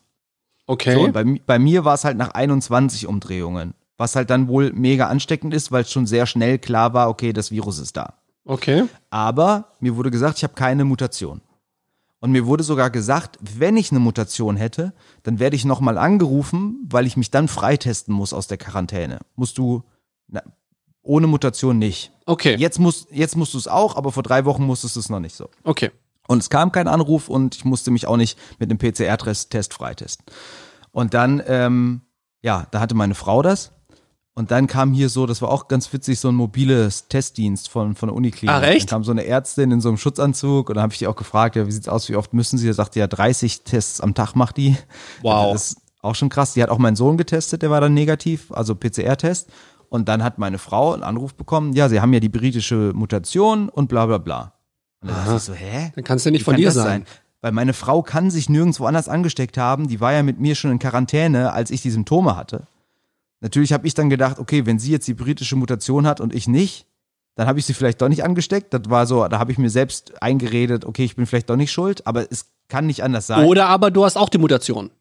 Okay. 0.66 0.94
So, 0.94 1.02
und 1.02 1.14
bei, 1.14 1.24
bei 1.24 1.60
mir 1.60 1.84
war 1.84 1.96
es 1.96 2.06
halt 2.06 2.18
nach 2.18 2.30
21 2.30 3.08
Umdrehungen, 3.08 3.74
was 3.98 4.16
halt 4.16 4.30
dann 4.30 4.48
wohl 4.48 4.72
mega 4.74 5.08
ansteckend 5.08 5.54
ist, 5.54 5.72
weil 5.72 5.82
es 5.82 5.92
schon 5.92 6.06
sehr 6.06 6.26
schnell 6.26 6.58
klar 6.60 6.94
war, 6.94 7.10
okay, 7.10 7.34
das 7.34 7.52
Virus 7.52 7.80
ist 7.80 7.98
da. 7.98 8.16
okay. 8.46 8.86
Aber 9.10 9.74
mir 9.80 9.96
wurde 9.96 10.12
gesagt, 10.12 10.38
ich 10.38 10.44
habe 10.44 10.54
keine 10.54 10.86
Mutation. 10.86 11.42
Und 12.24 12.32
mir 12.32 12.46
wurde 12.46 12.64
sogar 12.64 12.90
gesagt, 12.90 13.38
wenn 13.42 13.76
ich 13.76 13.92
eine 13.92 14.00
Mutation 14.00 14.56
hätte, 14.56 14.94
dann 15.24 15.40
werde 15.40 15.58
ich 15.58 15.66
nochmal 15.66 15.98
angerufen, 15.98 16.88
weil 16.90 17.06
ich 17.06 17.18
mich 17.18 17.32
dann 17.32 17.50
freitesten 17.50 18.14
muss 18.14 18.32
aus 18.32 18.48
der 18.48 18.58
Quarantäne. 18.58 19.20
Musst 19.36 19.58
du 19.58 19.84
na, 20.30 20.42
ohne 21.02 21.28
Mutation 21.28 21.78
nicht. 21.80 22.14
Okay. 22.26 22.56
Jetzt, 22.56 22.80
musst 22.80 23.10
jetzt 23.12 23.36
musst 23.36 23.54
du 23.54 23.58
es 23.58 23.68
auch, 23.68 23.98
aber 23.98 24.14
vor 24.14 24.24
drei 24.24 24.46
Wochen 24.46 24.64
musstest 24.64 24.96
du 24.96 25.02
es 25.02 25.10
noch 25.10 25.20
nicht 25.20 25.36
so. 25.36 25.50
Okay. 25.66 25.92
Und 26.26 26.38
es 26.38 26.50
kam 26.50 26.72
kein 26.72 26.88
Anruf 26.88 27.28
und 27.28 27.58
ich 27.58 27.66
musste 27.66 27.92
mich 27.92 28.08
auch 28.08 28.16
nicht 28.16 28.40
mit 28.58 28.70
einem 28.70 28.78
PCR-Test 28.78 29.74
freitesten. 29.74 30.24
Und 30.94 31.14
dann, 31.14 31.44
ähm, 31.46 32.04
ja, 32.42 32.68
da 32.72 32.80
hatte 32.80 32.96
meine 32.96 33.16
Frau 33.16 33.42
das. 33.42 33.74
Und 34.36 34.50
dann 34.50 34.66
kam 34.66 34.94
hier 34.94 35.10
so, 35.10 35.28
das 35.28 35.44
war 35.44 35.50
auch 35.50 35.68
ganz 35.68 35.94
witzig, 35.94 36.20
so 36.20 36.30
ein 36.30 36.36
mobiles 36.36 37.08
Testdienst 37.08 37.70
von, 37.70 37.94
von 37.94 38.10
der 38.10 38.16
Uniklinik. 38.16 38.56
Ach, 38.56 38.64
echt? 38.64 38.92
Dann 38.92 38.98
kam 38.98 39.04
so 39.04 39.12
eine 39.12 39.26
Ärztin 39.26 39.70
in 39.70 39.80
so 39.80 39.90
einem 39.90 39.98
Schutzanzug 39.98 40.70
und 40.70 40.76
dann 40.76 40.82
habe 40.82 40.94
ich 40.94 41.00
die 41.00 41.08
auch 41.08 41.16
gefragt, 41.16 41.56
ja, 41.56 41.68
wie 41.68 41.72
sieht's 41.72 41.88
aus, 41.88 42.10
wie 42.10 42.16
oft 42.16 42.34
müssen 42.34 42.58
sie? 42.58 42.66
Da 42.66 42.74
sagte 42.74 43.00
ja, 43.00 43.06
30 43.06 43.62
Tests 43.62 44.02
am 44.02 44.16
Tag 44.16 44.36
macht 44.36 44.58
die. 44.58 44.76
Wow. 45.22 45.54
Das 45.54 45.74
ist 45.74 45.78
auch 46.02 46.16
schon 46.16 46.30
krass. 46.30 46.54
Die 46.54 46.64
hat 46.64 46.70
auch 46.70 46.80
meinen 46.80 46.96
Sohn 46.96 47.16
getestet, 47.16 47.62
der 47.62 47.70
war 47.70 47.80
dann 47.80 47.94
negativ, 47.94 48.52
also 48.52 48.74
PCR-Test. 48.74 49.50
Und 49.90 50.10
dann 50.10 50.24
hat 50.24 50.40
meine 50.40 50.58
Frau 50.58 50.94
einen 50.94 51.04
Anruf 51.04 51.36
bekommen, 51.36 51.74
ja, 51.74 51.88
sie 51.88 52.02
haben 52.02 52.12
ja 52.12 52.20
die 52.20 52.30
britische 52.30 52.92
Mutation 52.96 53.70
und 53.70 53.88
bla 53.88 54.08
bla 54.08 54.18
bla. 54.18 54.54
Und 55.02 55.12
dann 55.12 55.18
dachte 55.18 55.36
ich 55.36 55.44
so, 55.44 55.54
hä? 55.54 55.92
Dann 55.94 56.04
kann 56.04 56.18
es 56.18 56.24
ja 56.24 56.32
nicht 56.32 56.42
Wie 56.42 56.46
von 56.46 56.56
dir 56.56 56.66
das 56.66 56.76
sein. 56.76 57.06
Weil 57.42 57.52
meine 57.52 57.74
Frau 57.74 58.02
kann 58.02 58.32
sich 58.32 58.50
nirgendwo 58.50 58.86
anders 58.86 59.08
angesteckt 59.08 59.60
haben. 59.60 59.88
Die 59.88 60.00
war 60.00 60.14
ja 60.14 60.24
mit 60.24 60.40
mir 60.40 60.56
schon 60.56 60.72
in 60.72 60.80
Quarantäne, 60.80 61.54
als 61.54 61.70
ich 61.70 61.84
die 61.84 61.92
Symptome 61.92 62.36
hatte. 62.36 62.64
Natürlich 63.44 63.74
habe 63.74 63.86
ich 63.86 63.94
dann 63.94 64.10
gedacht, 64.10 64.40
okay, 64.40 64.66
wenn 64.66 64.80
sie 64.80 64.90
jetzt 64.90 65.06
die 65.06 65.14
britische 65.14 65.58
Mutation 65.58 66.08
hat 66.08 66.22
und 66.22 66.34
ich 66.34 66.48
nicht, 66.48 66.88
dann 67.36 67.46
habe 67.46 67.60
ich 67.60 67.66
sie 67.66 67.74
vielleicht 67.74 68.02
doch 68.02 68.08
nicht 68.08 68.24
angesteckt. 68.24 68.74
Das 68.74 68.84
war 68.88 69.06
so, 69.06 69.28
da 69.28 69.38
habe 69.38 69.52
ich 69.52 69.58
mir 69.58 69.70
selbst 69.70 70.24
eingeredet, 70.24 70.86
okay, 70.86 71.04
ich 71.04 71.18
bin 71.18 71.26
vielleicht 71.26 71.50
doch 71.50 71.58
nicht 71.58 71.74
schuld, 71.74 72.08
aber 72.08 72.32
es 72.32 72.54
kann 72.70 72.88
nicht 72.88 73.04
anders 73.04 73.28
sein. 73.28 73.46
Oder 73.46 73.68
aber 73.68 73.92
du 73.92 74.06
hast 74.06 74.18
auch 74.18 74.30
die 74.30 74.38
Mutation. 74.38 74.92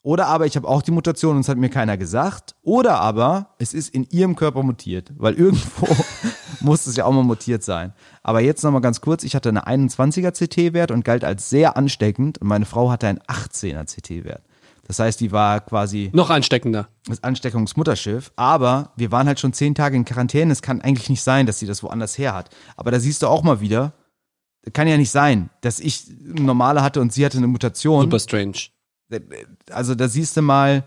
Oder 0.00 0.26
aber 0.28 0.46
ich 0.46 0.56
habe 0.56 0.66
auch 0.66 0.80
die 0.80 0.90
Mutation 0.90 1.34
und 1.34 1.42
es 1.42 1.50
hat 1.50 1.58
mir 1.58 1.68
keiner 1.68 1.98
gesagt. 1.98 2.54
Oder 2.62 2.98
aber 2.98 3.50
es 3.58 3.74
ist 3.74 3.94
in 3.94 4.08
ihrem 4.08 4.36
Körper 4.36 4.62
mutiert, 4.62 5.12
weil 5.18 5.34
irgendwo 5.34 5.86
muss 6.60 6.86
es 6.86 6.96
ja 6.96 7.04
auch 7.04 7.12
mal 7.12 7.24
mutiert 7.24 7.62
sein. 7.62 7.92
Aber 8.22 8.40
jetzt 8.40 8.64
nochmal 8.64 8.80
ganz 8.80 9.02
kurz, 9.02 9.22
ich 9.22 9.34
hatte 9.34 9.50
eine 9.50 9.66
21er 9.66 10.32
CT-Wert 10.32 10.92
und 10.92 11.04
galt 11.04 11.24
als 11.24 11.50
sehr 11.50 11.76
ansteckend 11.76 12.38
und 12.38 12.48
meine 12.48 12.64
Frau 12.64 12.90
hatte 12.90 13.06
einen 13.06 13.20
18er 13.20 13.84
CT-Wert. 13.84 14.42
Das 14.86 14.98
heißt, 14.98 15.20
die 15.20 15.32
war 15.32 15.60
quasi 15.60 16.10
Noch 16.12 16.30
ansteckender. 16.30 16.88
das 17.06 17.22
Ansteckungsmutterschiff, 17.22 18.32
aber 18.36 18.92
wir 18.96 19.12
waren 19.12 19.26
halt 19.26 19.40
schon 19.40 19.52
zehn 19.52 19.74
Tage 19.74 19.96
in 19.96 20.04
Quarantäne. 20.04 20.52
Es 20.52 20.62
kann 20.62 20.80
eigentlich 20.80 21.08
nicht 21.08 21.22
sein, 21.22 21.46
dass 21.46 21.58
sie 21.58 21.66
das 21.66 21.82
woanders 21.82 22.18
her 22.18 22.34
hat. 22.34 22.50
Aber 22.76 22.90
da 22.90 22.98
siehst 22.98 23.22
du 23.22 23.28
auch 23.28 23.42
mal 23.42 23.60
wieder, 23.60 23.92
kann 24.72 24.88
ja 24.88 24.96
nicht 24.96 25.10
sein, 25.10 25.50
dass 25.60 25.80
ich 25.80 26.04
eine 26.08 26.42
normale 26.42 26.82
hatte 26.82 27.00
und 27.00 27.12
sie 27.12 27.24
hatte 27.24 27.38
eine 27.38 27.46
Mutation 27.46 28.02
Super 28.02 28.18
strange. 28.20 28.58
also 29.70 29.94
da 29.94 30.08
siehst 30.08 30.36
du 30.36 30.42
mal, 30.42 30.84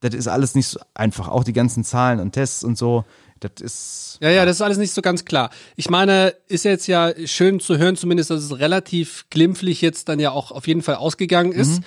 das 0.00 0.14
ist 0.14 0.28
alles 0.28 0.54
nicht 0.54 0.68
so 0.68 0.78
einfach. 0.94 1.28
Auch 1.28 1.44
die 1.44 1.52
ganzen 1.52 1.84
Zahlen 1.84 2.20
und 2.20 2.32
Tests 2.32 2.64
und 2.64 2.78
so, 2.78 3.04
das 3.40 3.60
ist. 3.60 4.18
Ja, 4.20 4.30
ja, 4.30 4.44
das 4.44 4.56
ist 4.56 4.62
alles 4.62 4.78
nicht 4.78 4.92
so 4.92 5.02
ganz 5.02 5.24
klar. 5.24 5.50
Ich 5.76 5.90
meine, 5.90 6.34
ist 6.46 6.64
jetzt 6.64 6.86
ja 6.86 7.12
schön 7.26 7.60
zu 7.60 7.78
hören, 7.78 7.96
zumindest, 7.96 8.30
dass 8.30 8.42
es 8.42 8.58
relativ 8.58 9.26
glimpflich 9.30 9.80
jetzt 9.80 10.08
dann 10.08 10.20
ja 10.20 10.30
auch 10.30 10.50
auf 10.50 10.66
jeden 10.66 10.82
Fall 10.82 10.96
ausgegangen 10.96 11.52
ist. 11.52 11.82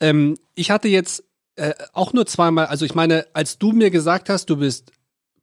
Ähm, 0.00 0.36
ich 0.54 0.70
hatte 0.70 0.88
jetzt 0.88 1.24
äh, 1.56 1.74
auch 1.92 2.12
nur 2.12 2.26
zweimal, 2.26 2.66
also 2.66 2.84
ich 2.84 2.94
meine, 2.94 3.26
als 3.32 3.58
du 3.58 3.72
mir 3.72 3.90
gesagt 3.90 4.28
hast, 4.28 4.50
du 4.50 4.56
bist 4.56 4.92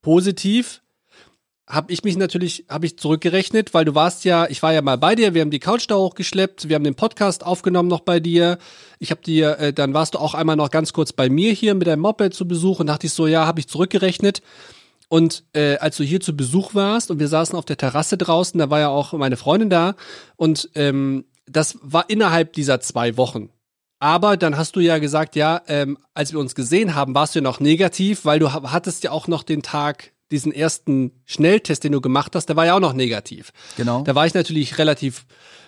positiv, 0.01 0.81
habe 1.67 1.93
ich 1.93 2.03
mich 2.03 2.17
natürlich, 2.17 2.65
habe 2.69 2.85
ich 2.85 2.97
zurückgerechnet, 2.97 3.73
weil 3.73 3.85
du 3.85 3.95
warst 3.95 4.25
ja, 4.25 4.45
ich 4.47 4.61
war 4.61 4.73
ja 4.73 4.81
mal 4.81 4.97
bei 4.97 5.15
dir, 5.15 5.33
wir 5.33 5.41
haben 5.41 5.51
die 5.51 5.59
Couch 5.59 5.85
da 5.87 5.95
hochgeschleppt, 5.95 6.67
wir 6.67 6.75
haben 6.75 6.83
den 6.83 6.95
Podcast 6.95 7.45
aufgenommen 7.45 7.87
noch 7.87 8.01
bei 8.01 8.19
dir. 8.19 8.57
Ich 8.99 9.11
habe 9.11 9.21
dir, 9.21 9.57
äh, 9.57 9.73
dann 9.73 9.93
warst 9.93 10.15
du 10.15 10.19
auch 10.19 10.33
einmal 10.33 10.57
noch 10.57 10.69
ganz 10.69 10.91
kurz 10.91 11.13
bei 11.13 11.29
mir 11.29 11.53
hier 11.53 11.73
mit 11.75 11.87
deinem 11.87 12.01
Moped 12.01 12.33
zu 12.33 12.47
Besuch 12.47 12.79
und 12.79 12.87
dachte 12.87 13.07
ich 13.07 13.13
so, 13.13 13.25
ja, 13.25 13.45
habe 13.45 13.59
ich 13.61 13.67
zurückgerechnet. 13.67 14.41
Und 15.07 15.43
äh, 15.53 15.77
als 15.77 15.97
du 15.97 16.03
hier 16.03 16.19
zu 16.19 16.35
Besuch 16.35 16.75
warst 16.75 17.11
und 17.11 17.19
wir 17.19 17.27
saßen 17.27 17.57
auf 17.57 17.65
der 17.65 17.77
Terrasse 17.77 18.17
draußen, 18.17 18.57
da 18.57 18.69
war 18.69 18.79
ja 18.79 18.89
auch 18.89 19.13
meine 19.13 19.37
Freundin 19.37 19.69
da 19.69 19.95
und 20.35 20.69
ähm, 20.75 21.25
das 21.45 21.77
war 21.81 22.09
innerhalb 22.09 22.53
dieser 22.53 22.79
zwei 22.79 23.17
Wochen. 23.17 23.49
Aber 24.01 24.35
dann 24.35 24.57
hast 24.57 24.75
du 24.75 24.79
ja 24.79 24.97
gesagt, 24.97 25.35
ja, 25.35 25.61
ähm, 25.67 25.97
als 26.15 26.31
wir 26.33 26.39
uns 26.39 26.55
gesehen 26.55 26.95
haben, 26.95 27.13
warst 27.13 27.35
du 27.35 27.39
ja 27.39 27.43
noch 27.43 27.59
negativ, 27.59 28.25
weil 28.25 28.39
du 28.39 28.51
ha- 28.51 28.71
hattest 28.71 29.03
ja 29.03 29.11
auch 29.11 29.27
noch 29.27 29.43
den 29.43 29.61
Tag, 29.61 30.11
diesen 30.31 30.51
ersten 30.51 31.11
Schnelltest, 31.25 31.83
den 31.83 31.91
du 31.91 32.01
gemacht 32.01 32.35
hast, 32.35 32.47
der 32.47 32.55
war 32.55 32.65
ja 32.65 32.73
auch 32.75 32.79
noch 32.79 32.93
negativ. 32.93 33.51
Genau. 33.77 34.01
Da 34.01 34.15
war 34.15 34.25
ich 34.25 34.33
natürlich 34.33 34.79
relativ, 34.79 35.25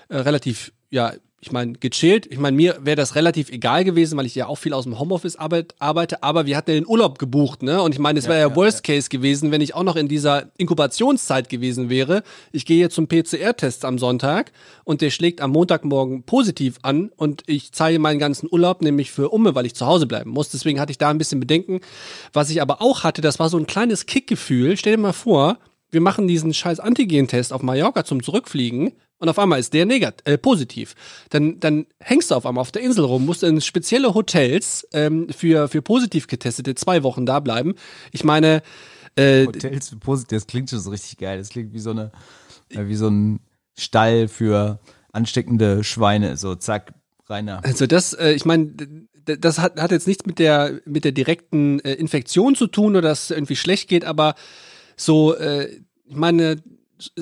äh, 0.09 0.17
relativ, 0.17 0.73
ja, 0.89 1.13
ich 1.43 1.51
meine, 1.51 1.73
gechillt. 1.73 2.25
Ich 2.27 2.39
meine, 2.39 2.55
mir 2.55 2.77
wäre 2.83 2.95
das 2.95 3.15
relativ 3.15 3.49
egal 3.49 3.83
gewesen, 3.83 4.17
weil 4.17 4.25
ich 4.25 4.33
ja 4.33 4.47
auch 4.47 4.55
viel 4.55 4.71
aus 4.71 4.85
dem 4.85 4.97
Homeoffice 4.97 5.35
arbeit, 5.35 5.75
arbeite, 5.77 6.23
aber 6.23 6.45
wir 6.45 6.55
hatten 6.55 6.71
ja 6.71 6.75
den 6.75 6.87
Urlaub 6.87 7.19
gebucht, 7.19 7.63
ne? 7.63 7.81
Und 7.81 7.93
ich 7.93 7.99
meine, 7.99 8.17
es 8.17 8.29
wäre 8.29 8.39
ja, 8.39 8.55
Worst 8.55 8.85
Case 8.85 9.09
gewesen, 9.09 9.51
wenn 9.51 9.59
ich 9.59 9.75
auch 9.75 9.83
noch 9.83 9.97
in 9.97 10.07
dieser 10.07 10.51
Inkubationszeit 10.55 11.49
gewesen 11.49 11.89
wäre. 11.89 12.23
Ich 12.53 12.65
gehe 12.65 12.79
jetzt 12.79 12.95
zum 12.95 13.09
PCR-Test 13.09 13.83
am 13.83 13.99
Sonntag 13.99 14.53
und 14.85 15.01
der 15.01 15.09
schlägt 15.09 15.41
am 15.41 15.51
Montagmorgen 15.51 16.23
positiv 16.23 16.77
an 16.81 17.11
und 17.17 17.43
ich 17.45 17.73
zahle 17.73 17.99
meinen 17.99 18.19
ganzen 18.19 18.47
Urlaub 18.49 18.81
nämlich 18.81 19.11
für 19.11 19.27
Umme, 19.27 19.53
weil 19.53 19.65
ich 19.65 19.75
zu 19.75 19.85
Hause 19.85 20.07
bleiben 20.07 20.29
muss. 20.29 20.47
Deswegen 20.47 20.79
hatte 20.79 20.91
ich 20.91 20.97
da 20.97 21.09
ein 21.09 21.17
bisschen 21.17 21.41
Bedenken. 21.41 21.81
Was 22.31 22.51
ich 22.51 22.61
aber 22.61 22.81
auch 22.81 23.03
hatte, 23.03 23.21
das 23.21 23.39
war 23.39 23.49
so 23.49 23.57
ein 23.57 23.67
kleines 23.67 24.05
Kickgefühl. 24.05 24.77
Stell 24.77 24.95
dir 24.95 25.01
mal 25.01 25.11
vor, 25.11 25.57
wir 25.91 25.99
machen 25.99 26.25
diesen 26.29 26.53
scheiß 26.53 26.79
Antigen-Test 26.79 27.51
auf 27.51 27.63
Mallorca 27.63 28.05
zum 28.05 28.23
Zurückfliegen 28.23 28.93
und 29.23 29.29
auf 29.29 29.39
einmal 29.39 29.57
ist 29.57 29.73
der 29.73 29.85
negat 29.85 30.21
äh, 30.27 30.37
positiv. 30.37 30.95
Dann, 31.29 31.57
dann 31.61 31.85
hängst 32.01 32.29
du 32.29 32.35
auf 32.35 32.45
einmal 32.45 32.61
auf 32.61 32.73
der 32.73 32.81
Insel 32.81 33.05
rum, 33.05 33.25
musst 33.25 33.41
in 33.41 33.61
spezielle 33.61 34.13
Hotels 34.13 34.85
ähm, 34.91 35.29
für, 35.29 35.69
für 35.69 35.81
positiv 35.81 36.27
getestete 36.27 36.75
zwei 36.75 37.03
Wochen 37.03 37.25
da 37.25 37.39
bleiben. 37.39 37.75
Ich 38.11 38.25
meine, 38.25 38.61
äh, 39.15 39.45
Hotels 39.45 39.87
für 39.87 39.95
positiv, 39.95 40.39
das 40.39 40.47
klingt 40.47 40.69
schon 40.69 40.79
so 40.79 40.89
richtig 40.89 41.19
geil. 41.19 41.37
Das 41.37 41.47
klingt 41.47 41.71
wie 41.71 41.79
so 41.79 41.91
eine, 41.91 42.11
äh, 42.67 42.87
wie 42.87 42.95
so 42.95 43.07
ein 43.07 43.39
Stall 43.77 44.27
für 44.27 44.81
ansteckende 45.13 45.85
Schweine. 45.85 46.35
So, 46.35 46.55
zack, 46.55 46.93
Rainer. 47.29 47.63
Also 47.63 47.87
das, 47.87 48.11
äh, 48.11 48.33
ich 48.33 48.43
meine, 48.43 48.73
das 49.23 49.57
hat, 49.59 49.79
hat 49.79 49.91
jetzt 49.91 50.05
nichts 50.05 50.25
mit 50.25 50.37
der 50.37 50.81
mit 50.83 51.05
der 51.05 51.13
direkten 51.13 51.79
äh, 51.79 51.93
Infektion 51.93 52.55
zu 52.55 52.67
tun 52.67 52.97
oder 52.97 53.07
dass 53.07 53.23
es 53.23 53.31
irgendwie 53.31 53.55
schlecht 53.55 53.87
geht, 53.87 54.03
aber 54.03 54.35
so, 54.97 55.33
äh, 55.33 55.79
ich 56.03 56.15
meine, 56.17 56.57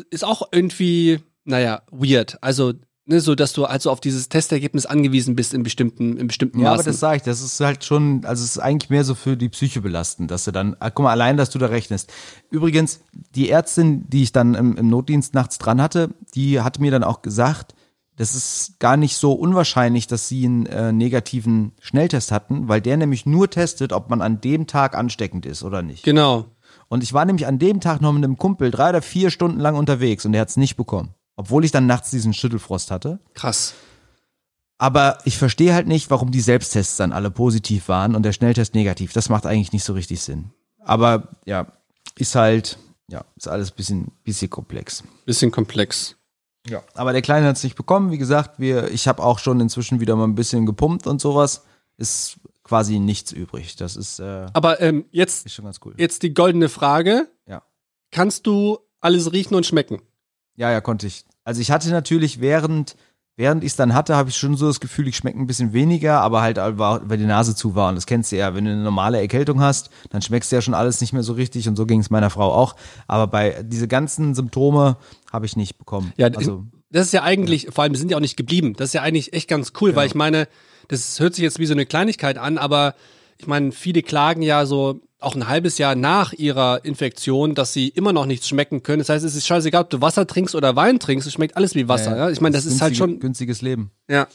ist 0.10 0.26
auch 0.26 0.50
irgendwie, 0.52 1.20
naja, 1.46 1.82
weird. 1.92 2.38
Also 2.42 2.74
ne, 3.06 3.20
so, 3.20 3.36
dass 3.36 3.54
du 3.54 3.66
also 3.66 3.92
auf 3.92 4.00
dieses 4.00 4.30
Testergebnis 4.30 4.86
angewiesen 4.86 5.36
bist 5.36 5.54
in 5.54 5.64
bestimmten 5.64 6.18
in 6.18 6.28
bestimmten 6.28 6.60
Ja, 6.60 6.70
aber 6.70 6.78
Maßen. 6.78 6.92
das 6.92 7.00
sage 7.00 7.18
ich, 7.18 7.24
das 7.24 7.42
ist 7.42 7.60
halt 7.60 7.84
schon, 7.84 8.24
also 8.26 8.44
es 8.44 8.52
ist 8.52 8.60
eigentlich 8.60 8.90
mehr 8.90 9.04
so 9.04 9.16
für 9.16 9.38
die 9.38 9.50
Psyche 9.50 9.82
belastend, 9.82 10.32
dass 10.32 10.46
du 10.46 10.52
dann, 10.52 10.76
ah, 10.80 10.90
guck 10.90 11.04
mal, 11.04 11.12
allein, 11.12 11.38
dass 11.38 11.50
du 11.50 11.60
da 11.60 11.68
rechnest. 11.68 12.12
Übrigens, 12.50 13.02
die 13.36 13.50
Ärztin, 13.50 14.08
die 14.10 14.24
ich 14.24 14.32
dann 14.32 14.56
im, 14.56 14.78
im 14.78 14.90
Notdienst 14.90 15.34
nachts 15.34 15.58
dran 15.58 15.82
hatte, 15.82 16.10
die 16.36 16.62
hat 16.62 16.80
mir 16.80 16.92
dann 16.92 17.04
auch 17.04 17.22
gesagt, 17.22 17.76
das 18.18 18.36
ist 18.36 18.80
gar 18.80 18.98
nicht 18.98 19.16
so 19.18 19.34
unwahrscheinlich, 19.34 20.06
dass 20.06 20.28
sie 20.28 20.46
einen 20.46 20.66
äh, 20.68 20.92
negativen 20.92 21.72
Schnelltest 21.80 22.32
hatten, 22.32 22.68
weil 22.68 22.80
der 22.82 22.98
nämlich 22.98 23.26
nur 23.26 23.50
testet, 23.50 23.94
ob 23.94 24.10
man 24.10 24.22
an 24.22 24.42
dem 24.42 24.68
Tag 24.68 24.96
ansteckend 24.96 25.46
ist 25.46 25.64
oder 25.64 25.82
nicht. 25.82 26.04
genau. 26.04 26.46
Und 26.88 27.04
ich 27.04 27.14
war 27.14 27.24
nämlich 27.24 27.48
an 27.48 27.58
dem 27.58 27.80
Tag 27.80 28.02
noch 28.02 28.12
mit 28.12 28.22
einem 28.22 28.38
Kumpel 28.38 28.70
drei 28.70 28.90
oder 28.90 29.02
vier 29.02 29.30
Stunden 29.32 29.62
lang 29.62 29.76
unterwegs 29.78 30.26
und 30.26 30.34
der 30.34 30.42
hat 30.42 30.50
es 30.50 30.58
nicht 30.58 30.76
bekommen. 30.76 31.16
Obwohl 31.36 31.66
ich 31.66 31.72
dann 31.72 31.88
nachts 31.88 32.12
diesen 32.12 32.34
Schüttelfrost 32.34 32.92
hatte. 32.92 33.20
Krass. 33.34 33.74
Aber 34.78 35.20
ich 35.26 35.38
verstehe 35.38 35.74
halt 35.74 35.88
nicht, 35.88 36.10
warum 36.10 36.32
die 36.32 36.42
Selbsttests 36.42 36.98
dann 36.98 37.12
alle 37.14 37.30
positiv 37.32 37.88
waren 37.88 38.16
und 38.16 38.24
der 38.24 38.34
Schnelltest 38.34 38.74
negativ. 38.74 39.14
Das 39.14 39.30
macht 39.30 39.46
eigentlich 39.46 39.72
nicht 39.72 39.84
so 39.84 39.94
richtig 39.94 40.22
Sinn. 40.22 40.52
Aber 40.80 41.30
ja, 41.46 41.68
ist 42.16 42.36
halt, 42.36 42.80
ja, 43.08 43.24
ist 43.36 43.48
alles 43.48 43.72
bisschen, 43.72 44.12
bisschen 44.24 44.50
komplex. 44.50 45.04
Bisschen 45.26 45.52
komplex. 45.52 46.16
Ja. 46.68 46.84
Aber 46.96 47.14
der 47.14 47.22
Kleine 47.22 47.48
hat 47.48 47.58
es 47.58 47.64
nicht 47.64 47.76
bekommen. 47.76 48.12
Wie 48.12 48.18
gesagt, 48.18 48.60
wir, 48.60 48.90
ich 48.92 49.08
habe 49.08 49.24
auch 49.24 49.40
schon 49.40 49.60
inzwischen 49.60 50.00
wieder 50.00 50.16
mal 50.16 50.26
ein 50.26 50.36
bisschen 50.36 50.66
gepumpt 50.66 51.08
und 51.08 51.22
sowas. 51.22 51.64
Ist 51.98 52.40
quasi 52.64 53.00
nichts 53.00 53.32
übrig. 53.32 53.76
Das 53.76 53.96
ist, 53.96 54.20
äh, 54.20 54.48
Aber 54.54 54.82
ähm, 54.82 55.06
jetzt, 55.12 55.46
ist 55.46 55.54
schon 55.54 55.66
ganz 55.66 55.80
cool. 55.86 55.94
jetzt 55.98 56.24
die 56.24 56.34
goldene 56.34 56.70
Frage. 56.70 57.28
Ja. 57.48 57.62
Kannst 58.12 58.48
du 58.48 58.80
alles 59.00 59.32
riechen 59.32 59.56
und 59.56 59.66
schmecken? 59.66 60.02
Ja, 60.62 60.72
ja, 60.72 60.80
konnte 60.80 61.08
ich. 61.08 61.26
Also 61.44 61.60
ich 61.60 61.72
hatte 61.72 61.90
natürlich 61.90 62.40
während, 62.40 62.96
während 63.36 63.64
ich 63.64 63.72
es 63.72 63.76
dann 63.76 63.96
hatte, 63.96 64.16
habe 64.16 64.30
ich 64.30 64.38
schon 64.38 64.56
so 64.56 64.68
das 64.68 64.80
Gefühl, 64.80 65.08
ich 65.08 65.18
schmecke 65.18 65.40
ein 65.40 65.48
bisschen 65.48 65.74
weniger, 65.74 66.22
aber 66.22 66.44
halt, 66.44 66.58
weil 66.58 67.18
die 67.18 67.26
Nase 67.26 67.56
zu 67.56 67.74
war. 67.74 67.90
Und 67.90 67.96
das 67.96 68.06
kennst 68.06 68.32
du 68.32 68.38
ja, 68.38 68.54
wenn 68.54 68.66
du 68.66 68.72
eine 68.72 68.84
normale 68.84 69.20
Erkältung 69.20 69.60
hast, 69.60 69.90
dann 70.12 70.22
schmeckst 70.22 70.52
du 70.52 70.58
ja 70.58 70.62
schon 70.62 70.76
alles 70.76 71.02
nicht 71.02 71.14
mehr 71.14 71.24
so 71.24 71.34
richtig. 71.34 71.68
Und 71.68 71.78
so 71.78 71.88
ging 71.88 72.00
es 72.00 72.12
meiner 72.12 72.30
Frau 72.30 72.54
auch. 72.54 72.76
Aber 73.08 73.26
bei 73.26 73.64
diese 73.64 73.88
ganzen 73.88 74.36
Symptome 74.36 74.98
habe 75.32 75.48
ich 75.48 75.56
nicht 75.56 75.80
bekommen. 75.80 76.14
Ja, 76.16 76.28
also 76.28 76.68
das 76.92 77.08
ist 77.08 77.14
ja 77.14 77.24
eigentlich, 77.24 77.70
vor 77.72 77.84
allem, 77.84 77.94
wir 77.94 78.00
sind 78.00 78.12
ja 78.12 78.18
auch 78.18 78.22
nicht 78.22 78.38
geblieben. 78.38 78.76
Das 78.78 78.90
ist 78.90 78.94
ja 78.94 79.02
eigentlich 79.02 79.34
echt 79.34 79.50
ganz 79.50 79.74
cool, 79.82 79.96
weil 79.96 80.06
ich 80.06 80.14
meine, 80.14 80.48
das 80.90 81.20
hört 81.20 81.34
sich 81.34 81.42
jetzt 81.42 81.58
wie 81.58 81.66
so 81.66 81.74
eine 81.74 81.88
Kleinigkeit 81.88 82.38
an, 82.38 82.60
aber 82.60 82.94
ich 83.40 83.48
meine, 83.48 83.72
viele 83.72 84.04
klagen 84.04 84.44
ja 84.44 84.68
so 84.68 85.02
auch 85.22 85.36
ein 85.36 85.48
halbes 85.48 85.78
Jahr 85.78 85.96
nach 85.96 86.34
ihrer 86.34 86.84
Infektion, 86.84 87.56
dass 87.56 87.74
sie 87.74 87.88
immer 87.90 88.12
noch 88.14 88.26
nichts 88.26 88.48
schmecken 88.48 88.84
können. 88.84 89.00
Das 89.00 89.10
heißt, 89.10 89.24
es 89.24 89.36
ist 89.36 89.46
scheißegal, 89.48 89.84
ob 89.84 89.90
du 89.90 90.02
Wasser 90.02 90.26
trinkst 90.28 90.56
oder 90.56 90.76
Wein 90.76 91.00
trinkst, 91.00 91.28
es 91.28 91.34
schmeckt 91.34 91.56
alles 91.58 91.76
wie 91.76 91.88
Wasser. 91.88 92.18
Ja, 92.18 92.30
Ich 92.30 92.42
meine, 92.42 92.56
das, 92.56 92.66
ist 92.66 92.82
halt 92.82 92.94
günstige- 92.94 92.98
schon, 92.98 93.20
günstiges 93.20 93.62
Leben. 93.62 93.92
ja. 94.10 94.28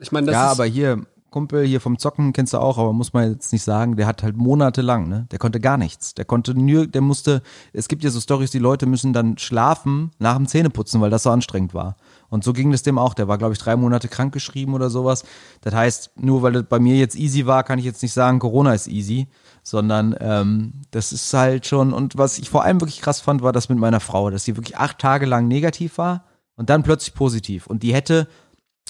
Ich 0.00 0.12
meine, 0.12 0.26
das 0.26 0.34
ja, 0.34 0.46
ist, 0.46 0.52
aber 0.52 0.64
hier, 0.66 1.04
Kumpel 1.30 1.66
hier 1.66 1.80
vom 1.80 1.98
Zocken 1.98 2.32
kennst 2.32 2.52
du 2.54 2.58
auch, 2.58 2.78
aber 2.78 2.92
muss 2.92 3.12
man 3.12 3.32
jetzt 3.32 3.52
nicht 3.52 3.64
sagen, 3.64 3.96
der 3.96 4.06
hat 4.06 4.22
halt 4.22 4.36
monatelang, 4.36 5.08
ne? 5.08 5.26
Der 5.32 5.40
konnte 5.40 5.58
gar 5.58 5.76
nichts. 5.76 6.14
Der 6.14 6.24
konnte 6.24 6.54
nur, 6.54 6.86
der 6.86 7.00
musste, 7.00 7.42
es 7.72 7.88
gibt 7.88 8.04
ja 8.04 8.10
so 8.10 8.20
Stories, 8.20 8.52
die 8.52 8.60
Leute 8.60 8.86
müssen 8.86 9.12
dann 9.12 9.38
schlafen 9.38 10.12
nach 10.20 10.36
dem 10.36 10.46
Zähneputzen, 10.46 11.00
weil 11.00 11.10
das 11.10 11.24
so 11.24 11.30
anstrengend 11.30 11.74
war. 11.74 11.96
Und 12.30 12.44
so 12.44 12.52
ging 12.52 12.70
das 12.70 12.82
dem 12.84 12.96
auch. 12.96 13.12
Der 13.12 13.26
war, 13.26 13.38
glaube 13.38 13.54
ich, 13.54 13.58
drei 13.58 13.74
Monate 13.74 14.06
krankgeschrieben 14.06 14.72
oder 14.72 14.88
sowas. 14.88 15.24
Das 15.62 15.74
heißt, 15.74 16.12
nur 16.20 16.42
weil 16.42 16.52
das 16.52 16.62
bei 16.68 16.78
mir 16.78 16.96
jetzt 16.96 17.16
easy 17.16 17.44
war, 17.46 17.64
kann 17.64 17.80
ich 17.80 17.84
jetzt 17.84 18.02
nicht 18.02 18.12
sagen, 18.12 18.38
Corona 18.38 18.72
ist 18.72 18.86
easy, 18.86 19.26
sondern 19.70 20.14
ähm, 20.20 20.72
das 20.90 21.12
ist 21.12 21.32
halt 21.34 21.66
schon, 21.66 21.92
und 21.92 22.16
was 22.16 22.38
ich 22.38 22.50
vor 22.50 22.64
allem 22.64 22.80
wirklich 22.80 23.00
krass 23.00 23.20
fand, 23.20 23.42
war 23.42 23.52
das 23.52 23.68
mit 23.68 23.78
meiner 23.78 24.00
Frau, 24.00 24.30
dass 24.30 24.44
sie 24.44 24.56
wirklich 24.56 24.76
acht 24.76 24.98
Tage 24.98 25.26
lang 25.26 25.48
negativ 25.48 25.98
war 25.98 26.24
und 26.56 26.70
dann 26.70 26.82
plötzlich 26.82 27.14
positiv. 27.14 27.66
Und 27.66 27.82
die 27.82 27.94
hätte 27.94 28.28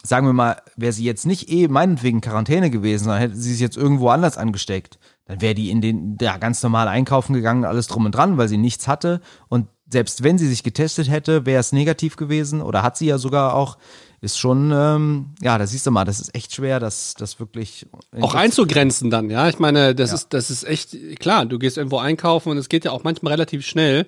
sagen 0.03 0.27
wir 0.27 0.33
mal, 0.33 0.62
wäre 0.77 0.93
sie 0.93 1.05
jetzt 1.05 1.27
nicht 1.27 1.51
eh 1.51 1.69
meinetwegen 1.69 2.21
Quarantäne 2.21 2.71
gewesen, 2.71 3.09
dann 3.09 3.19
hätte 3.19 3.37
sie 3.37 3.53
sich 3.53 3.61
jetzt 3.61 3.77
irgendwo 3.77 4.09
anders 4.09 4.38
angesteckt. 4.38 4.99
Dann 5.25 5.41
wäre 5.41 5.55
die 5.55 5.71
in 5.71 5.81
den, 5.81 6.17
ja, 6.21 6.37
ganz 6.38 6.62
normal 6.62 6.88
einkaufen 6.88 7.35
gegangen, 7.35 7.64
alles 7.64 7.87
drum 7.87 8.07
und 8.07 8.14
dran, 8.14 8.38
weil 8.38 8.49
sie 8.49 8.57
nichts 8.57 8.88
hatte. 8.88 9.21
Und 9.49 9.67
selbst 9.91 10.23
wenn 10.23 10.38
sie 10.38 10.49
sich 10.49 10.62
getestet 10.62 11.11
hätte, 11.11 11.47
wäre 11.47 11.61
es 11.61 11.73
negativ 11.73 12.17
gewesen 12.17 12.62
oder 12.62 12.83
hat 12.83 12.97
sie 12.97 13.07
ja 13.07 13.19
sogar 13.19 13.55
auch, 13.55 13.79
ist 14.20 14.38
schon, 14.38 14.72
ähm, 14.74 15.26
ja, 15.40 15.59
da 15.59 15.66
siehst 15.66 15.87
du 15.87 15.90
mal, 15.90 16.04
das 16.04 16.20
ist 16.20 16.35
echt 16.35 16.54
schwer, 16.54 16.81
das, 16.81 17.14
das 17.14 17.38
wirklich 17.38 17.87
auch 18.20 18.35
einzugrenzen 18.35 19.11
dann, 19.11 19.31
ja. 19.31 19.48
Ich 19.48 19.59
meine, 19.59 19.94
das 19.94 20.11
Ja. 20.11 20.16
ist, 20.16 20.28
das 20.35 20.50
ist 20.50 20.64
echt 20.64 20.96
klar. 21.20 21.46
Du 21.46 21.59
gehst 21.59 21.76
irgendwo 21.76 21.98
einkaufen 21.98 22.50
und 22.50 22.59
es 22.59 22.68
geht 22.68 22.85
ja 22.85 22.90
auch 22.90 23.04
manchmal 23.04 23.33
relativ 23.35 23.64
schnell, 23.64 24.07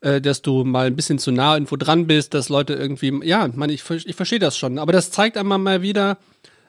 äh, 0.00 0.20
dass 0.20 0.42
du 0.42 0.64
mal 0.64 0.86
ein 0.86 0.96
bisschen 0.96 1.18
zu 1.18 1.32
nah 1.32 1.54
irgendwo 1.54 1.76
dran 1.76 2.06
bist, 2.06 2.34
dass 2.34 2.48
Leute 2.48 2.74
irgendwie, 2.74 3.20
ja, 3.26 3.46
ich 3.46 3.54
meine, 3.54 3.72
ich, 3.72 3.82
ich 3.90 4.14
verstehe 4.14 4.38
das 4.38 4.56
schon. 4.56 4.78
Aber 4.78 4.92
das 4.92 5.10
zeigt 5.10 5.36
einmal 5.36 5.58
mal 5.58 5.82
wieder, 5.82 6.18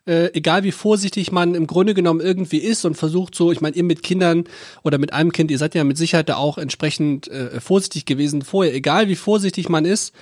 äh, 0.05 0.31
egal 0.33 0.63
wie 0.63 0.71
vorsichtig 0.71 1.31
man 1.31 1.55
im 1.55 1.65
Grunde 1.67 1.93
genommen 1.93 2.19
irgendwie 2.21 2.57
ist 2.57 2.85
und 2.85 2.95
versucht 2.95 3.35
so, 3.35 3.51
ich 3.51 3.61
meine, 3.61 3.75
ihr 3.75 3.83
mit 3.83 4.03
Kindern 4.03 4.45
oder 4.83 4.97
mit 4.97 5.13
einem 5.13 5.31
Kind, 5.31 5.49
ihr 5.51 5.57
seid 5.57 5.75
ja 5.75 5.83
mit 5.83 5.97
Sicherheit 5.97 6.27
da 6.27 6.35
auch 6.37 6.57
entsprechend 6.57 7.27
äh, 7.29 7.61
vorsichtig 7.61 8.05
gewesen 8.05 8.41
vorher, 8.41 8.73
egal 8.73 9.07
wie 9.07 9.15
vorsichtig 9.15 9.69
man 9.69 9.85
ist, 9.85 10.13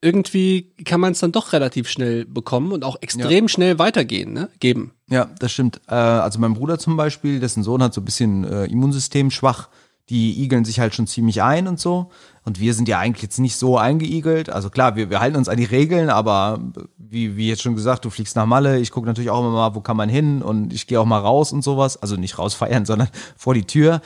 irgendwie 0.00 0.72
kann 0.84 1.00
man 1.00 1.12
es 1.12 1.20
dann 1.20 1.32
doch 1.32 1.52
relativ 1.52 1.88
schnell 1.88 2.24
bekommen 2.24 2.72
und 2.72 2.84
auch 2.84 2.96
extrem 3.00 3.48
schnell 3.48 3.78
weitergehen, 3.78 4.32
ne? 4.32 4.48
Geben. 4.60 4.92
Ja, 5.08 5.30
das 5.38 5.52
stimmt. 5.52 5.80
Äh, 5.88 5.94
also 5.94 6.38
mein 6.38 6.54
Bruder 6.54 6.78
zum 6.78 6.96
Beispiel, 6.96 7.40
dessen 7.40 7.62
Sohn 7.62 7.82
hat 7.82 7.94
so 7.94 8.00
ein 8.00 8.04
bisschen 8.04 8.44
äh, 8.44 8.64
Immunsystem 8.66 9.30
schwach. 9.30 9.68
Die 10.08 10.42
igeln 10.42 10.64
sich 10.64 10.80
halt 10.80 10.94
schon 10.94 11.06
ziemlich 11.06 11.42
ein 11.42 11.68
und 11.68 11.78
so. 11.78 12.10
Und 12.42 12.60
wir 12.60 12.72
sind 12.72 12.88
ja 12.88 12.98
eigentlich 12.98 13.22
jetzt 13.22 13.38
nicht 13.38 13.56
so 13.56 13.76
eingeigelt. 13.76 14.48
Also 14.48 14.70
klar, 14.70 14.96
wir, 14.96 15.10
wir 15.10 15.20
halten 15.20 15.36
uns 15.36 15.50
an 15.50 15.58
die 15.58 15.64
Regeln, 15.64 16.08
aber 16.08 16.60
wie, 16.96 17.36
wie 17.36 17.48
jetzt 17.48 17.60
schon 17.60 17.74
gesagt, 17.74 18.06
du 18.06 18.10
fliegst 18.10 18.34
nach 18.34 18.46
Malle. 18.46 18.78
Ich 18.78 18.90
gucke 18.90 19.06
natürlich 19.06 19.28
auch 19.28 19.40
immer 19.40 19.50
mal, 19.50 19.74
wo 19.74 19.82
kann 19.82 19.98
man 19.98 20.08
hin 20.08 20.40
und 20.40 20.72
ich 20.72 20.86
gehe 20.86 20.98
auch 20.98 21.04
mal 21.04 21.18
raus 21.18 21.52
und 21.52 21.62
sowas. 21.62 22.00
Also 22.00 22.16
nicht 22.16 22.38
raus 22.38 22.54
feiern, 22.54 22.86
sondern 22.86 23.08
vor 23.36 23.52
die 23.52 23.64
Tür. 23.64 24.00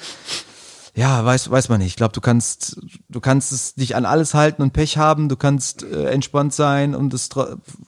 Ja, 0.95 1.25
weiß, 1.25 1.51
weiß 1.51 1.71
man 1.71 1.79
nicht. 1.79 1.89
Ich 1.89 1.97
glaube, 1.97 2.13
du 2.13 2.21
kannst, 2.21 2.79
du 3.09 3.21
kannst 3.21 3.51
es 3.53 3.75
dich 3.75 3.97
an 3.97 4.05
alles 4.05 4.35
halten 4.35 4.61
und 4.61 4.75
Pech 4.75 4.99
haben. 4.99 5.31
Du 5.31 5.37
kannst 5.37 5.85
äh, 5.85 6.11
entspannt 6.11 6.53
sein 6.53 6.95
und, 6.95 7.15
das, 7.15 7.31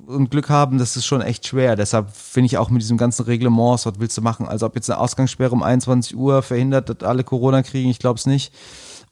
und 0.06 0.30
Glück 0.30 0.48
haben. 0.48 0.78
Das 0.78 0.96
ist 0.96 1.04
schon 1.04 1.20
echt 1.20 1.46
schwer. 1.46 1.76
Deshalb 1.76 2.10
finde 2.10 2.46
ich 2.46 2.56
auch 2.56 2.70
mit 2.70 2.80
diesem 2.80 2.96
ganzen 2.96 3.24
Reglements, 3.24 3.84
was 3.84 3.94
willst 3.98 4.16
du 4.16 4.22
machen? 4.22 4.48
Also 4.48 4.64
ob 4.64 4.74
jetzt 4.74 4.88
eine 4.90 4.98
Ausgangssperre 4.98 5.52
um 5.52 5.62
21 5.62 6.16
Uhr 6.16 6.40
verhindert, 6.40 6.88
dass 6.88 7.06
alle 7.06 7.24
Corona 7.24 7.62
kriegen, 7.62 7.90
ich 7.90 7.98
glaube 7.98 8.18
es 8.18 8.24
nicht. 8.24 8.54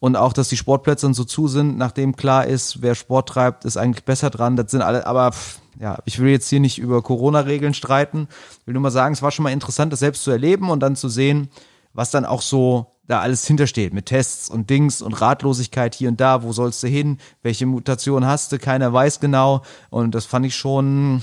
Und 0.00 0.16
auch, 0.16 0.33
dass 0.33 0.48
die 0.48 0.57
Sportplätze 0.57 1.07
dann 1.07 1.14
so 1.14 1.24
zu 1.24 1.46
sind, 1.46 1.76
nachdem 1.76 2.16
klar 2.16 2.46
ist, 2.46 2.81
wer 2.81 2.94
Sport 2.94 3.28
treibt, 3.28 3.66
ist 3.66 3.76
eigentlich 3.76 4.05
besser 4.05 4.31
dran. 4.31 4.57
Das 4.57 4.70
sind 4.70 4.81
alle, 4.81 5.07
aber 5.07 5.33
pff, 5.33 5.61
ja, 5.78 5.98
ich 6.07 6.18
will 6.18 6.31
jetzt 6.31 6.48
hier 6.48 6.61
nicht 6.61 6.78
über 6.78 7.02
Corona-Regeln 7.02 7.74
streiten. 7.74 8.26
Ich 8.61 8.66
will 8.66 8.72
nur 8.72 8.83
mal 8.83 8.90
sagen, 8.90 9.12
es 9.12 9.22
war 9.22 9.31
schon 9.31 9.42
mal 9.42 9.52
interessant, 9.52 9.92
das 9.92 10.00
selbst 10.00 10.24
zu 10.24 10.31
erleben 10.31 10.70
und 10.70 10.81
dann 10.81 10.96
zu 10.96 11.09
sehen, 11.09 11.50
was 11.94 12.11
dann 12.11 12.24
auch 12.24 12.42
so 12.42 12.92
da 13.07 13.20
alles 13.20 13.46
hintersteht 13.46 13.92
mit 13.92 14.07
Tests 14.07 14.48
und 14.48 14.70
Dings 14.70 15.02
und 15.02 15.12
Ratlosigkeit 15.12 15.94
hier 15.94 16.09
und 16.09 16.20
da, 16.20 16.42
wo 16.42 16.52
sollst 16.52 16.83
du 16.83 16.87
hin, 16.87 17.18
welche 17.42 17.66
Mutation 17.66 18.24
hast 18.24 18.52
du, 18.52 18.59
keiner 18.59 18.92
weiß 18.92 19.20
genau. 19.20 19.62
Und 19.90 20.14
das 20.14 20.24
fand 20.24 20.46
ich 20.46 20.57
schon, 20.57 21.22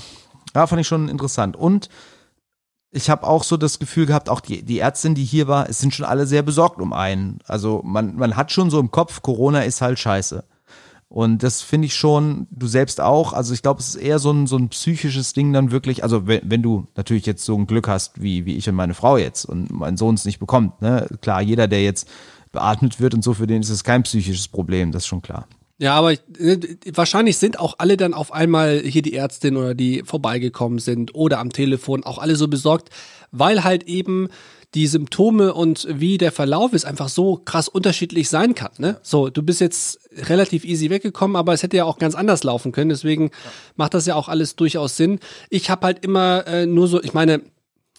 ja, 0.54 0.66
fand 0.66 0.80
ich 0.80 0.86
schon 0.86 1.08
interessant. 1.08 1.56
Und 1.56 1.88
ich 2.90 3.08
habe 3.08 3.26
auch 3.26 3.44
so 3.44 3.56
das 3.56 3.78
Gefühl 3.78 4.06
gehabt, 4.06 4.28
auch 4.28 4.40
die, 4.40 4.62
die 4.62 4.80
Ärztin, 4.80 5.14
die 5.14 5.24
hier 5.24 5.48
war, 5.48 5.68
es 5.68 5.78
sind 5.78 5.94
schon 5.94 6.06
alle 6.06 6.26
sehr 6.26 6.42
besorgt 6.42 6.80
um 6.80 6.92
einen. 6.92 7.38
Also 7.46 7.82
man, 7.84 8.16
man 8.16 8.36
hat 8.36 8.52
schon 8.52 8.70
so 8.70 8.80
im 8.80 8.90
Kopf, 8.90 9.22
Corona 9.22 9.62
ist 9.62 9.80
halt 9.80 9.98
scheiße. 9.98 10.44
Und 11.10 11.42
das 11.42 11.60
finde 11.60 11.86
ich 11.86 11.96
schon, 11.96 12.46
du 12.52 12.68
selbst 12.68 13.00
auch. 13.00 13.32
Also 13.32 13.52
ich 13.52 13.62
glaube, 13.62 13.80
es 13.80 13.88
ist 13.88 13.94
eher 13.96 14.20
so 14.20 14.30
ein, 14.30 14.46
so 14.46 14.56
ein 14.56 14.68
psychisches 14.68 15.32
Ding 15.32 15.52
dann 15.52 15.72
wirklich. 15.72 16.04
Also 16.04 16.28
wenn, 16.28 16.40
wenn 16.44 16.62
du 16.62 16.86
natürlich 16.94 17.26
jetzt 17.26 17.44
so 17.44 17.58
ein 17.58 17.66
Glück 17.66 17.88
hast, 17.88 18.22
wie, 18.22 18.46
wie 18.46 18.54
ich 18.54 18.68
und 18.68 18.76
meine 18.76 18.94
Frau 18.94 19.16
jetzt 19.16 19.44
und 19.44 19.72
mein 19.72 19.96
Sohn 19.96 20.14
es 20.14 20.24
nicht 20.24 20.38
bekommt. 20.38 20.80
Ne? 20.80 21.08
Klar, 21.20 21.42
jeder, 21.42 21.66
der 21.66 21.82
jetzt 21.82 22.08
beatmet 22.52 23.00
wird 23.00 23.14
und 23.14 23.24
so, 23.24 23.34
für 23.34 23.48
den 23.48 23.60
ist 23.60 23.70
es 23.70 23.82
kein 23.82 24.04
psychisches 24.04 24.46
Problem, 24.46 24.92
das 24.92 25.02
ist 25.02 25.08
schon 25.08 25.20
klar. 25.20 25.48
Ja, 25.78 25.94
aber 25.94 26.12
äh, 26.12 26.58
wahrscheinlich 26.94 27.38
sind 27.38 27.58
auch 27.58 27.74
alle 27.78 27.96
dann 27.96 28.14
auf 28.14 28.32
einmal 28.32 28.78
hier 28.78 29.02
die 29.02 29.14
Ärztin 29.14 29.56
oder 29.56 29.74
die 29.74 30.02
vorbeigekommen 30.04 30.78
sind 30.78 31.16
oder 31.16 31.40
am 31.40 31.50
Telefon 31.50 32.04
auch 32.04 32.18
alle 32.18 32.36
so 32.36 32.46
besorgt, 32.46 32.90
weil 33.32 33.64
halt 33.64 33.82
eben 33.84 34.28
die 34.74 34.86
Symptome 34.86 35.52
und 35.52 35.86
wie 35.90 36.16
der 36.16 36.30
Verlauf 36.30 36.72
ist 36.72 36.84
einfach 36.84 37.08
so 37.08 37.40
krass 37.44 37.68
unterschiedlich 37.68 38.28
sein 38.28 38.54
kann. 38.54 38.70
Ne? 38.78 39.00
So, 39.02 39.28
du 39.28 39.42
bist 39.42 39.60
jetzt 39.60 40.08
relativ 40.12 40.64
easy 40.64 40.90
weggekommen, 40.90 41.36
aber 41.36 41.52
es 41.52 41.62
hätte 41.62 41.76
ja 41.76 41.84
auch 41.84 41.98
ganz 41.98 42.14
anders 42.14 42.44
laufen 42.44 42.70
können. 42.70 42.90
Deswegen 42.90 43.30
macht 43.76 43.94
das 43.94 44.06
ja 44.06 44.14
auch 44.14 44.28
alles 44.28 44.54
durchaus 44.54 44.96
Sinn. 44.96 45.18
Ich 45.48 45.70
habe 45.70 45.86
halt 45.86 46.04
immer 46.04 46.46
äh, 46.46 46.66
nur 46.66 46.86
so, 46.86 47.02
ich 47.02 47.14
meine, 47.14 47.42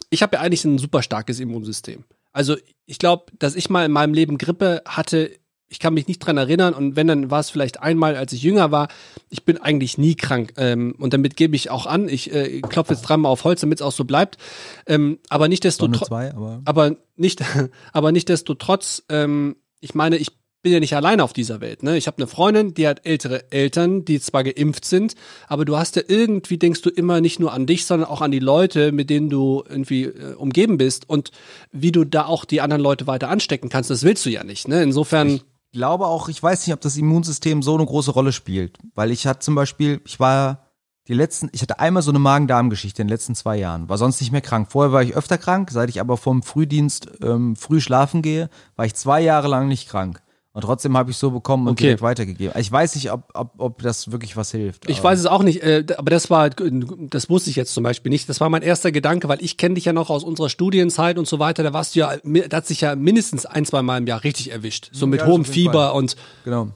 ich 0.09 0.21
habe 0.21 0.37
ja 0.37 0.41
eigentlich 0.41 0.63
ein 0.63 0.77
super 0.77 1.01
starkes 1.01 1.39
Immunsystem. 1.39 2.05
Also 2.31 2.55
ich 2.85 2.99
glaube, 2.99 3.25
dass 3.37 3.55
ich 3.55 3.69
mal 3.69 3.85
in 3.85 3.91
meinem 3.91 4.13
Leben 4.13 4.37
Grippe 4.37 4.81
hatte, 4.85 5.31
ich 5.71 5.79
kann 5.79 5.93
mich 5.93 6.07
nicht 6.07 6.19
dran 6.19 6.35
erinnern 6.37 6.73
und 6.73 6.97
wenn, 6.97 7.07
dann 7.07 7.31
war 7.31 7.39
es 7.39 7.49
vielleicht 7.49 7.81
einmal, 7.81 8.17
als 8.17 8.33
ich 8.33 8.43
jünger 8.43 8.71
war. 8.71 8.89
Ich 9.29 9.45
bin 9.45 9.57
eigentlich 9.57 9.97
nie 9.97 10.15
krank 10.15 10.53
ähm, 10.57 10.93
und 10.99 11.13
damit 11.13 11.37
gebe 11.37 11.55
ich 11.55 11.69
auch 11.69 11.85
an. 11.85 12.09
Ich 12.09 12.31
äh, 12.33 12.59
klopfe 12.61 12.93
jetzt 12.93 13.03
dreimal 13.03 13.31
auf 13.31 13.45
Holz, 13.45 13.61
damit 13.61 13.79
es 13.79 13.81
auch 13.81 13.93
so 13.93 14.03
bleibt. 14.03 14.37
Ähm, 14.85 15.19
aber 15.29 15.47
nicht 15.47 15.63
desto 15.63 15.85
Sonne 15.85 15.97
tro- 15.97 16.05
zwei, 16.05 16.31
aber 16.35 16.61
aber 16.65 16.95
nicht, 17.15 17.41
aber 17.93 18.11
nicht 18.11 18.27
desto 18.27 18.53
trotz, 18.53 19.03
ähm, 19.09 19.55
ich 19.79 19.95
meine, 19.95 20.17
ich 20.17 20.29
bin 20.63 20.73
ja 20.73 20.79
nicht 20.79 20.95
alleine 20.95 21.23
auf 21.23 21.33
dieser 21.33 21.59
Welt. 21.59 21.81
Ne? 21.81 21.97
Ich 21.97 22.05
habe 22.05 22.17
eine 22.17 22.27
Freundin, 22.27 22.75
die 22.75 22.87
hat 22.87 23.03
ältere 23.03 23.51
Eltern, 23.51 24.05
die 24.05 24.19
zwar 24.19 24.43
geimpft 24.43 24.85
sind, 24.85 25.15
aber 25.47 25.65
du 25.65 25.75
hast 25.77 25.95
ja 25.95 26.03
irgendwie, 26.07 26.57
denkst 26.59 26.81
du 26.83 26.91
immer 26.91 27.19
nicht 27.19 27.39
nur 27.39 27.51
an 27.53 27.65
dich, 27.65 27.85
sondern 27.87 28.07
auch 28.07 28.21
an 28.21 28.29
die 28.29 28.37
Leute, 28.37 28.91
mit 28.91 29.09
denen 29.09 29.29
du 29.31 29.63
irgendwie 29.67 30.03
äh, 30.03 30.35
umgeben 30.35 30.77
bist 30.77 31.09
und 31.09 31.31
wie 31.71 31.91
du 31.91 32.03
da 32.03 32.25
auch 32.25 32.45
die 32.45 32.61
anderen 32.61 32.83
Leute 32.83 33.07
weiter 33.07 33.29
anstecken 33.29 33.69
kannst. 33.69 33.89
Das 33.89 34.03
willst 34.03 34.23
du 34.25 34.29
ja 34.29 34.43
nicht. 34.43 34.67
Ne? 34.67 34.83
Insofern, 34.83 35.41
glaube 35.71 36.07
auch, 36.07 36.29
ich 36.29 36.41
weiß 36.41 36.65
nicht, 36.65 36.73
ob 36.73 36.81
das 36.81 36.97
Immunsystem 36.97 37.61
so 37.61 37.75
eine 37.75 37.85
große 37.85 38.11
Rolle 38.11 38.31
spielt. 38.31 38.77
Weil 38.95 39.11
ich 39.11 39.27
hatte 39.27 39.39
zum 39.39 39.55
Beispiel, 39.55 40.01
ich 40.05 40.19
war 40.19 40.67
die 41.07 41.13
letzten, 41.13 41.49
ich 41.51 41.61
hatte 41.61 41.79
einmal 41.79 42.03
so 42.03 42.11
eine 42.11 42.19
Magen-Darm-Geschichte 42.19 43.01
in 43.01 43.07
den 43.07 43.13
letzten 43.13 43.35
zwei 43.35 43.57
Jahren, 43.57 43.89
war 43.89 43.97
sonst 43.97 44.21
nicht 44.21 44.31
mehr 44.31 44.41
krank. 44.41 44.71
Vorher 44.71 44.91
war 44.91 45.03
ich 45.03 45.15
öfter 45.15 45.37
krank, 45.37 45.71
seit 45.71 45.89
ich 45.89 45.99
aber 45.99 46.17
vom 46.17 46.43
Frühdienst 46.43 47.09
ähm, 47.21 47.55
früh 47.55 47.81
schlafen 47.81 48.21
gehe, 48.21 48.49
war 48.75 48.85
ich 48.85 48.95
zwei 48.95 49.21
Jahre 49.21 49.47
lang 49.47 49.67
nicht 49.67 49.89
krank. 49.89 50.21
Und 50.53 50.63
trotzdem 50.63 50.97
habe 50.97 51.11
ich 51.11 51.17
so 51.17 51.31
bekommen 51.31 51.67
und 51.67 51.73
Okay. 51.73 51.83
direkt 51.85 52.01
weitergegeben. 52.01 52.53
Ich 52.59 52.69
weiß 52.69 52.95
nicht, 52.95 53.09
ob, 53.11 53.23
ob, 53.33 53.53
ob 53.57 53.81
das 53.81 54.11
wirklich 54.11 54.35
was 54.35 54.51
hilft. 54.51 54.89
Ich 54.89 55.01
weiß 55.01 55.17
es 55.19 55.25
auch 55.25 55.43
nicht, 55.43 55.63
äh, 55.63 55.85
aber 55.97 56.09
das 56.11 56.29
war, 56.29 56.49
das 56.49 57.29
wusste 57.29 57.49
ich 57.49 57.55
jetzt 57.55 57.73
zum 57.73 57.83
Beispiel 57.85 58.09
nicht. 58.09 58.27
Das 58.27 58.41
war 58.41 58.49
mein 58.49 58.61
erster 58.61 58.91
Gedanke, 58.91 59.29
weil 59.29 59.41
ich 59.41 59.55
kenne 59.55 59.75
dich 59.75 59.85
ja 59.85 59.93
noch 59.93 60.09
aus 60.09 60.25
unserer 60.25 60.49
Studienzeit 60.49 61.17
und 61.17 61.25
so 61.27 61.39
weiter. 61.39 61.63
Da 61.63 61.71
warst 61.71 61.95
du 61.95 62.01
ja, 62.01 62.17
da 62.49 62.57
hat 62.57 62.67
sich 62.67 62.81
ja 62.81 62.97
mindestens 62.97 63.45
ein, 63.45 63.65
zwei 63.65 63.81
Mal 63.81 63.99
im 63.99 64.07
Jahr 64.07 64.25
richtig 64.25 64.51
erwischt. 64.51 64.89
So 64.91 65.07
mit 65.07 65.21
Ja, 65.21 65.27
hohem 65.27 65.45
Fieber 65.45 65.89
Fall. 65.89 65.97
und 65.97 66.17
Genau. 66.43 66.67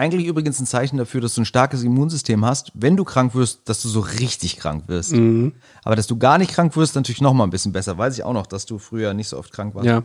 Eigentlich 0.00 0.26
übrigens 0.26 0.58
ein 0.58 0.64
Zeichen 0.64 0.96
dafür, 0.96 1.20
dass 1.20 1.34
du 1.34 1.42
ein 1.42 1.44
starkes 1.44 1.82
Immunsystem 1.82 2.42
hast, 2.42 2.72
wenn 2.72 2.96
du 2.96 3.04
krank 3.04 3.34
wirst, 3.34 3.68
dass 3.68 3.82
du 3.82 3.88
so 3.88 4.00
richtig 4.00 4.56
krank 4.56 4.84
wirst. 4.86 5.12
Mhm. 5.12 5.52
Aber 5.84 5.94
dass 5.94 6.06
du 6.06 6.16
gar 6.16 6.38
nicht 6.38 6.52
krank 6.52 6.74
wirst, 6.74 6.94
natürlich 6.94 7.20
noch 7.20 7.34
mal 7.34 7.44
ein 7.44 7.50
bisschen 7.50 7.72
besser. 7.72 7.98
Weiß 7.98 8.16
ich 8.16 8.24
auch 8.24 8.32
noch, 8.32 8.46
dass 8.46 8.64
du 8.64 8.78
früher 8.78 9.12
nicht 9.12 9.28
so 9.28 9.36
oft 9.36 9.52
krank 9.52 9.74
warst. 9.74 9.86
ja. 9.86 10.02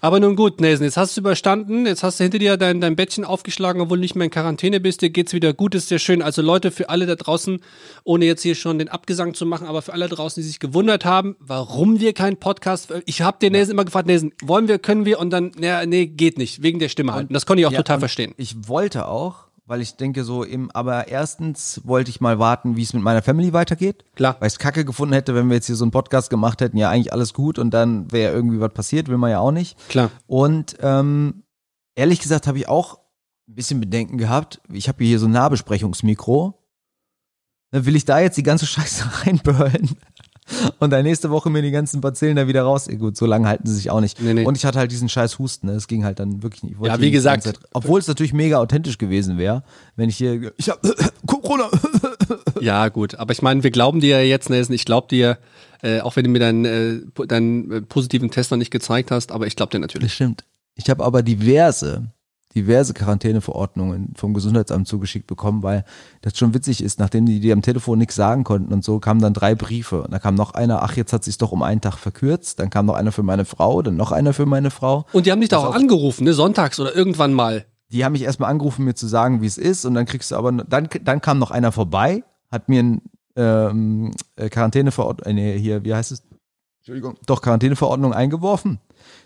Aber 0.00 0.18
nun 0.18 0.34
gut, 0.34 0.60
Nelson, 0.60 0.84
jetzt 0.84 0.96
hast 0.96 1.16
du 1.16 1.20
überstanden, 1.20 1.86
jetzt 1.86 2.02
hast 2.02 2.18
du 2.18 2.24
hinter 2.24 2.40
dir 2.40 2.56
dein, 2.56 2.80
dein 2.80 2.96
Bettchen 2.96 3.24
aufgeschlagen, 3.24 3.80
obwohl 3.80 3.98
du 3.98 4.00
nicht 4.00 4.16
mehr 4.16 4.24
in 4.24 4.32
Quarantäne 4.32 4.80
bist, 4.80 5.00
dir 5.00 5.10
geht's 5.10 5.32
wieder 5.32 5.52
gut, 5.52 5.76
ist 5.76 5.90
sehr 5.90 6.00
schön. 6.00 6.22
Also 6.22 6.42
Leute, 6.42 6.72
für 6.72 6.88
alle 6.88 7.06
da 7.06 7.14
draußen, 7.14 7.60
ohne 8.02 8.24
jetzt 8.24 8.42
hier 8.42 8.56
schon 8.56 8.80
den 8.80 8.88
Abgesang 8.88 9.34
zu 9.34 9.46
machen, 9.46 9.68
aber 9.68 9.80
für 9.82 9.92
alle 9.92 10.08
da 10.08 10.16
draußen, 10.16 10.42
die 10.42 10.46
sich 10.48 10.58
gewundert 10.58 11.04
haben, 11.04 11.36
warum 11.38 12.00
wir 12.00 12.14
keinen 12.14 12.36
Podcast, 12.36 12.92
ich 13.06 13.22
habe 13.22 13.36
den 13.40 13.52
Nelson 13.52 13.74
immer 13.74 13.84
gefragt, 13.84 14.08
Nelson, 14.08 14.32
wollen 14.42 14.66
wir, 14.66 14.80
können 14.80 15.04
wir 15.04 15.20
und 15.20 15.30
dann, 15.30 15.52
naja, 15.56 15.86
nee, 15.86 16.06
geht 16.06 16.36
nicht, 16.36 16.64
wegen 16.64 16.80
der 16.80 16.88
Stimme 16.88 17.12
halt. 17.12 17.28
Und 17.28 17.34
das 17.34 17.46
konnte 17.46 17.60
ich 17.60 17.66
auch 17.66 17.72
Ja, 17.72 17.78
total 17.78 18.00
verstehen. 18.00 18.34
Ich 18.38 18.68
wollte 18.68 19.06
auch, 19.06 19.19
weil 19.70 19.80
ich 19.80 19.96
denke 19.96 20.24
so 20.24 20.42
im, 20.42 20.68
aber 20.72 21.06
erstens 21.06 21.80
wollte 21.84 22.10
ich 22.10 22.20
mal 22.20 22.40
warten, 22.40 22.76
wie 22.76 22.82
es 22.82 22.92
mit 22.92 23.04
meiner 23.04 23.22
Family 23.22 23.52
weitergeht. 23.52 24.04
Klar. 24.16 24.36
Weil 24.40 24.48
ich 24.48 24.54
es 24.54 24.58
kacke 24.58 24.84
gefunden 24.84 25.14
hätte, 25.14 25.36
wenn 25.36 25.48
wir 25.48 25.54
jetzt 25.54 25.66
hier 25.66 25.76
so 25.76 25.84
einen 25.84 25.92
Podcast 25.92 26.28
gemacht 26.28 26.60
hätten, 26.60 26.76
ja 26.76 26.90
eigentlich 26.90 27.12
alles 27.12 27.32
gut 27.34 27.56
und 27.56 27.70
dann 27.70 28.10
wäre 28.10 28.32
irgendwie 28.34 28.60
was 28.60 28.72
passiert, 28.72 29.06
will 29.06 29.16
man 29.16 29.30
ja 29.30 29.38
auch 29.38 29.52
nicht. 29.52 29.78
Klar. 29.88 30.10
Und 30.26 30.76
ähm, 30.80 31.44
ehrlich 31.94 32.18
gesagt 32.18 32.48
habe 32.48 32.58
ich 32.58 32.68
auch 32.68 32.98
ein 33.48 33.54
bisschen 33.54 33.78
Bedenken 33.78 34.18
gehabt. 34.18 34.60
Ich 34.72 34.88
habe 34.88 35.04
hier 35.04 35.20
so 35.20 35.26
ein 35.26 35.32
Nahbesprechungsmikro. 35.32 36.54
Dann 37.70 37.86
will 37.86 37.94
ich 37.94 38.04
da 38.04 38.18
jetzt 38.18 38.36
die 38.36 38.42
ganze 38.42 38.66
Scheiße 38.66 39.04
reinböllen 39.26 39.96
und 40.78 40.90
dann 40.90 41.02
nächste 41.04 41.30
Woche 41.30 41.50
mir 41.50 41.62
die 41.62 41.70
ganzen 41.70 42.00
Bazillen 42.00 42.36
da 42.36 42.46
wieder 42.48 42.62
raus. 42.62 42.88
Gut, 42.98 43.16
so 43.16 43.26
lange 43.26 43.48
halten 43.48 43.66
sie 43.66 43.74
sich 43.74 43.90
auch 43.90 44.00
nicht. 44.00 44.20
Nee, 44.20 44.34
nee. 44.34 44.44
Und 44.44 44.56
ich 44.56 44.64
hatte 44.64 44.78
halt 44.78 44.90
diesen 44.92 45.08
scheiß 45.08 45.38
Husten. 45.38 45.66
Ne? 45.68 45.74
Das 45.74 45.86
ging 45.88 46.04
halt 46.04 46.18
dann 46.18 46.42
wirklich 46.42 46.62
nicht. 46.62 46.76
Ja, 46.82 47.00
wie 47.00 47.10
gesagt- 47.10 47.44
Zeit- 47.44 47.58
obwohl 47.72 48.00
es 48.00 48.08
natürlich 48.08 48.32
mega 48.32 48.58
authentisch 48.58 48.98
gewesen 48.98 49.38
wäre, 49.38 49.62
wenn 49.96 50.08
ich 50.08 50.16
hier, 50.16 50.52
ich 50.56 50.68
habe 50.68 50.80
Corona. 51.26 51.68
Ja, 52.60 52.88
gut. 52.88 53.14
Aber 53.16 53.32
ich 53.32 53.42
meine, 53.42 53.62
wir 53.62 53.70
glauben 53.70 54.00
dir 54.00 54.26
jetzt, 54.26 54.50
Nelson. 54.50 54.74
Ich 54.74 54.84
glaube 54.84 55.08
dir, 55.08 55.38
äh, 55.82 56.00
auch 56.00 56.14
wenn 56.16 56.24
du 56.24 56.30
mir 56.30 56.38
deinen, 56.40 56.64
äh, 56.64 57.26
deinen 57.26 57.70
äh, 57.72 57.80
positiven 57.82 58.30
Test 58.30 58.50
noch 58.50 58.58
nicht 58.58 58.70
gezeigt 58.70 59.10
hast, 59.10 59.32
aber 59.32 59.46
ich 59.46 59.56
glaube 59.56 59.70
dir 59.70 59.78
Das 59.80 59.88
natürlich. 59.88 60.12
stimmt. 60.14 60.44
Ich 60.76 60.88
habe 60.90 61.02
aber 61.04 61.22
diverse, 61.22 62.04
diverse 62.54 62.94
Quarantäneverordnungen 62.94 64.12
vom 64.16 64.34
Gesundheitsamt 64.34 64.88
zugeschickt 64.88 65.26
bekommen, 65.26 65.62
weil 65.62 65.84
das 66.20 66.36
schon 66.36 66.52
witzig 66.52 66.82
ist, 66.82 66.98
nachdem 66.98 67.26
die 67.26 67.40
dir 67.40 67.52
am 67.52 67.62
Telefon 67.62 67.98
nichts 67.98 68.16
sagen 68.16 68.44
konnten 68.44 68.72
und 68.72 68.84
so, 68.84 68.98
kamen 68.98 69.20
dann 69.20 69.34
drei 69.34 69.54
Briefe. 69.54 70.02
Und 70.02 70.12
da 70.12 70.18
kam 70.18 70.34
noch 70.34 70.52
einer, 70.52 70.82
ach, 70.82 70.96
jetzt 70.96 71.12
hat 71.12 71.24
sich's 71.24 71.38
doch 71.38 71.52
um 71.52 71.62
einen 71.62 71.80
Tag 71.80 71.96
verkürzt. 71.96 72.58
Dann 72.58 72.70
kam 72.70 72.86
noch 72.86 72.94
einer 72.94 73.12
für 73.12 73.22
meine 73.22 73.44
Frau, 73.44 73.82
dann 73.82 73.96
noch 73.96 74.12
einer 74.12 74.32
für 74.32 74.46
meine 74.46 74.70
Frau. 74.70 75.06
Und 75.12 75.26
die 75.26 75.32
haben 75.32 75.40
dich 75.40 75.50
da 75.50 75.58
auch 75.58 75.66
auf. 75.66 75.76
angerufen, 75.76 76.24
ne? 76.24 76.34
Sonntags 76.34 76.80
oder 76.80 76.94
irgendwann 76.94 77.32
mal. 77.32 77.66
Die 77.92 78.04
haben 78.04 78.12
mich 78.12 78.22
erstmal 78.22 78.50
angerufen, 78.50 78.84
mir 78.84 78.94
zu 78.94 79.06
sagen, 79.06 79.42
wie 79.42 79.46
es 79.46 79.58
ist. 79.58 79.84
Und 79.84 79.94
dann 79.94 80.06
kriegst 80.06 80.30
du 80.30 80.36
aber, 80.36 80.52
dann, 80.52 80.88
dann 81.02 81.20
kam 81.20 81.38
noch 81.38 81.50
einer 81.50 81.72
vorbei, 81.72 82.24
hat 82.50 82.68
mir 82.68 82.82
ein 82.82 83.02
ähm, 83.36 84.10
äh, 84.36 84.48
Quarantäneverordnung, 84.48 85.26
äh, 85.26 85.32
nee, 85.32 85.58
hier, 85.58 85.84
wie 85.84 85.94
heißt 85.94 86.12
es? 86.12 86.22
Entschuldigung, 86.90 87.16
doch 87.26 87.40
Quarantäneverordnung 87.40 88.12
eingeworfen. 88.12 88.80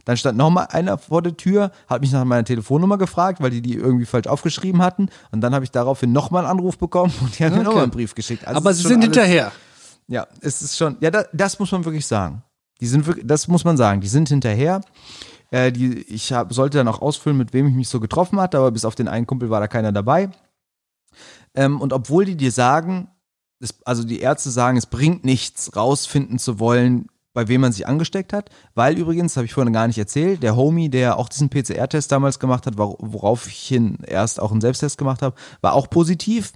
Dann 0.04 0.18
stand 0.18 0.36
noch 0.36 0.50
mal 0.50 0.64
einer 0.64 0.98
vor 0.98 1.22
der 1.22 1.34
Tür, 1.36 1.70
hat 1.88 2.02
mich 2.02 2.12
nach 2.12 2.24
meiner 2.24 2.44
Telefonnummer 2.44 2.98
gefragt, 2.98 3.40
weil 3.40 3.50
die 3.50 3.62
die 3.62 3.74
irgendwie 3.74 4.04
falsch 4.04 4.26
aufgeschrieben 4.26 4.82
hatten. 4.82 5.08
Und 5.30 5.40
dann 5.40 5.54
habe 5.54 5.64
ich 5.64 5.70
daraufhin 5.70 6.12
noch 6.12 6.30
mal 6.30 6.40
einen 6.40 6.48
Anruf 6.48 6.76
bekommen 6.78 7.12
und 7.22 7.38
die 7.38 7.44
haben 7.44 7.52
mir 7.52 7.60
Okay. 7.60 7.64
noch 7.68 7.74
mal 7.74 7.82
einen 7.84 7.90
Brief 7.90 8.14
geschickt. 8.14 8.46
Also 8.46 8.58
aber 8.58 8.74
sie 8.74 8.82
sind 8.82 8.92
alles- 8.96 9.04
hinterher. 9.04 9.52
Ja, 10.06 10.26
es 10.42 10.60
ist 10.60 10.76
schon, 10.76 10.98
ja, 11.00 11.10
das, 11.10 11.26
das 11.32 11.58
muss 11.58 11.72
man 11.72 11.84
wirklich 11.86 12.06
sagen. 12.06 12.42
Die 12.82 12.86
sind 12.86 13.06
wirklich, 13.06 13.26
das 13.26 13.48
muss 13.48 13.64
man 13.64 13.78
sagen, 13.78 14.02
die 14.02 14.08
sind 14.08 14.28
hinterher. 14.28 14.82
Äh, 15.50 15.72
die, 15.72 16.00
ich 16.02 16.34
hab, 16.34 16.52
sollte 16.52 16.76
dann 16.76 16.88
auch 16.88 17.00
ausfüllen, 17.00 17.38
mit 17.38 17.54
wem 17.54 17.66
ich 17.68 17.74
mich 17.74 17.88
so 17.88 17.98
getroffen 18.00 18.38
hatte, 18.38 18.58
aber 18.58 18.70
bis 18.72 18.84
auf 18.84 18.94
den 18.94 19.08
einen 19.08 19.26
Kumpel 19.26 19.48
war 19.48 19.60
da 19.60 19.68
keiner 19.68 19.92
dabei. 19.92 20.28
Ähm, 21.54 21.80
und 21.80 21.94
obwohl 21.94 22.26
die 22.26 22.36
dir 22.36 22.52
sagen, 22.52 23.08
es, 23.60 23.74
also 23.86 24.04
die 24.04 24.20
Ärzte 24.20 24.50
sagen, 24.50 24.76
es 24.76 24.84
bringt 24.86 25.24
nichts, 25.24 25.74
rausfinden 25.74 26.38
zu 26.38 26.58
wollen, 26.58 27.06
bei 27.34 27.48
wem 27.48 27.60
man 27.60 27.72
sich 27.72 27.86
angesteckt 27.86 28.32
hat, 28.32 28.48
weil 28.74 28.96
übrigens, 28.96 29.36
habe 29.36 29.44
ich 29.44 29.52
vorhin 29.52 29.72
gar 29.72 29.86
nicht 29.86 29.98
erzählt, 29.98 30.42
der 30.42 30.56
Homie, 30.56 30.88
der 30.88 31.18
auch 31.18 31.28
diesen 31.28 31.50
PCR-Test 31.50 32.10
damals 32.10 32.38
gemacht 32.38 32.64
hat, 32.66 32.76
wor- 32.78 32.96
worauf 33.00 33.46
ich 33.48 33.58
hin 33.68 33.98
erst 34.06 34.40
auch 34.40 34.52
einen 34.52 34.60
Selbsttest 34.62 34.96
gemacht 34.96 35.20
habe, 35.20 35.36
war 35.60 35.74
auch 35.74 35.90
positiv. 35.90 36.52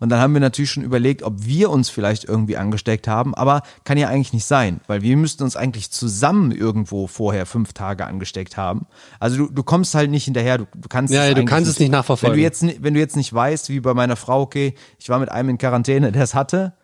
Und 0.00 0.08
dann 0.08 0.18
haben 0.18 0.32
wir 0.32 0.40
natürlich 0.40 0.70
schon 0.72 0.82
überlegt, 0.82 1.22
ob 1.22 1.44
wir 1.46 1.70
uns 1.70 1.88
vielleicht 1.88 2.24
irgendwie 2.24 2.56
angesteckt 2.56 3.06
haben, 3.06 3.34
aber 3.34 3.62
kann 3.84 3.96
ja 3.96 4.08
eigentlich 4.08 4.32
nicht 4.32 4.44
sein, 4.44 4.80
weil 4.86 5.02
wir 5.02 5.16
müssten 5.16 5.44
uns 5.44 5.56
eigentlich 5.56 5.90
zusammen 5.92 6.50
irgendwo 6.52 7.06
vorher 7.06 7.46
fünf 7.46 7.74
Tage 7.74 8.04
angesteckt 8.06 8.56
haben. 8.56 8.86
Also 9.20 9.36
du, 9.36 9.52
du 9.52 9.62
kommst 9.62 9.94
halt 9.94 10.10
nicht 10.10 10.24
hinterher, 10.24 10.58
du, 10.58 10.66
du 10.74 10.88
kannst 10.88 11.12
Ja, 11.14 11.24
ja, 11.26 11.34
du 11.34 11.44
kannst 11.44 11.70
es 11.70 11.78
nicht 11.78 11.92
nachverfolgen. 11.92 12.32
Wenn 12.34 12.38
du 12.38 12.42
jetzt, 12.42 12.82
wenn 12.82 12.94
du 12.94 13.00
jetzt 13.00 13.16
nicht 13.16 13.32
weißt, 13.32 13.68
wie 13.68 13.80
bei 13.80 13.94
meiner 13.94 14.16
Frau, 14.16 14.40
okay, 14.42 14.74
ich 14.98 15.08
war 15.10 15.18
mit 15.20 15.30
einem 15.30 15.50
in 15.50 15.58
Quarantäne, 15.58 16.10
der 16.12 16.22
es 16.24 16.34
hatte, 16.34 16.74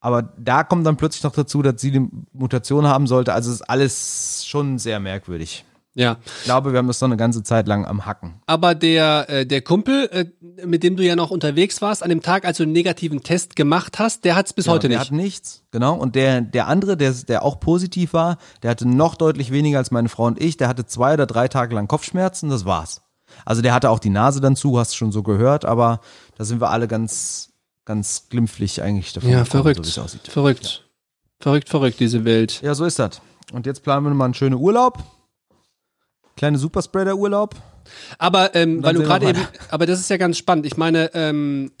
aber 0.00 0.22
da 0.38 0.64
kommt 0.64 0.86
dann 0.86 0.96
plötzlich 0.96 1.22
noch 1.22 1.32
dazu, 1.32 1.62
dass 1.62 1.80
sie 1.80 1.90
die 1.90 2.08
Mutation 2.32 2.86
haben 2.86 3.06
sollte. 3.06 3.32
Also 3.32 3.50
ist 3.50 3.62
alles 3.62 4.44
schon 4.46 4.78
sehr 4.78 5.00
merkwürdig. 5.00 5.64
Ja. 5.96 6.18
Ich 6.40 6.44
glaube, 6.44 6.72
wir 6.72 6.78
haben 6.78 6.88
das 6.88 7.00
noch 7.00 7.08
eine 7.08 7.16
ganze 7.16 7.42
Zeit 7.42 7.66
lang 7.66 7.86
am 7.86 8.04
Hacken. 8.04 8.34
Aber 8.46 8.74
der, 8.74 9.30
äh, 9.30 9.46
der 9.46 9.62
Kumpel, 9.62 10.08
äh, 10.12 10.26
mit 10.66 10.82
dem 10.82 10.94
du 10.96 11.02
ja 11.02 11.16
noch 11.16 11.30
unterwegs 11.30 11.80
warst, 11.80 12.02
an 12.02 12.10
dem 12.10 12.20
Tag, 12.20 12.44
als 12.44 12.58
du 12.58 12.64
einen 12.64 12.72
negativen 12.72 13.22
Test 13.22 13.56
gemacht 13.56 13.98
hast, 13.98 14.26
der 14.26 14.36
hat 14.36 14.44
es 14.44 14.52
bis 14.52 14.68
heute 14.68 14.88
der 14.88 14.98
nicht. 14.98 15.06
hat 15.06 15.16
nichts, 15.16 15.62
genau. 15.70 15.94
Und 15.94 16.14
der, 16.14 16.42
der 16.42 16.66
andere, 16.66 16.98
der, 16.98 17.12
der 17.12 17.42
auch 17.42 17.60
positiv 17.60 18.12
war, 18.12 18.36
der 18.62 18.72
hatte 18.72 18.86
noch 18.86 19.14
deutlich 19.14 19.50
weniger 19.50 19.78
als 19.78 19.90
meine 19.90 20.10
Frau 20.10 20.26
und 20.26 20.38
ich. 20.38 20.58
Der 20.58 20.68
hatte 20.68 20.84
zwei 20.84 21.14
oder 21.14 21.24
drei 21.24 21.48
Tage 21.48 21.74
lang 21.74 21.88
Kopfschmerzen, 21.88 22.50
das 22.50 22.66
war's. 22.66 23.00
Also 23.46 23.62
der 23.62 23.72
hatte 23.72 23.88
auch 23.88 23.98
die 23.98 24.10
Nase 24.10 24.42
dann 24.42 24.54
zu, 24.54 24.78
hast 24.78 24.92
du 24.92 24.96
schon 24.96 25.12
so 25.12 25.22
gehört, 25.22 25.64
aber 25.64 26.00
da 26.36 26.44
sind 26.44 26.60
wir 26.60 26.70
alle 26.70 26.88
ganz, 26.88 27.54
ganz 27.86 28.28
glimpflich 28.28 28.82
eigentlich 28.82 29.14
davon. 29.14 29.30
Ja, 29.30 29.44
gekommen, 29.44 29.62
verrückt. 29.62 29.86
So 29.86 30.02
aussieht. 30.02 30.28
verrückt. 30.28 30.84
Verrückt, 31.40 31.68
verrückt, 31.68 32.00
diese 32.00 32.24
Welt. 32.24 32.60
Ja, 32.62 32.74
so 32.74 32.84
ist 32.84 32.98
das. 32.98 33.22
Und 33.52 33.64
jetzt 33.66 33.82
planen 33.82 34.04
wir 34.04 34.12
mal 34.12 34.26
einen 34.26 34.34
schönen 34.34 34.56
Urlaub. 34.56 35.02
Kleine 36.36 36.58
Superspreader-Urlaub. 36.58 37.54
Aber 38.18 38.54
ähm, 38.54 38.82
weil 38.82 38.94
du 38.94 39.02
gerade 39.02 39.28
eben, 39.28 39.46
aber 39.70 39.86
das 39.86 40.00
ist 40.00 40.10
ja 40.10 40.16
ganz 40.16 40.36
spannend. 40.36 40.66
Ich 40.66 40.76
meine, 40.76 41.14
ähm, 41.14 41.72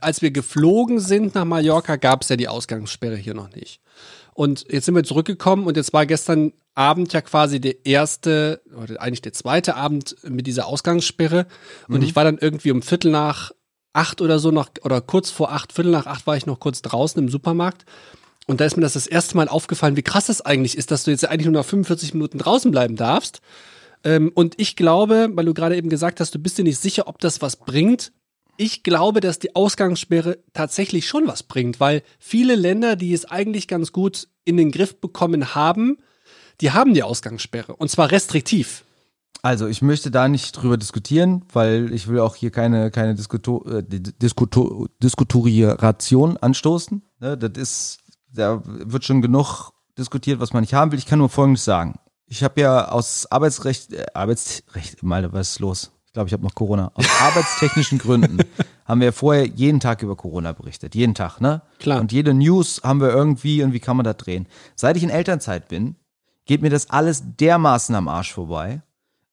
als 0.00 0.22
wir 0.22 0.30
geflogen 0.30 0.98
sind 0.98 1.34
nach 1.34 1.44
Mallorca, 1.44 1.96
gab 1.96 2.22
es 2.22 2.30
ja 2.30 2.36
die 2.36 2.48
Ausgangssperre 2.48 3.16
hier 3.16 3.34
noch 3.34 3.54
nicht. 3.54 3.80
Und 4.32 4.64
jetzt 4.70 4.86
sind 4.86 4.94
wir 4.94 5.04
zurückgekommen 5.04 5.66
und 5.66 5.76
jetzt 5.76 5.92
war 5.92 6.06
gestern 6.06 6.52
Abend 6.74 7.12
ja 7.12 7.20
quasi 7.20 7.60
der 7.60 7.84
erste, 7.84 8.62
oder 8.74 9.02
eigentlich 9.02 9.22
der 9.22 9.32
zweite 9.32 9.74
Abend 9.74 10.16
mit 10.22 10.46
dieser 10.46 10.66
Ausgangssperre. 10.66 11.46
Und 11.88 12.02
ich 12.02 12.14
war 12.14 12.22
dann 12.22 12.38
irgendwie 12.38 12.70
um 12.70 12.82
Viertel 12.82 13.10
nach 13.10 13.50
acht 13.98 14.20
oder 14.20 14.38
so 14.38 14.50
noch, 14.50 14.70
oder 14.84 15.00
kurz 15.00 15.30
vor 15.30 15.52
acht, 15.52 15.72
Viertel 15.72 15.90
nach 15.90 16.06
acht 16.06 16.26
war 16.26 16.36
ich 16.36 16.46
noch 16.46 16.60
kurz 16.60 16.82
draußen 16.82 17.20
im 17.20 17.28
Supermarkt. 17.28 17.84
Und 18.46 18.60
da 18.60 18.64
ist 18.64 18.76
mir 18.76 18.82
das 18.82 18.94
das 18.94 19.06
erste 19.06 19.36
Mal 19.36 19.48
aufgefallen, 19.48 19.96
wie 19.96 20.02
krass 20.02 20.26
das 20.26 20.40
eigentlich 20.40 20.78
ist, 20.78 20.90
dass 20.90 21.04
du 21.04 21.10
jetzt 21.10 21.28
eigentlich 21.28 21.46
nur 21.46 21.60
noch 21.60 21.66
45 21.66 22.14
Minuten 22.14 22.38
draußen 22.38 22.70
bleiben 22.70 22.96
darfst. 22.96 23.40
Ähm, 24.04 24.30
und 24.34 24.54
ich 24.58 24.76
glaube, 24.76 25.28
weil 25.34 25.44
du 25.44 25.52
gerade 25.52 25.76
eben 25.76 25.90
gesagt 25.90 26.20
hast, 26.20 26.34
du 26.34 26.38
bist 26.38 26.56
dir 26.56 26.64
nicht 26.64 26.78
sicher, 26.78 27.08
ob 27.08 27.18
das 27.18 27.42
was 27.42 27.56
bringt. 27.56 28.12
Ich 28.56 28.82
glaube, 28.84 29.20
dass 29.20 29.38
die 29.38 29.54
Ausgangssperre 29.54 30.38
tatsächlich 30.52 31.06
schon 31.06 31.26
was 31.26 31.42
bringt, 31.42 31.80
weil 31.80 32.02
viele 32.18 32.54
Länder, 32.54 32.96
die 32.96 33.12
es 33.12 33.24
eigentlich 33.24 33.68
ganz 33.68 33.92
gut 33.92 34.28
in 34.44 34.56
den 34.56 34.70
Griff 34.70 35.00
bekommen 35.00 35.54
haben, 35.54 35.98
die 36.60 36.70
haben 36.70 36.94
die 36.94 37.02
Ausgangssperre. 37.02 37.76
Und 37.76 37.90
zwar 37.90 38.10
restriktiv. 38.10 38.84
Also 39.42 39.68
ich 39.68 39.82
möchte 39.82 40.10
da 40.10 40.28
nicht 40.28 40.52
drüber 40.52 40.76
diskutieren, 40.76 41.44
weil 41.52 41.92
ich 41.92 42.08
will 42.08 42.20
auch 42.20 42.34
hier 42.34 42.50
keine, 42.50 42.90
keine 42.90 43.14
Diskuto 43.14 43.64
äh, 43.68 43.82
Diskuto 43.82 44.88
Diskuturieration 45.02 46.36
anstoßen. 46.36 47.02
Ne, 47.20 47.38
das 47.38 47.52
ist, 47.56 47.98
da 48.32 48.60
wird 48.64 49.04
schon 49.04 49.22
genug 49.22 49.70
diskutiert, 49.96 50.40
was 50.40 50.52
man 50.52 50.62
nicht 50.62 50.74
haben 50.74 50.92
will. 50.92 50.98
Ich 50.98 51.06
kann 51.06 51.18
nur 51.18 51.28
Folgendes 51.28 51.64
sagen. 51.64 51.98
Ich 52.26 52.42
habe 52.42 52.60
ja 52.60 52.88
aus 52.88 53.26
Arbeitsrecht, 53.30 53.92
äh, 53.92 54.06
Arbeitsrecht, 54.12 55.02
Malte, 55.02 55.32
was 55.32 55.50
ist 55.50 55.60
los? 55.60 55.92
Ich 56.06 56.12
glaube, 56.12 56.28
ich 56.28 56.32
habe 56.32 56.42
noch 56.42 56.54
Corona. 56.54 56.90
Aus 56.94 57.06
arbeitstechnischen 57.20 57.98
Gründen 57.98 58.38
haben 58.84 59.00
wir 59.00 59.12
vorher 59.12 59.46
jeden 59.46 59.78
Tag 59.78 60.02
über 60.02 60.16
Corona 60.16 60.52
berichtet. 60.52 60.94
Jeden 60.94 61.14
Tag, 61.14 61.40
ne? 61.40 61.62
Klar. 61.78 62.00
Und 62.00 62.12
jede 62.12 62.34
News 62.34 62.80
haben 62.82 63.00
wir 63.00 63.10
irgendwie 63.10 63.62
und 63.62 63.72
wie 63.72 63.80
kann 63.80 63.96
man 63.96 64.04
da 64.04 64.14
drehen? 64.14 64.46
Seit 64.74 64.96
ich 64.96 65.02
in 65.02 65.10
Elternzeit 65.10 65.68
bin, 65.68 65.96
geht 66.44 66.62
mir 66.62 66.70
das 66.70 66.90
alles 66.90 67.22
dermaßen 67.36 67.94
am 67.94 68.08
Arsch 68.08 68.32
vorbei. 68.32 68.82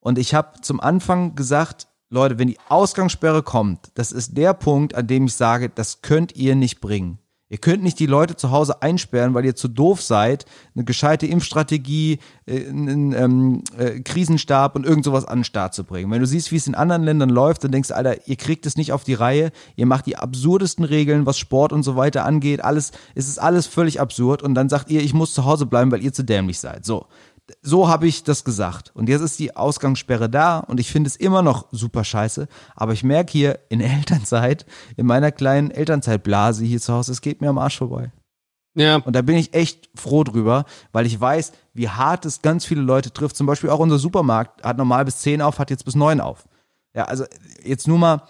Und 0.05 0.19
ich 0.19 0.35
habe 0.35 0.61
zum 0.61 0.79
Anfang 0.79 1.33
gesagt, 1.33 1.87
Leute, 2.11 2.37
wenn 2.37 2.47
die 2.47 2.59
Ausgangssperre 2.69 3.41
kommt, 3.41 3.89
das 3.95 4.11
ist 4.11 4.37
der 4.37 4.53
Punkt, 4.53 4.93
an 4.93 5.07
dem 5.07 5.25
ich 5.25 5.33
sage, 5.33 5.67
das 5.67 6.03
könnt 6.03 6.35
ihr 6.35 6.53
nicht 6.53 6.79
bringen. 6.79 7.17
Ihr 7.49 7.57
könnt 7.57 7.81
nicht 7.81 7.97
die 7.97 8.05
Leute 8.05 8.35
zu 8.35 8.51
Hause 8.51 8.83
einsperren, 8.83 9.33
weil 9.33 9.45
ihr 9.45 9.55
zu 9.55 9.67
doof 9.67 10.03
seid, 10.03 10.45
eine 10.75 10.83
gescheite 10.83 11.25
Impfstrategie, 11.25 12.19
äh, 12.45 12.67
einen 12.67 13.13
ähm, 13.13 13.63
äh, 13.79 13.99
Krisenstab 14.01 14.75
und 14.75 14.85
irgend 14.85 15.05
sowas 15.05 15.25
an 15.25 15.39
den 15.39 15.43
Start 15.43 15.73
zu 15.73 15.83
bringen. 15.83 16.11
Wenn 16.11 16.21
du 16.21 16.27
siehst, 16.27 16.51
wie 16.51 16.57
es 16.57 16.67
in 16.67 16.75
anderen 16.75 17.03
Ländern 17.03 17.29
läuft, 17.29 17.63
dann 17.63 17.71
denkst 17.71 17.89
du, 17.89 17.95
Alter, 17.95 18.27
ihr 18.27 18.35
kriegt 18.35 18.67
es 18.67 18.77
nicht 18.77 18.91
auf 18.91 19.05
die 19.05 19.15
Reihe, 19.15 19.51
ihr 19.75 19.87
macht 19.87 20.05
die 20.05 20.17
absurdesten 20.17 20.85
Regeln, 20.85 21.25
was 21.25 21.39
Sport 21.39 21.73
und 21.73 21.81
so 21.81 21.95
weiter 21.95 22.25
angeht, 22.25 22.63
alles, 22.63 22.91
es 23.15 23.27
ist 23.27 23.39
alles 23.39 23.65
völlig 23.65 23.99
absurd 23.99 24.43
und 24.43 24.53
dann 24.53 24.69
sagt 24.69 24.91
ihr, 24.91 25.01
ich 25.01 25.15
muss 25.15 25.33
zu 25.33 25.45
Hause 25.45 25.65
bleiben, 25.65 25.91
weil 25.91 26.03
ihr 26.03 26.13
zu 26.13 26.23
dämlich 26.23 26.59
seid. 26.59 26.85
So 26.85 27.07
so 27.61 27.87
habe 27.87 28.07
ich 28.07 28.23
das 28.23 28.43
gesagt. 28.43 28.91
Und 28.95 29.09
jetzt 29.09 29.21
ist 29.21 29.39
die 29.39 29.55
Ausgangssperre 29.55 30.29
da 30.29 30.59
und 30.59 30.79
ich 30.79 30.91
finde 30.91 31.07
es 31.07 31.15
immer 31.15 31.41
noch 31.41 31.67
super 31.71 32.03
scheiße. 32.03 32.47
Aber 32.75 32.93
ich 32.93 33.03
merke 33.03 33.31
hier 33.31 33.59
in 33.69 33.81
Elternzeit, 33.81 34.65
in 34.95 35.05
meiner 35.05 35.31
kleinen 35.31 35.71
Elternzeitblase 35.71 36.65
hier 36.65 36.81
zu 36.81 36.93
Hause, 36.93 37.11
es 37.11 37.21
geht 37.21 37.41
mir 37.41 37.49
am 37.49 37.57
Arsch 37.57 37.77
vorbei. 37.77 38.11
Ja. 38.75 38.97
Und 38.97 39.15
da 39.15 39.21
bin 39.21 39.37
ich 39.37 39.53
echt 39.53 39.89
froh 39.95 40.23
drüber, 40.23 40.65
weil 40.91 41.05
ich 41.05 41.19
weiß, 41.19 41.53
wie 41.73 41.89
hart 41.89 42.25
es 42.25 42.41
ganz 42.41 42.65
viele 42.65 42.81
Leute 42.81 43.11
trifft. 43.11 43.37
Zum 43.37 43.47
Beispiel 43.47 43.69
auch 43.69 43.79
unser 43.79 43.99
Supermarkt 43.99 44.63
hat 44.63 44.77
normal 44.77 45.05
bis 45.05 45.19
10 45.19 45.41
auf, 45.41 45.59
hat 45.59 45.69
jetzt 45.69 45.85
bis 45.85 45.95
9 45.95 46.19
auf. 46.19 46.45
Ja, 46.93 47.05
also 47.05 47.25
jetzt 47.63 47.87
nur 47.87 47.97
mal, 47.97 48.23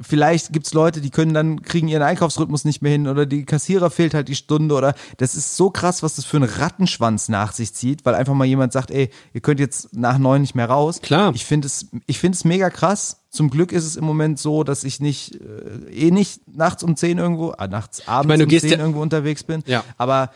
Vielleicht 0.00 0.52
gibt's 0.52 0.72
Leute, 0.72 1.00
die 1.00 1.10
können 1.10 1.34
dann, 1.34 1.62
kriegen 1.62 1.88
ihren 1.88 2.02
Einkaufsrhythmus 2.02 2.64
nicht 2.64 2.80
mehr 2.80 2.92
hin 2.92 3.06
oder 3.06 3.26
die 3.26 3.44
Kassierer 3.44 3.90
fehlt 3.90 4.14
halt 4.14 4.28
die 4.28 4.34
Stunde 4.34 4.74
oder 4.74 4.94
das 5.18 5.34
ist 5.34 5.56
so 5.56 5.70
krass, 5.70 6.02
was 6.02 6.16
das 6.16 6.24
für 6.24 6.38
einen 6.38 6.48
Rattenschwanz 6.48 7.28
nach 7.28 7.52
sich 7.52 7.74
zieht, 7.74 8.04
weil 8.06 8.14
einfach 8.14 8.34
mal 8.34 8.46
jemand 8.46 8.72
sagt, 8.72 8.90
ey, 8.90 9.10
ihr 9.34 9.40
könnt 9.40 9.60
jetzt 9.60 9.94
nach 9.94 10.16
neun 10.18 10.40
nicht 10.40 10.54
mehr 10.54 10.70
raus. 10.70 11.00
Klar. 11.02 11.32
Ich 11.34 11.44
finde 11.44 11.66
es, 11.66 11.88
ich 12.06 12.18
finde 12.18 12.36
es 12.36 12.44
mega 12.44 12.70
krass. 12.70 13.18
Zum 13.28 13.50
Glück 13.50 13.72
ist 13.72 13.84
es 13.84 13.96
im 13.96 14.04
Moment 14.04 14.38
so, 14.38 14.64
dass 14.64 14.84
ich 14.84 15.00
nicht, 15.00 15.34
äh, 15.34 15.90
eh 15.92 16.10
nicht 16.10 16.48
nachts 16.48 16.82
um 16.82 16.96
zehn 16.96 17.18
irgendwo, 17.18 17.52
äh, 17.52 17.68
nachts 17.68 18.08
abends 18.08 18.28
meine, 18.28 18.46
du 18.46 18.54
um 18.54 18.60
zehn 18.60 18.70
ja- 18.70 18.78
irgendwo 18.78 19.02
unterwegs 19.02 19.44
bin. 19.44 19.62
Ja. 19.66 19.84
Aber 19.98 20.30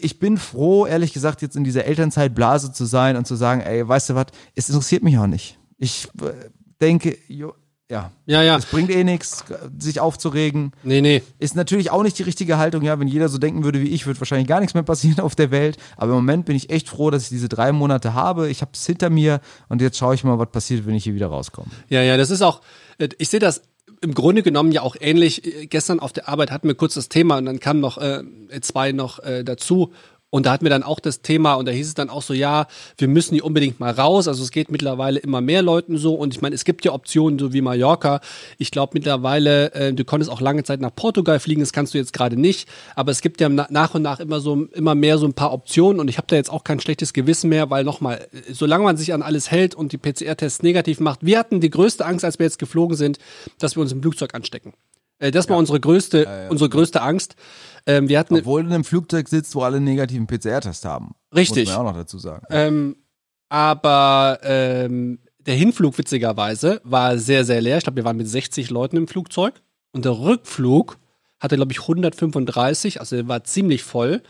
ich 0.00 0.18
bin 0.18 0.38
froh, 0.38 0.86
ehrlich 0.86 1.12
gesagt, 1.12 1.40
jetzt 1.42 1.56
in 1.56 1.64
dieser 1.64 1.84
Elternzeitblase 1.84 2.72
zu 2.72 2.84
sein 2.84 3.16
und 3.16 3.26
zu 3.26 3.36
sagen, 3.36 3.60
ey, 3.60 3.86
weißt 3.86 4.10
du 4.10 4.14
was, 4.14 4.26
es 4.54 4.68
interessiert 4.68 5.02
mich 5.02 5.16
auch 5.18 5.26
nicht. 5.26 5.58
Ich 5.78 6.08
äh, 6.20 6.32
denke, 6.80 7.16
jo, 7.28 7.54
ja, 7.90 8.10
Ja, 8.26 8.42
ja. 8.42 8.56
es 8.56 8.66
bringt 8.66 8.90
eh 8.90 9.04
nichts, 9.04 9.44
sich 9.78 10.00
aufzuregen. 10.00 10.72
Nee, 10.82 11.00
nee. 11.00 11.22
Ist 11.38 11.54
natürlich 11.54 11.90
auch 11.90 12.02
nicht 12.02 12.18
die 12.18 12.22
richtige 12.22 12.56
Haltung, 12.56 12.82
ja, 12.82 12.98
wenn 12.98 13.08
jeder 13.08 13.28
so 13.28 13.38
denken 13.38 13.62
würde 13.64 13.80
wie 13.80 13.88
ich, 13.88 14.06
wird 14.06 14.20
wahrscheinlich 14.20 14.48
gar 14.48 14.60
nichts 14.60 14.74
mehr 14.74 14.82
passieren 14.82 15.20
auf 15.20 15.34
der 15.34 15.50
Welt. 15.50 15.76
Aber 15.96 16.12
im 16.12 16.16
Moment 16.16 16.46
bin 16.46 16.56
ich 16.56 16.70
echt 16.70 16.88
froh, 16.88 17.10
dass 17.10 17.24
ich 17.24 17.28
diese 17.28 17.48
drei 17.48 17.72
Monate 17.72 18.14
habe. 18.14 18.48
Ich 18.48 18.62
habe 18.62 18.70
es 18.74 18.86
hinter 18.86 19.10
mir 19.10 19.40
und 19.68 19.82
jetzt 19.82 19.98
schaue 19.98 20.14
ich 20.14 20.24
mal, 20.24 20.38
was 20.38 20.50
passiert, 20.50 20.86
wenn 20.86 20.94
ich 20.94 21.04
hier 21.04 21.14
wieder 21.14 21.26
rauskomme. 21.26 21.68
Ja, 21.88 22.02
ja, 22.02 22.16
das 22.16 22.30
ist 22.30 22.42
auch, 22.42 22.62
äh, 22.98 23.08
ich 23.18 23.28
sehe 23.28 23.40
das 23.40 23.62
im 24.00 24.14
Grunde 24.14 24.42
genommen 24.42 24.70
ja 24.72 24.82
auch 24.82 24.96
ähnlich. 25.00 25.44
Äh, 25.44 25.66
Gestern 25.66 26.00
auf 26.00 26.12
der 26.12 26.28
Arbeit 26.28 26.50
hatten 26.50 26.68
wir 26.68 26.74
kurz 26.74 26.94
das 26.94 27.08
Thema 27.08 27.38
und 27.38 27.46
dann 27.46 27.60
kamen 27.60 27.80
noch 27.80 27.98
äh, 27.98 28.22
zwei 28.60 28.92
noch 28.92 29.18
äh, 29.18 29.44
dazu. 29.44 29.92
Und 30.34 30.46
da 30.46 30.50
hatten 30.50 30.64
wir 30.64 30.70
dann 30.70 30.82
auch 30.82 30.98
das 30.98 31.22
Thema 31.22 31.54
und 31.54 31.66
da 31.66 31.70
hieß 31.70 31.86
es 31.86 31.94
dann 31.94 32.10
auch 32.10 32.22
so, 32.22 32.34
ja, 32.34 32.66
wir 32.98 33.06
müssen 33.06 33.34
hier 33.34 33.44
unbedingt 33.44 33.78
mal 33.78 33.92
raus. 33.92 34.26
Also 34.26 34.42
es 34.42 34.50
geht 34.50 34.68
mittlerweile 34.68 35.20
immer 35.20 35.40
mehr 35.40 35.62
Leuten 35.62 35.96
so. 35.96 36.14
Und 36.14 36.34
ich 36.34 36.42
meine, 36.42 36.56
es 36.56 36.64
gibt 36.64 36.84
ja 36.84 36.90
Optionen, 36.90 37.38
so 37.38 37.52
wie 37.52 37.60
Mallorca. 37.60 38.20
Ich 38.58 38.72
glaube 38.72 38.94
mittlerweile, 38.94 39.72
äh, 39.74 39.92
du 39.92 40.04
konntest 40.04 40.32
auch 40.32 40.40
lange 40.40 40.64
Zeit 40.64 40.80
nach 40.80 40.92
Portugal 40.92 41.38
fliegen, 41.38 41.60
das 41.60 41.72
kannst 41.72 41.94
du 41.94 41.98
jetzt 41.98 42.12
gerade 42.12 42.36
nicht. 42.36 42.68
Aber 42.96 43.12
es 43.12 43.20
gibt 43.20 43.40
ja 43.40 43.48
na 43.48 43.68
nach 43.70 43.94
und 43.94 44.02
nach 44.02 44.18
immer 44.18 44.40
so 44.40 44.64
immer 44.72 44.96
mehr 44.96 45.18
so 45.18 45.26
ein 45.26 45.34
paar 45.34 45.52
Optionen 45.52 46.00
und 46.00 46.08
ich 46.08 46.16
habe 46.16 46.26
da 46.26 46.34
jetzt 46.34 46.50
auch 46.50 46.64
kein 46.64 46.80
schlechtes 46.80 47.12
Gewissen 47.12 47.48
mehr, 47.48 47.70
weil 47.70 47.84
nochmal, 47.84 48.26
solange 48.50 48.82
man 48.82 48.96
sich 48.96 49.14
an 49.14 49.22
alles 49.22 49.52
hält 49.52 49.76
und 49.76 49.92
die 49.92 49.98
PCR-Tests 49.98 50.64
negativ 50.64 50.98
macht, 50.98 51.24
wir 51.24 51.38
hatten 51.38 51.60
die 51.60 51.70
größte 51.70 52.04
Angst, 52.04 52.24
als 52.24 52.40
wir 52.40 52.46
jetzt 52.46 52.58
geflogen 52.58 52.96
sind, 52.96 53.18
dass 53.60 53.76
wir 53.76 53.82
uns 53.82 53.92
im 53.92 54.02
Flugzeug 54.02 54.34
anstecken. 54.34 54.72
Äh, 55.20 55.30
das 55.30 55.48
war 55.48 55.56
unsere 55.56 55.78
größte, 55.78 56.48
unsere 56.50 56.70
größte 56.70 57.02
Angst. 57.02 57.36
Ähm, 57.86 58.08
wir 58.08 58.18
hatten 58.18 58.36
Obwohl 58.36 58.62
du 58.62 58.68
in 58.68 58.74
einem 58.74 58.84
Flugzeug 58.84 59.28
sitzt, 59.28 59.54
wo 59.54 59.62
alle 59.62 59.80
negativen 59.80 60.26
PCR-Test 60.26 60.84
haben. 60.84 61.14
Richtig. 61.34 61.66
Muss 61.66 61.74
man 61.74 61.84
ja 61.84 61.90
auch 61.90 61.92
noch 61.94 62.00
dazu 62.00 62.18
sagen. 62.18 62.46
Ähm, 62.50 62.96
aber 63.48 64.40
ähm, 64.42 65.18
der 65.38 65.54
Hinflug, 65.54 65.98
witzigerweise, 65.98 66.80
war 66.84 67.18
sehr, 67.18 67.44
sehr 67.44 67.60
leer. 67.60 67.78
Ich 67.78 67.84
glaube, 67.84 67.96
wir 67.96 68.04
waren 68.04 68.16
mit 68.16 68.28
60 68.28 68.70
Leuten 68.70 68.96
im 68.96 69.08
Flugzeug. 69.08 69.60
Und 69.92 70.04
der 70.04 70.18
Rückflug 70.18 70.98
hatte, 71.38 71.56
glaube 71.56 71.72
ich, 71.72 71.80
135, 71.80 73.00
also 73.00 73.28
war 73.28 73.44
ziemlich 73.44 73.82
voll. 73.82 74.22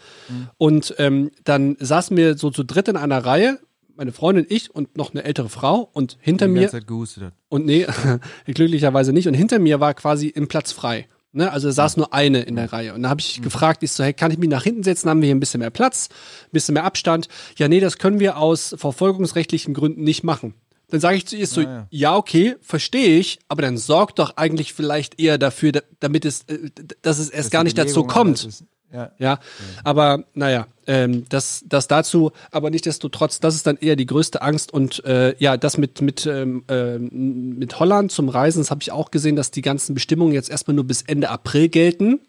Und 0.59 0.95
ähm, 0.99 1.31
dann 1.45 1.77
saßen 1.79 2.17
wir 2.17 2.37
so 2.37 2.51
zu 2.51 2.65
dritt 2.65 2.89
in 2.89 2.97
einer 2.97 3.25
Reihe, 3.25 3.61
meine 3.97 4.13
Freundin, 4.13 4.47
ich 4.49 4.75
und 4.75 4.97
noch 4.97 5.13
eine 5.13 5.23
ältere 5.23 5.49
Frau. 5.49 5.89
Und 5.93 6.19
hinter 6.21 6.47
die 6.47 6.53
mir, 6.53 6.61
ganze 6.63 6.79
Zeit 6.79 6.87
gehustet 6.89 7.33
und 7.49 7.67
nee, 7.67 7.87
glücklicherweise 8.47 9.13
nicht. 9.13 9.29
Und 9.29 9.35
hinter 9.35 9.61
mir 9.61 9.79
war 9.81 9.95
quasi 9.95 10.33
ein 10.37 10.49
Platz 10.49 10.73
frei. 10.73 11.07
Ne? 11.35 11.51
Also 11.53 11.69
es 11.69 11.75
saß 11.75 11.97
nur 11.97 12.15
eine 12.15 12.43
in 12.43 12.57
der 12.57 12.73
Reihe. 12.73 12.95
Und 12.95 13.03
da 13.03 13.09
habe 13.11 13.21
ich 13.21 13.43
gefragt, 13.43 13.83
ich 13.83 13.93
so, 13.93 14.03
hey, 14.05 14.13
kann 14.15 14.31
ich 14.31 14.39
mich 14.39 14.49
nach 14.49 14.63
hinten 14.63 14.83
setzen? 14.85 15.11
Haben 15.11 15.21
wir 15.21 15.27
hier 15.27 15.35
ein 15.35 15.41
bisschen 15.41 15.61
mehr 15.61 15.71
Platz, 15.71 16.09
ein 16.45 16.51
bisschen 16.53 16.75
mehr 16.75 16.85
Abstand? 16.85 17.29
Ja, 17.57 17.69
nee, 17.69 17.81
das 17.81 17.99
können 17.99 18.21
wir 18.21 18.39
aus 18.39 18.75
verfolgungsrechtlichen 18.79 19.75
Gründen 19.75 20.03
nicht 20.05 20.25
machen. 20.25 20.55
Dann 20.91 21.01
sage 21.01 21.17
ich 21.17 21.27
zu 21.27 21.37
ihr 21.37 21.47
so, 21.47 21.63
Ja, 21.63 21.69
ja. 21.69 21.87
ja, 21.91 22.17
okay, 22.17 22.57
verstehe 22.61 23.19
ich, 23.19 23.39
aber 23.49 23.63
dann 23.63 23.79
sorgt 23.79 24.19
doch 24.19 24.37
eigentlich 24.37 24.75
vielleicht 24.75 25.19
eher 25.21 25.39
dafür, 25.39 25.73
da- 25.73 25.81
damit 25.99 26.25
es, 26.25 26.43
äh, 26.43 26.71
dass 27.03 27.19
es 27.19 27.31
erst 27.31 27.47
Dass 27.47 27.51
gar 27.51 27.65
nicht 27.65 27.77
dazu 27.79 28.05
kommt. 28.05 28.45
ist. 28.45 28.65
Ja. 28.95 29.11
Ja, 29.19 29.39
aber 29.83 30.23
naja, 30.35 30.69
ähm, 30.87 31.25
das, 31.29 31.65
das 31.69 31.89
dazu, 31.89 32.31
aber 32.53 32.71
nichtsdestotrotz, 32.71 33.41
das 33.41 33.57
ist 33.57 33.67
dann 33.67 33.77
eher 33.77 33.97
die 33.97 34.07
größte 34.07 34.41
Angst 34.41 34.73
und 34.73 35.05
äh, 35.05 35.35
ja, 35.39 35.57
das 35.57 35.79
mit, 35.79 36.01
mit, 36.01 36.27
ähm, 36.27 36.63
ähm, 36.69 37.57
mit 37.59 37.81
Holland 37.81 38.13
zum 38.13 38.29
Reisen, 38.29 38.61
das 38.61 38.71
habe 38.71 38.83
ich 38.83 38.93
auch 38.93 39.11
gesehen, 39.11 39.35
dass 39.35 39.51
die 39.51 39.63
ganzen 39.63 39.95
Bestimmungen 39.95 40.33
jetzt 40.33 40.49
erstmal 40.49 40.77
nur 40.77 40.85
bis 40.85 41.03
Ende 41.03 41.29
April 41.29 41.69
gelten. 41.69 42.21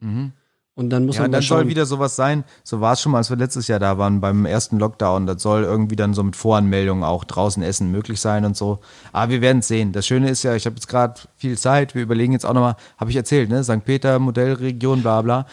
Mhm. 0.00 0.32
Und 0.74 0.90
dann 0.90 1.06
muss 1.06 1.16
Ja, 1.16 1.22
man 1.22 1.32
dann 1.32 1.42
schauen. 1.42 1.58
soll 1.58 1.68
wieder 1.68 1.86
sowas 1.86 2.14
sein. 2.14 2.44
So 2.62 2.80
war 2.80 2.92
es 2.92 3.00
schon 3.00 3.10
mal, 3.10 3.18
als 3.18 3.30
wir 3.30 3.36
letztes 3.36 3.66
Jahr 3.66 3.80
da 3.80 3.98
waren 3.98 4.20
beim 4.20 4.46
ersten 4.46 4.78
Lockdown. 4.78 5.26
Das 5.26 5.42
soll 5.42 5.64
irgendwie 5.64 5.96
dann 5.96 6.14
so 6.14 6.22
mit 6.22 6.36
Voranmeldung 6.36 7.02
auch 7.02 7.24
draußen 7.24 7.64
essen 7.64 7.90
möglich 7.90 8.20
sein 8.20 8.44
und 8.44 8.56
so. 8.56 8.78
Aber 9.12 9.32
wir 9.32 9.40
werden 9.40 9.58
es 9.58 9.66
sehen. 9.66 9.90
Das 9.90 10.06
Schöne 10.06 10.30
ist 10.30 10.44
ja, 10.44 10.54
ich 10.54 10.66
habe 10.66 10.76
jetzt 10.76 10.86
gerade 10.86 11.20
viel 11.36 11.58
Zeit. 11.58 11.96
Wir 11.96 12.02
überlegen 12.02 12.32
jetzt 12.32 12.46
auch 12.46 12.52
nochmal, 12.54 12.76
habe 12.96 13.10
ich 13.10 13.16
erzählt, 13.16 13.50
ne? 13.50 13.64
St. 13.64 13.84
Peter, 13.84 14.20
Modellregion, 14.20 15.02
bla 15.02 15.20
bla. 15.22 15.46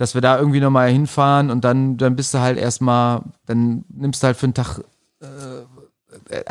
Dass 0.00 0.14
wir 0.14 0.22
da 0.22 0.38
irgendwie 0.38 0.60
nochmal 0.60 0.88
hinfahren 0.90 1.50
und 1.50 1.62
dann, 1.62 1.98
dann 1.98 2.16
bist 2.16 2.32
du 2.32 2.38
halt 2.38 2.56
erstmal, 2.56 3.20
dann 3.44 3.84
nimmst 3.90 4.22
du 4.22 4.28
halt 4.28 4.36
für 4.38 4.46
einen 4.46 4.54
Tag 4.54 4.80
äh, 5.20 6.36
äh, 6.36 6.44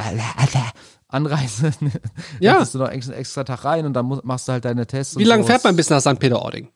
Anreise. 1.07 1.71
Ja. 2.39 2.53
Dann 2.53 2.61
bist 2.61 2.75
du 2.75 2.77
noch 2.77 2.89
extra, 2.89 3.13
extra 3.13 3.43
Tag 3.43 3.65
rein 3.65 3.87
und 3.87 3.93
dann 3.93 4.05
musst, 4.05 4.23
machst 4.23 4.47
du 4.47 4.51
halt 4.51 4.65
deine 4.65 4.85
Tests. 4.85 5.17
Wie 5.17 5.23
lange 5.23 5.43
fährt 5.45 5.63
man 5.63 5.75
bis 5.75 5.89
nach 5.89 5.99
St. 5.99 6.19
Peter-Ording? 6.19 6.67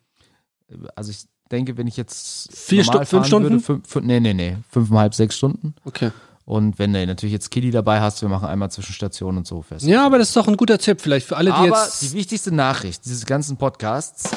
Also 0.95 1.11
ich 1.11 1.25
denke, 1.51 1.77
wenn 1.77 1.85
ich 1.85 1.95
jetzt 1.95 2.51
Vier 2.55 2.83
normal 2.83 3.05
Stu- 3.05 3.17
fünf 3.17 3.27
Stunden? 3.27 3.49
Würde, 3.51 3.59
fünf, 3.63 3.87
fünf, 3.87 4.05
nee, 4.07 4.19
nee, 4.19 4.33
nee, 4.33 4.57
fünfeinhalb, 4.71 5.13
sechs 5.13 5.37
Stunden. 5.37 5.75
Okay. 5.85 6.09
Und 6.45 6.79
wenn 6.79 6.91
du 6.91 7.05
natürlich 7.05 7.33
jetzt 7.33 7.51
Kiddy 7.51 7.69
dabei 7.69 8.01
hast, 8.01 8.21
wir 8.23 8.29
machen 8.29 8.47
einmal 8.49 8.71
Zwischenstation 8.71 9.37
und 9.37 9.45
so 9.45 9.61
fest. 9.61 9.85
Ja, 9.85 10.05
aber 10.07 10.17
das 10.17 10.29
ist 10.29 10.35
doch 10.35 10.47
ein 10.47 10.57
guter 10.57 10.79
Tipp, 10.79 10.99
vielleicht 10.99 11.27
für 11.27 11.37
alle, 11.37 11.51
die 11.51 11.55
Aber 11.55 11.67
jetzt. 11.83 12.01
die 12.01 12.13
wichtigste 12.13 12.51
Nachricht 12.51 13.05
dieses 13.05 13.25
ganzen 13.27 13.57
Podcasts, 13.57 14.31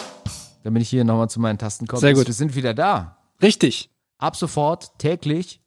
damit 0.67 0.83
ich 0.83 0.89
hier 0.89 1.05
nochmal 1.05 1.31
zu 1.31 1.39
meinen 1.39 1.59
Tasten 1.59 1.87
komme, 1.87 2.01
Sehr 2.01 2.13
gut. 2.13 2.27
wir 2.27 2.35
sind 2.35 2.57
wieder 2.57 2.75
da. 2.75 3.19
Richtig. 3.41 3.89
Ab 4.19 4.35
sofort 4.35 4.99
täglich. 4.99 5.61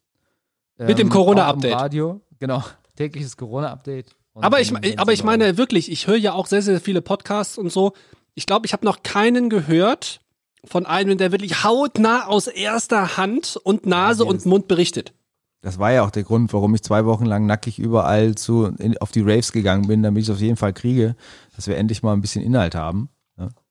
Mit 0.76 0.98
dem 0.98 1.06
ähm, 1.06 1.12
Corona-Update. 1.12 1.72
auch 1.72 1.78
im 1.78 1.82
Radio, 1.82 2.20
genau. 2.38 2.62
Tägliches 2.96 3.38
Corona-Update. 3.38 4.14
Aber 4.34 4.60
ich, 4.60 4.74
aber 4.98 5.14
ich 5.14 5.24
meine 5.24 5.56
wirklich, 5.56 5.90
ich 5.90 6.06
höre 6.06 6.16
ja 6.16 6.34
auch 6.34 6.46
sehr, 6.46 6.60
sehr 6.60 6.82
viele 6.82 7.00
Podcasts 7.00 7.56
und 7.56 7.72
so. 7.72 7.94
Ich 8.34 8.44
glaube, 8.44 8.66
ich 8.66 8.74
habe 8.74 8.84
noch 8.84 9.02
keinen 9.02 9.48
gehört 9.48 10.20
von 10.64 10.84
einem, 10.84 11.16
der 11.16 11.32
wirklich 11.32 11.64
hautnah 11.64 12.26
aus 12.26 12.46
erster 12.46 13.16
Hand 13.16 13.58
und 13.62 13.86
Nase 13.86 14.24
Ja, 14.24 14.28
und 14.28 14.44
Mund 14.44 14.68
berichtet. 14.68 15.14
Das 15.62 15.78
war 15.78 15.92
ja 15.92 16.04
auch 16.04 16.10
der 16.10 16.24
Grund, 16.24 16.52
warum 16.52 16.74
ich 16.74 16.82
zwei 16.82 17.06
Wochen 17.06 17.24
lang 17.24 17.46
nackig 17.46 17.78
überall 17.78 18.34
zu, 18.34 18.66
in, 18.78 18.98
auf 18.98 19.12
die 19.12 19.22
Raves 19.22 19.52
gegangen 19.52 19.86
bin, 19.86 20.02
damit 20.02 20.22
ich 20.22 20.28
es 20.28 20.34
auf 20.34 20.42
jeden 20.42 20.56
Fall 20.56 20.74
kriege, 20.74 21.16
dass 21.56 21.68
wir 21.68 21.78
endlich 21.78 22.02
mal 22.02 22.12
ein 22.12 22.20
bisschen 22.20 22.44
Inhalt 22.44 22.74
haben. 22.74 23.08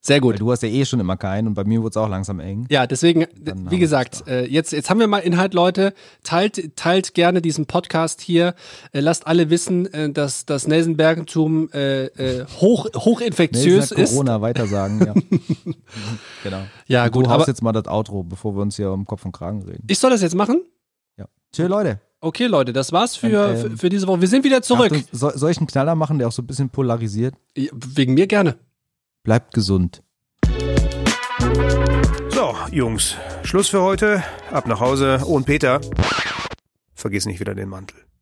Sehr 0.01 0.15
Weil 0.15 0.21
gut. 0.21 0.39
du 0.39 0.49
hast 0.51 0.63
ja 0.63 0.69
eh 0.69 0.85
schon 0.85 1.01
immer 1.01 1.17
keinen 1.17 1.47
und 1.47 1.55
bei 1.55 1.65
mir 1.65 1.81
wurde 1.81 1.89
es 1.89 1.97
auch 1.97 2.07
langsam 2.07 2.39
eng. 2.39 2.65
Ja, 2.69 2.87
deswegen, 2.87 3.23
haben 3.23 3.69
wie 3.69 3.79
gesagt, 3.79 4.25
äh, 4.27 4.45
jetzt, 4.45 4.71
jetzt 4.71 4.89
haben 4.89 4.99
wir 4.99 5.07
mal 5.07 5.19
Inhalt, 5.19 5.53
Leute. 5.53 5.93
Teilt, 6.23 6.77
teilt 6.77 7.13
gerne 7.13 7.41
diesen 7.41 7.65
Podcast 7.65 8.21
hier. 8.21 8.55
Äh, 8.93 9.01
lasst 9.01 9.27
alle 9.27 9.49
wissen, 9.49 9.93
äh, 9.93 10.09
dass 10.09 10.45
das 10.45 10.67
Nelsenbergentum 10.67 11.69
äh, 11.73 12.05
äh, 12.05 12.45
hoch, 12.61 12.87
hochinfektiös 12.95 13.91
ist. 13.91 14.11
Corona 14.11 14.41
weitersagen, 14.41 15.05
ja. 15.05 15.13
Genau. 16.43 16.61
Ja, 16.87 17.05
Und 17.05 17.11
gut, 17.11 17.25
du 17.25 17.29
aber 17.31 17.45
jetzt 17.45 17.61
mal 17.61 17.73
das 17.73 17.87
Outro, 17.87 18.23
bevor 18.23 18.55
wir 18.55 18.61
uns 18.61 18.77
hier 18.77 18.91
um 18.91 19.05
Kopf 19.05 19.25
und 19.25 19.33
Kragen 19.33 19.63
reden. 19.63 19.83
ich 19.87 19.99
soll 19.99 20.11
das 20.11 20.21
jetzt 20.21 20.35
machen? 20.35 20.61
Ja. 21.17 21.25
Tschö, 21.51 21.67
Leute. 21.67 21.99
Okay, 22.21 22.45
Leute, 22.47 22.71
das 22.71 22.91
war's 22.93 23.15
für, 23.17 23.49
Ähm, 23.49 23.57
für, 23.57 23.77
für 23.77 23.89
diese 23.89 24.07
Woche. 24.07 24.21
Wir 24.21 24.27
sind 24.29 24.43
wieder 24.45 24.61
zurück. 24.61 24.91
Achtung, 24.93 25.03
soll, 25.11 25.37
soll 25.37 25.51
ich 25.51 25.57
einen 25.57 25.67
Knaller 25.67 25.95
machen, 25.95 26.19
der 26.19 26.27
auch 26.29 26.31
so 26.31 26.41
ein 26.41 26.47
bisschen 26.47 26.69
polarisiert? 26.69 27.35
Wegen 27.55 28.13
mir 28.13 28.27
gerne. 28.27 28.55
Bleibt 29.29 29.53
gesund. 29.53 30.01
So, 32.29 32.55
Jungs, 32.71 33.15
Schluss 33.43 33.69
für 33.69 33.83
heute. 33.83 34.23
Ab 34.49 34.65
nach 34.65 34.79
Hause. 34.79 35.21
Oh, 35.23 35.35
und 35.35 35.45
Peter, 35.45 35.81
vergiss 36.95 37.27
nicht 37.27 37.39
wieder 37.39 37.53
den 37.53 37.69
Mantel. 37.69 38.08